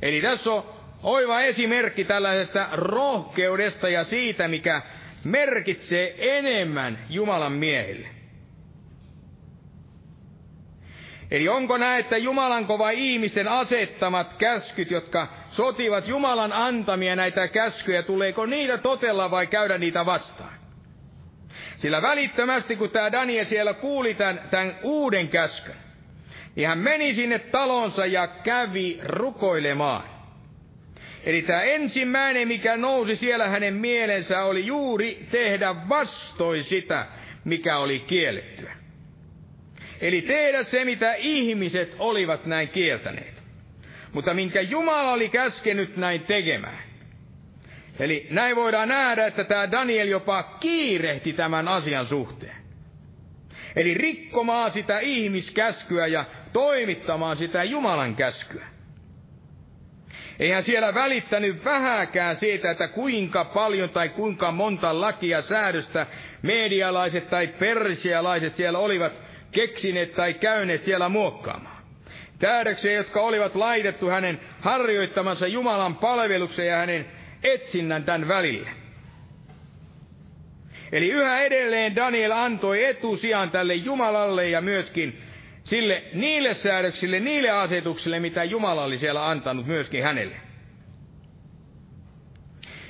Eli 0.01 0.21
tässä 0.21 0.51
on 0.51 0.63
oiva 1.03 1.41
esimerkki 1.41 2.03
tällaisesta 2.05 2.69
rohkeudesta 2.71 3.89
ja 3.89 4.03
siitä, 4.03 4.47
mikä 4.47 4.81
merkitsee 5.23 6.37
enemmän 6.37 6.99
Jumalan 7.09 7.51
miehille. 7.51 8.18
Eli 11.31 11.49
onko 11.49 11.77
että 11.97 12.17
Jumalan 12.17 12.65
kova 12.65 12.89
ihmisten 12.89 13.47
asettamat 13.47 14.33
käskyt, 14.33 14.91
jotka 14.91 15.27
sotivat 15.51 16.07
Jumalan 16.07 16.53
antamia 16.53 17.15
näitä 17.15 17.47
käskyjä, 17.47 18.03
tuleeko 18.03 18.45
niitä 18.45 18.77
totella 18.77 19.31
vai 19.31 19.47
käydä 19.47 19.77
niitä 19.77 20.05
vastaan? 20.05 20.59
Sillä 21.77 22.01
välittömästi, 22.01 22.75
kun 22.75 22.89
tämä 22.89 23.11
Daniel 23.11 23.45
siellä 23.45 23.73
kuuli 23.73 24.13
tämän, 24.13 24.41
tämän 24.51 24.75
uuden 24.83 25.27
käskyn, 25.27 25.75
niin 26.55 26.67
hän 26.67 26.77
meni 26.77 27.13
sinne 27.13 27.39
talonsa 27.39 28.05
ja 28.05 28.27
kävi 28.27 28.99
rukoilemaan. 29.03 30.03
Eli 31.23 31.41
tämä 31.41 31.61
ensimmäinen, 31.61 32.47
mikä 32.47 32.77
nousi 32.77 33.15
siellä 33.15 33.47
hänen 33.47 33.73
mielensä, 33.73 34.43
oli 34.43 34.65
juuri 34.65 35.27
tehdä 35.31 35.75
vastoin 35.89 36.63
sitä, 36.63 37.05
mikä 37.45 37.77
oli 37.77 37.99
kiellettyä. 37.99 38.78
Eli 40.01 40.21
tehdä 40.21 40.63
se, 40.63 40.85
mitä 40.85 41.13
ihmiset 41.13 41.95
olivat 41.99 42.45
näin 42.45 42.69
kieltäneet. 42.69 43.33
Mutta 44.13 44.33
minkä 44.33 44.61
Jumala 44.61 45.11
oli 45.11 45.29
käskenyt 45.29 45.97
näin 45.97 46.21
tekemään. 46.21 46.89
Eli 47.99 48.27
näin 48.29 48.55
voidaan 48.55 48.87
nähdä, 48.87 49.27
että 49.27 49.43
tämä 49.43 49.71
Daniel 49.71 50.07
jopa 50.07 50.43
kiirehti 50.43 51.33
tämän 51.33 51.67
asian 51.67 52.07
suhteen. 52.07 52.55
Eli 53.75 53.93
rikkomaan 53.93 54.71
sitä 54.71 54.99
ihmiskäskyä 54.99 56.07
ja 56.07 56.25
toimittamaan 56.53 57.37
sitä 57.37 57.63
Jumalan 57.63 58.15
käskyä. 58.15 58.67
Eihän 60.39 60.63
siellä 60.63 60.93
välittänyt 60.93 61.65
vähäkään 61.65 62.35
siitä, 62.35 62.71
että 62.71 62.87
kuinka 62.87 63.45
paljon 63.45 63.89
tai 63.89 64.09
kuinka 64.09 64.51
monta 64.51 65.01
lakia 65.01 65.41
säädöstä 65.41 66.07
medialaiset 66.41 67.29
tai 67.29 67.47
persialaiset 67.47 68.55
siellä 68.55 68.79
olivat 68.79 69.28
keksineet 69.51 70.15
tai 70.15 70.33
käyneet 70.33 70.83
siellä 70.83 71.09
muokkaamaan. 71.09 71.83
Tähdöksiä, 72.39 72.91
jotka 72.91 73.21
olivat 73.21 73.55
laitettu 73.55 74.07
hänen 74.07 74.39
harjoittamansa 74.61 75.47
Jumalan 75.47 75.95
palveluksen 75.95 76.67
ja 76.67 76.75
hänen 76.77 77.05
etsinnän 77.43 78.03
tämän 78.03 78.27
välille. 78.27 78.69
Eli 80.91 81.09
yhä 81.09 81.41
edelleen 81.41 81.95
Daniel 81.95 82.31
antoi 82.31 82.83
etusijan 82.85 83.49
tälle 83.49 83.75
Jumalalle 83.75 84.49
ja 84.49 84.61
myöskin 84.61 85.21
sille, 85.63 86.03
niille 86.13 86.53
säädöksille, 86.53 87.19
niille 87.19 87.49
asetuksille, 87.49 88.19
mitä 88.19 88.43
Jumala 88.43 88.83
oli 88.83 88.97
siellä 88.97 89.29
antanut 89.29 89.65
myöskin 89.65 90.03
hänelle. 90.03 90.35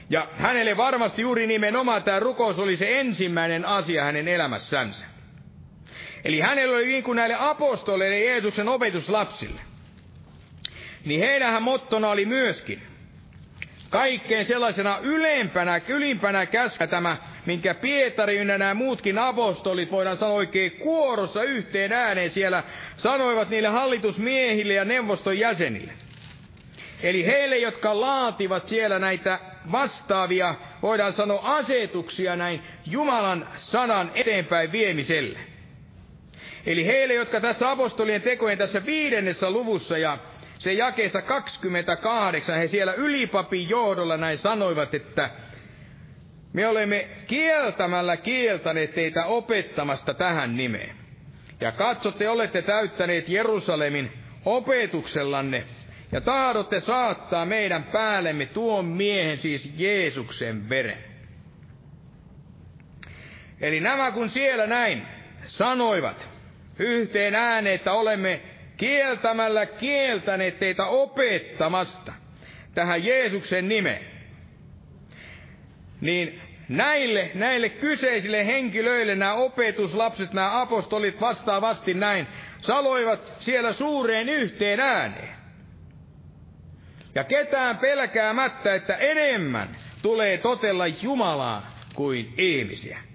Ja 0.09 0.27
hänelle 0.33 0.77
varmasti 0.77 1.21
juuri 1.21 1.47
nimenomaan 1.47 2.03
tämä 2.03 2.19
rukous 2.19 2.59
oli 2.59 2.77
se 2.77 2.99
ensimmäinen 2.99 3.65
asia 3.65 4.03
hänen 4.03 4.27
elämässänsä. 4.27 5.08
Eli 6.25 6.39
hänellä 6.39 6.77
oli 6.77 6.85
niin 6.85 7.03
kuin 7.03 7.15
näille 7.15 7.35
apostoleille 7.39 8.19
Jeesuksen 8.19 8.67
opetuslapsille. 8.69 9.61
Niin 11.05 11.19
heidänhän 11.19 11.63
mottona 11.63 12.09
oli 12.09 12.25
myöskin 12.25 12.81
kaikkein 13.89 14.45
sellaisena 14.45 14.97
ylempänä, 15.01 15.81
ylimpänä 15.87 16.45
käskä 16.45 16.87
tämä 16.87 17.17
minkä 17.45 17.73
Pietari 17.73 18.37
ynnä 18.37 18.57
nämä 18.57 18.73
muutkin 18.73 19.19
apostolit, 19.19 19.91
voidaan 19.91 20.17
sanoa 20.17 20.35
oikein 20.35 20.71
kuorossa 20.71 21.43
yhteen 21.43 21.93
ääneen 21.93 22.29
siellä, 22.29 22.63
sanoivat 22.97 23.49
niille 23.49 23.67
hallitusmiehille 23.67 24.73
ja 24.73 24.85
neuvoston 24.85 25.39
jäsenille. 25.39 25.91
Eli 27.03 27.25
heille, 27.25 27.57
jotka 27.57 28.01
laativat 28.01 28.67
siellä 28.67 28.99
näitä 28.99 29.39
vastaavia, 29.71 30.55
voidaan 30.81 31.13
sanoa 31.13 31.57
asetuksia 31.57 32.35
näin 32.35 32.63
Jumalan 32.85 33.47
sanan 33.57 34.11
eteenpäin 34.15 34.71
viemiselle. 34.71 35.39
Eli 36.65 36.85
heille, 36.85 37.13
jotka 37.13 37.41
tässä 37.41 37.71
apostolien 37.71 38.21
tekojen 38.21 38.57
tässä 38.57 38.85
viidennessä 38.85 39.49
luvussa 39.49 39.97
ja 39.97 40.17
se 40.59 40.73
jakeessa 40.73 41.21
28, 41.21 42.55
he 42.55 42.67
siellä 42.67 42.93
ylipapin 42.93 43.69
johdolla 43.69 44.17
näin 44.17 44.37
sanoivat, 44.37 44.93
että 44.93 45.29
me 46.53 46.67
olemme 46.67 47.07
kieltämällä 47.27 48.17
kieltäneet 48.17 48.93
teitä 48.93 49.25
opettamasta 49.25 50.13
tähän 50.13 50.57
nimeen. 50.57 50.95
Ja 51.61 51.71
katsotte, 51.71 52.29
olette 52.29 52.61
täyttäneet 52.61 53.29
Jerusalemin 53.29 54.11
opetuksellanne, 54.45 55.63
ja 56.11 56.21
tahdotte 56.21 56.79
saattaa 56.79 57.45
meidän 57.45 57.83
päällemme 57.83 58.45
tuon 58.45 58.85
miehen, 58.85 59.37
siis 59.37 59.73
Jeesuksen 59.77 60.69
veren. 60.69 61.03
Eli 63.61 63.79
nämä 63.79 64.11
kun 64.11 64.29
siellä 64.29 64.67
näin 64.67 65.07
sanoivat 65.45 66.38
yhteen 66.79 67.35
ääneen, 67.35 67.75
että 67.75 67.93
olemme 67.93 68.41
kieltämällä 68.77 69.65
kieltäneet 69.65 70.59
teitä 70.59 70.85
opettamasta 70.85 72.13
tähän 72.73 73.05
Jeesuksen 73.05 73.69
nimeen, 73.69 74.05
niin 76.01 76.41
näille, 76.69 77.31
näille 77.33 77.69
kyseisille 77.69 78.45
henkilöille 78.45 79.15
nämä 79.15 79.33
opetuslapset, 79.33 80.33
nämä 80.33 80.61
apostolit 80.61 81.21
vastaavasti 81.21 81.93
näin, 81.93 82.27
saloivat 82.61 83.33
siellä 83.39 83.73
suureen 83.73 84.29
yhteen 84.29 84.79
ääneen. 84.79 85.39
Ja 87.15 87.23
ketään 87.23 87.77
pelkäämättä, 87.77 88.75
että 88.75 88.95
enemmän 88.95 89.67
tulee 90.01 90.37
totella 90.37 90.87
Jumalaa 90.87 91.71
kuin 91.95 92.33
ihmisiä. 92.37 93.08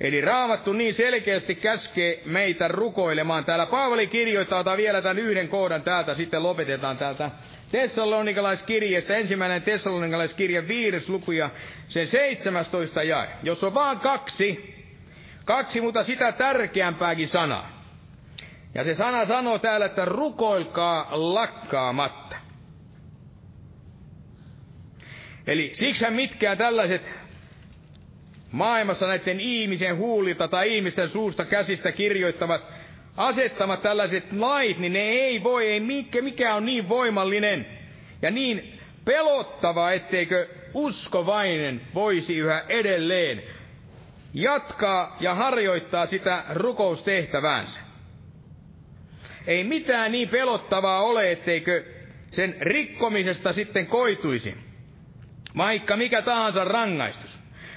Eli 0.00 0.20
raamattu 0.20 0.72
niin 0.72 0.94
selkeästi 0.94 1.54
käskee 1.54 2.22
meitä 2.24 2.68
rukoilemaan. 2.68 3.44
Täällä 3.44 3.66
Paavali 3.66 4.06
kirjoittaa 4.06 4.76
vielä 4.76 5.02
tämän 5.02 5.18
yhden 5.18 5.48
kohdan 5.48 5.82
täältä, 5.82 6.14
sitten 6.14 6.42
lopetetaan 6.42 6.98
täältä 6.98 7.30
Tessalonikalaiskirjeestä, 7.72 9.16
ensimmäinen 9.16 9.62
Tessalonikalaiskirja 9.62 10.68
viides 10.68 11.08
luku 11.08 11.32
ja 11.32 11.50
sen 11.88 12.06
17 12.06 13.02
jae. 13.02 13.28
Jos 13.42 13.64
on 13.64 13.74
vaan 13.74 14.00
kaksi, 14.00 14.74
kaksi, 15.44 15.80
mutta 15.80 16.04
sitä 16.04 16.32
tärkeämpääkin 16.32 17.28
sanaa. 17.28 17.82
Ja 18.74 18.84
se 18.84 18.94
sana 18.94 19.26
sanoo 19.26 19.58
täällä, 19.58 19.86
että 19.86 20.04
rukoilkaa 20.04 21.08
lakkaamatta. 21.10 22.36
Eli 25.46 25.70
siksi 25.74 26.10
mitkään 26.10 26.58
tällaiset 26.58 27.25
maailmassa 28.56 29.06
näiden 29.06 29.40
ihmisen 29.40 29.96
huulilta 29.96 30.48
tai 30.48 30.76
ihmisten 30.76 31.10
suusta 31.10 31.44
käsistä 31.44 31.92
kirjoittavat 31.92 32.64
asettamat 33.16 33.82
tällaiset 33.82 34.32
lait, 34.32 34.78
niin 34.78 34.92
ne 34.92 34.98
ei 34.98 35.42
voi, 35.42 35.66
ei 35.68 35.80
mikä, 35.80 36.22
mikä 36.22 36.54
on 36.54 36.66
niin 36.66 36.88
voimallinen 36.88 37.66
ja 38.22 38.30
niin 38.30 38.80
pelottava, 39.04 39.92
etteikö 39.92 40.48
uskovainen 40.74 41.80
voisi 41.94 42.36
yhä 42.36 42.64
edelleen 42.68 43.42
jatkaa 44.34 45.16
ja 45.20 45.34
harjoittaa 45.34 46.06
sitä 46.06 46.44
rukoustehtäväänsä. 46.50 47.80
Ei 49.46 49.64
mitään 49.64 50.12
niin 50.12 50.28
pelottavaa 50.28 51.02
ole, 51.02 51.32
etteikö 51.32 51.84
sen 52.30 52.56
rikkomisesta 52.60 53.52
sitten 53.52 53.86
koituisi 53.86 54.66
vaikka 55.56 55.96
mikä 55.96 56.22
tahansa 56.22 56.64
rangaistus, 56.64 57.35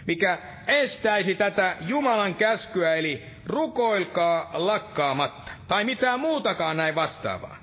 mikä 0.09 0.37
estäisi 0.67 1.35
tätä 1.35 1.75
Jumalan 1.81 2.35
käskyä, 2.35 2.95
eli 2.95 3.23
rukoilkaa 3.45 4.49
lakkaamatta, 4.53 5.51
tai 5.67 5.83
mitään 5.83 6.19
muutakaan 6.19 6.77
näin 6.77 6.95
vastaavaa. 6.95 7.57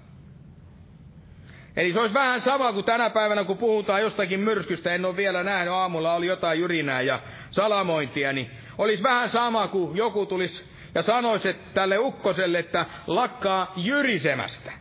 Eli 1.77 1.93
se 1.93 2.01
olisi 2.01 2.15
vähän 2.15 2.41
sama 2.41 2.73
kuin 2.73 2.85
tänä 2.85 3.11
päivänä, 3.11 3.45
kun 3.45 3.59
puhutaan 3.59 4.03
jostakin 4.03 4.41
myrskystä, 4.41 4.95
en 4.95 5.05
ole 5.05 5.17
vielä 5.17 5.43
nähnyt, 5.43 5.75
aamulla 5.75 6.15
oli 6.15 6.27
jotain 6.27 6.61
jyrinää 6.61 7.01
ja 7.01 7.21
salamointia, 7.51 8.33
niin 8.33 8.51
olisi 8.79 9.03
vähän 9.03 9.31
sama 9.31 9.69
kuin 9.69 9.97
joku 9.97 10.27
tulisi 10.27 10.65
ja 10.95 11.03
sanoisi 11.03 11.57
tälle 11.75 11.99
ukkoselle, 11.99 12.59
että 12.59 12.87
lakkaa 13.07 13.73
jyrisemästä. 13.77 14.73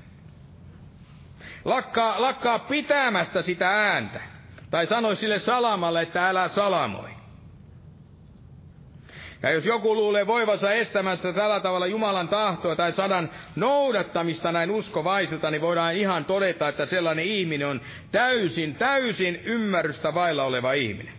Lakkaa, 1.66 2.22
lakkaa 2.22 2.60
pitämästä 2.60 3.42
sitä 3.42 3.70
ääntä. 3.70 4.22
Tai 4.72 4.86
sanoisi 4.86 5.20
sille 5.20 5.40
salamalle, 5.40 6.02
että 6.02 6.30
älä 6.30 6.48
salamoi. 6.48 7.15
Ja 9.44 9.52
jos 9.52 9.66
joku 9.66 9.96
luulee 9.96 10.28
voivansa 10.28 10.74
estämässä 10.74 11.34
tällä 11.34 11.60
tavalla 11.60 11.88
Jumalan 11.88 12.28
tahtoa 12.28 12.76
tai 12.76 12.92
sadan 12.92 13.30
noudattamista 13.56 14.52
näin 14.52 14.72
uskovaisilta, 14.72 15.52
niin 15.52 15.62
voidaan 15.62 15.96
ihan 15.96 16.26
todeta, 16.26 16.68
että 16.68 16.86
sellainen 16.86 17.26
ihminen 17.26 17.68
on 17.68 17.82
täysin, 18.12 18.76
täysin 18.76 19.36
ymmärrystä 19.44 20.14
vailla 20.14 20.44
oleva 20.44 20.74
ihminen. 20.74 21.14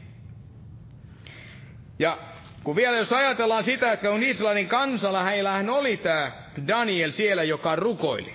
Ja 1.98 2.18
kun 2.64 2.76
vielä 2.76 2.96
jos 2.96 3.12
ajatellaan 3.12 3.64
sitä, 3.64 3.92
että 3.92 4.08
kun 4.08 4.22
Israelin 4.22 4.68
kansalla 4.68 5.24
heillähän 5.24 5.70
oli 5.70 5.96
tämä 5.96 6.32
Daniel 6.68 7.10
siellä, 7.10 7.44
joka 7.44 7.76
rukoili. 7.76 8.34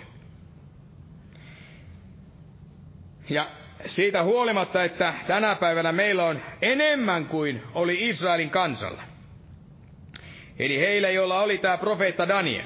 Ja 3.29 3.45
siitä 3.85 4.23
huolimatta, 4.23 4.83
että 4.83 5.13
tänä 5.27 5.55
päivänä 5.55 5.91
meillä 5.91 6.23
on 6.25 6.39
enemmän 6.61 7.25
kuin 7.25 7.63
oli 7.73 8.09
Israelin 8.09 8.49
kansalla. 8.49 9.10
Eli 10.61 10.79
heillä, 10.79 11.09
joilla 11.09 11.41
oli 11.41 11.57
tämä 11.57 11.77
profeetta 11.77 12.27
Daniel. 12.27 12.65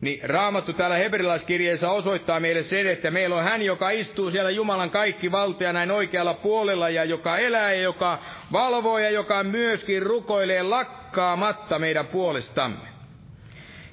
Niin 0.00 0.20
Raamattu 0.30 0.72
täällä 0.72 0.96
hebrilaiskirjeessä 0.96 1.90
osoittaa 1.90 2.40
meille 2.40 2.62
sen, 2.62 2.86
että 2.86 3.10
meillä 3.10 3.36
on 3.36 3.44
hän, 3.44 3.62
joka 3.62 3.90
istuu 3.90 4.30
siellä 4.30 4.50
Jumalan 4.50 4.90
kaikki 4.90 5.32
valtia 5.32 5.72
näin 5.72 5.90
oikealla 5.90 6.34
puolella 6.34 6.88
ja 6.88 7.04
joka 7.04 7.38
elää 7.38 7.72
ja 7.72 7.82
joka 7.82 8.18
valvoo 8.52 8.98
ja 8.98 9.10
joka 9.10 9.44
myöskin 9.44 10.02
rukoilee 10.02 10.62
lakkaamatta 10.62 11.78
meidän 11.78 12.06
puolestamme. 12.06 12.88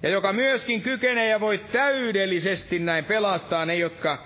Ja 0.03 0.09
joka 0.09 0.33
myöskin 0.33 0.81
kykenee 0.81 1.29
ja 1.29 1.39
voi 1.39 1.57
täydellisesti 1.57 2.79
näin 2.79 3.05
pelastaa 3.05 3.65
ne, 3.65 3.75
jotka 3.75 4.23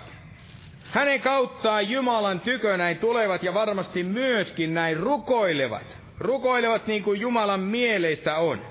hänen 0.91 1.21
kauttaan 1.21 1.89
Jumalan 1.89 2.39
tykö 2.39 2.77
näin 2.77 2.97
tulevat 2.97 3.43
ja 3.43 3.53
varmasti 3.53 4.03
myöskin 4.03 4.73
näin 4.73 4.97
rukoilevat. 4.97 6.00
Rukoilevat 6.21 6.87
niin 6.87 7.03
kuin 7.03 7.19
Jumalan 7.21 7.59
mieleistä 7.59 8.35
on. 8.37 8.61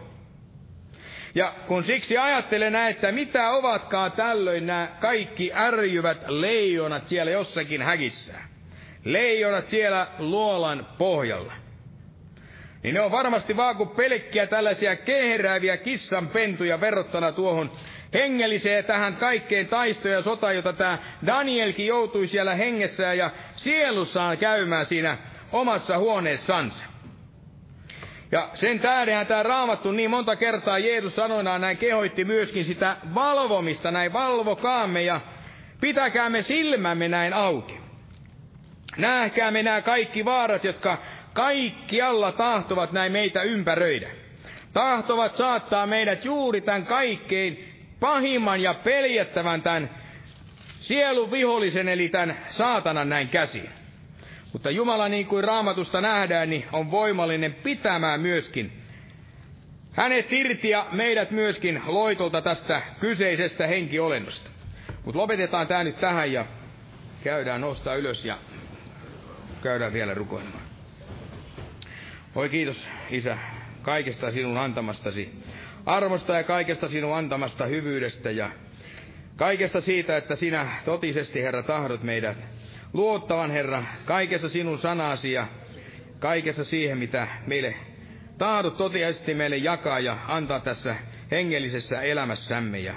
Ja 1.35 1.55
kun 1.67 1.85
siksi 1.85 2.19
ajattelen 2.19 2.73
näin, 2.73 2.91
että 2.91 3.13
mitä 3.13 3.51
ovatkaan 3.51 4.13
tällöin 4.13 4.67
nämä 4.67 4.89
kaikki 5.01 5.51
ärjyvät 5.55 6.29
leijonat 6.29 7.09
siellä 7.09 7.33
jossakin 7.33 7.83
häkissä. 7.83 8.35
Leijonat 9.05 9.69
siellä 9.69 10.07
luolan 10.19 10.87
pohjalla. 10.99 11.53
Niin 12.83 12.95
ne 12.95 13.01
on 13.01 13.11
varmasti 13.11 13.57
vaan 13.57 13.77
kuin 13.77 13.89
pelkkiä 13.89 14.47
tällaisia 14.47 14.97
kehrääviä 14.97 15.77
kissanpentuja 15.77 16.81
verrattuna 16.81 17.33
tuohon 17.33 17.73
hengelliseen 18.15 18.85
tähän 18.85 19.17
kaikkeen 19.17 19.69
taistoon 19.69 20.15
ja 20.15 20.23
sota, 20.23 20.53
jota 20.53 20.73
tämä 20.73 20.99
Danielkin 21.27 21.87
joutui 21.87 22.29
siellä 22.29 22.55
hengessä 22.55 23.15
ja 23.15 23.31
sielussaan 23.57 24.39
käymään 24.39 24.87
siinä 24.87 25.19
omassa 25.53 25.99
huoneessansa. 25.99 26.90
Ja 28.33 28.51
sen 28.55 28.81
tähdenhän 28.81 29.27
tämä 29.27 29.43
raamattu 29.43 29.93
niin 29.93 30.11
monta 30.11 30.37
kertaa 30.37 30.79
Jeesus 30.79 31.17
sanoinaan 31.17 31.61
näin 31.61 31.77
kehoitti 31.79 32.25
myöskin 32.25 32.65
sitä 32.65 32.97
valvomista, 33.15 33.91
näin 33.91 34.13
valvokaamme 34.13 35.03
ja 35.03 35.21
pitäkäämme 35.81 36.43
silmämme 36.43 37.09
näin 37.09 37.33
auki. 37.33 37.81
Nähkäämme 38.97 39.63
nämä 39.63 39.83
kaikki 39.83 40.25
vaarat, 40.25 40.65
jotka 40.65 40.99
kaikkialla 41.35 42.33
tahtovat 42.33 42.93
näin 42.93 43.13
meitä 43.13 43.43
ympäröidä. 43.43 44.11
Tahtovat 44.73 45.37
saattaa 45.37 45.87
meidät 45.87 46.25
juuri 46.25 46.61
tämän 46.61 46.87
kaikkein 46.87 47.71
pahimman 48.01 48.61
ja 48.63 48.75
peljettävän 48.75 49.63
tämän 49.63 49.91
sielun 50.81 51.31
vihollisen, 51.31 51.89
eli 51.89 52.09
tämän 52.09 52.37
saatanan 52.51 53.09
näin 53.09 53.29
käsiin. 53.29 53.80
Mutta 54.53 54.71
Jumala, 54.71 55.09
niin 55.09 55.27
kuin 55.27 55.45
raamatusta 55.45 56.01
nähdään, 56.01 56.51
niin 56.51 56.65
on 56.73 56.91
voimallinen 56.91 57.55
pitämään 57.55 58.21
myöskin 58.21 58.73
hänet 59.93 60.33
irti 60.33 60.71
ja 60.71 60.87
meidät 60.93 61.31
myöskin 61.31 61.83
loitolta 61.87 62.43
tästä 62.43 62.83
kyseisestä 63.01 63.67
henkiolennosta. 63.67 64.51
Mutta 65.05 65.19
lopetetaan 65.21 65.67
tämä 65.67 65.85
nyt 65.85 66.01
tähän 66.01 66.33
ja 66.33 66.47
käydään 67.25 67.61
nostaa 67.61 67.95
ylös 67.95 68.25
ja 68.25 68.39
käydään 69.63 69.93
vielä 69.93 70.15
rukoilemaan. 70.15 70.63
Oi 72.35 72.49
kiitos, 72.49 72.89
Isä, 73.11 73.39
kaikesta 73.83 74.31
sinun 74.31 74.59
antamastasi 74.59 75.35
armosta 75.87 76.35
ja 76.35 76.45
kaikesta 76.45 76.89
sinun 76.89 77.17
antamasta 77.17 77.67
hyvyydestä 77.67 78.31
ja 78.31 78.51
kaikesta 79.37 79.81
siitä, 79.81 80.17
että 80.17 80.37
sinä 80.37 80.67
totisesti, 80.85 81.43
Herra, 81.43 81.63
tahdot 81.63 82.03
meidät 82.03 82.37
luottavan, 82.93 83.51
Herra, 83.51 83.83
kaikessa 84.05 84.49
sinun 84.49 84.79
sanasi 84.79 85.33
ja 85.33 85.47
kaikessa 86.21 86.65
siihen, 86.65 86.99
mitä 86.99 87.29
meille 87.47 87.75
tahdot 88.39 88.77
totisesti 88.77 89.35
meille 89.35 89.57
jakaa 89.57 90.01
ja 90.01 90.19
antaa 90.29 90.61
tässä 90.61 90.97
hengellisessä 91.31 92.01
elämässämme. 92.01 92.79
Ja 92.79 92.95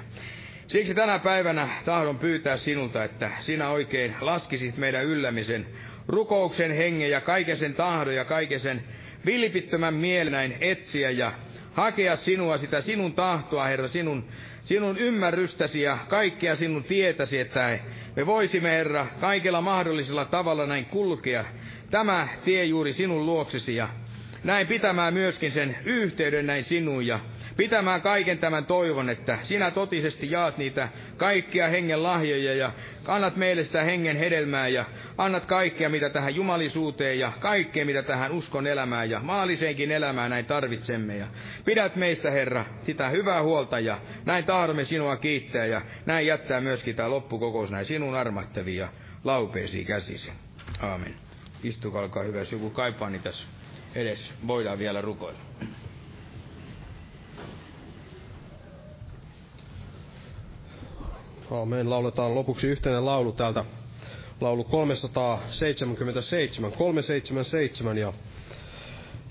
siksi 0.68 0.96
tänä 0.96 1.20
päivänä 1.20 1.70
tahdon 1.86 2.18
pyytää 2.18 2.58
sinulta, 2.58 3.04
että 3.04 3.32
sinä 3.40 3.70
oikein 3.70 4.16
laskisit 4.22 4.78
meidän 4.78 5.06
yllämisen 5.06 5.66
rukouksen 6.08 6.72
hengen 6.72 7.12
ja 7.12 7.22
kaiken 7.22 7.58
sen 7.58 7.74
tahdon 7.74 8.16
ja 8.16 8.26
kaiken 8.26 8.60
sen 8.60 8.84
vilpittömän 9.26 9.94
mielen 9.94 10.58
etsiä 10.62 11.10
ja 11.12 11.32
hakea 11.74 12.16
sinua, 12.16 12.58
sitä 12.58 12.82
sinun 12.82 13.14
tahtoa, 13.14 13.64
Herra, 13.64 13.88
sinun, 13.88 14.28
sinun 14.66 14.98
ymmärrystäsi 14.98 15.82
ja 15.82 15.98
kaikkea 16.08 16.56
sinun 16.56 16.84
tietäsi, 16.84 17.40
että 17.40 17.80
me 18.16 18.26
voisimme, 18.26 18.70
Herra, 18.72 19.08
kaikella 19.20 19.62
mahdollisella 19.62 20.26
tavalla 20.26 20.66
näin 20.66 20.86
kulkea 20.86 21.46
tämä 21.92 22.28
tie 22.46 22.66
juuri 22.66 22.94
sinun 22.94 23.26
luoksesi 23.26 23.76
ja 23.76 23.90
näin 24.44 24.68
pitämään 24.68 25.14
myöskin 25.14 25.52
sen 25.52 25.78
yhteyden 25.86 26.46
näin 26.46 26.64
sinuun 26.64 27.08
ja 27.08 27.20
pitämään 27.58 28.02
kaiken 28.02 28.38
tämän 28.38 28.66
toivon, 28.66 29.10
että 29.10 29.40
sinä 29.44 29.72
totisesti 29.72 30.32
jaat 30.32 30.58
niitä 30.58 30.90
kaikkia 31.18 31.68
hengen 31.68 32.04
lahjoja 32.04 32.54
ja 32.54 32.72
annat 33.08 33.36
meille 33.36 33.64
sitä 33.64 33.84
hengen 33.84 34.18
hedelmää 34.18 34.68
ja 34.68 34.86
annat 35.18 35.46
kaikkea, 35.46 35.90
mitä 35.90 36.10
tähän 36.10 36.36
jumalisuuteen 36.36 37.20
ja 37.20 37.32
kaikkea, 37.40 37.86
mitä 37.86 38.04
tähän 38.04 38.32
uskon 38.32 38.68
elämään 38.68 39.10
ja 39.10 39.20
maalliseenkin 39.20 39.92
elämään 39.92 40.30
näin 40.30 40.46
tarvitsemme. 40.46 41.18
Ja 41.18 41.28
pidät 41.66 41.96
meistä, 41.96 42.32
Herra, 42.32 42.66
sitä 42.86 43.10
hyvää 43.10 43.44
huolta 43.44 43.80
ja 43.80 44.00
näin 44.26 44.46
tahdomme 44.46 44.86
sinua 44.86 45.18
kiittää 45.18 45.66
ja 45.66 45.82
näin 46.06 46.28
jättää 46.28 46.62
myöskin 46.62 46.96
tämä 46.96 47.10
loppukokous 47.10 47.72
näin 47.72 47.86
sinun 47.86 48.16
armattavia 48.16 48.88
laupeisiin 49.24 49.86
käsisi. 49.86 50.32
Aamen. 50.80 51.16
Istukaa, 51.64 52.02
olkaa 52.02 52.24
hyvä. 52.24 52.40
Jos 52.40 52.52
joku 52.52 52.70
kaipaa, 52.70 53.10
niin 53.10 53.22
tässä 53.22 53.46
edes 53.96 54.34
voidaan 54.48 54.80
vielä 54.80 55.02
rukoilla. 55.02 55.40
Aamen. 61.52 61.90
Lauletaan 61.90 62.36
lopuksi 62.36 62.68
yhteinen 62.68 63.06
laulu 63.06 63.32
täältä. 63.32 63.66
Laulu 64.42 64.64
377, 64.64 66.72
377 66.72 67.98
ja 67.98 68.14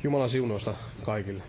Jumalan 0.02 0.30
siunoista 0.30 0.74
kaikille. 1.04 1.42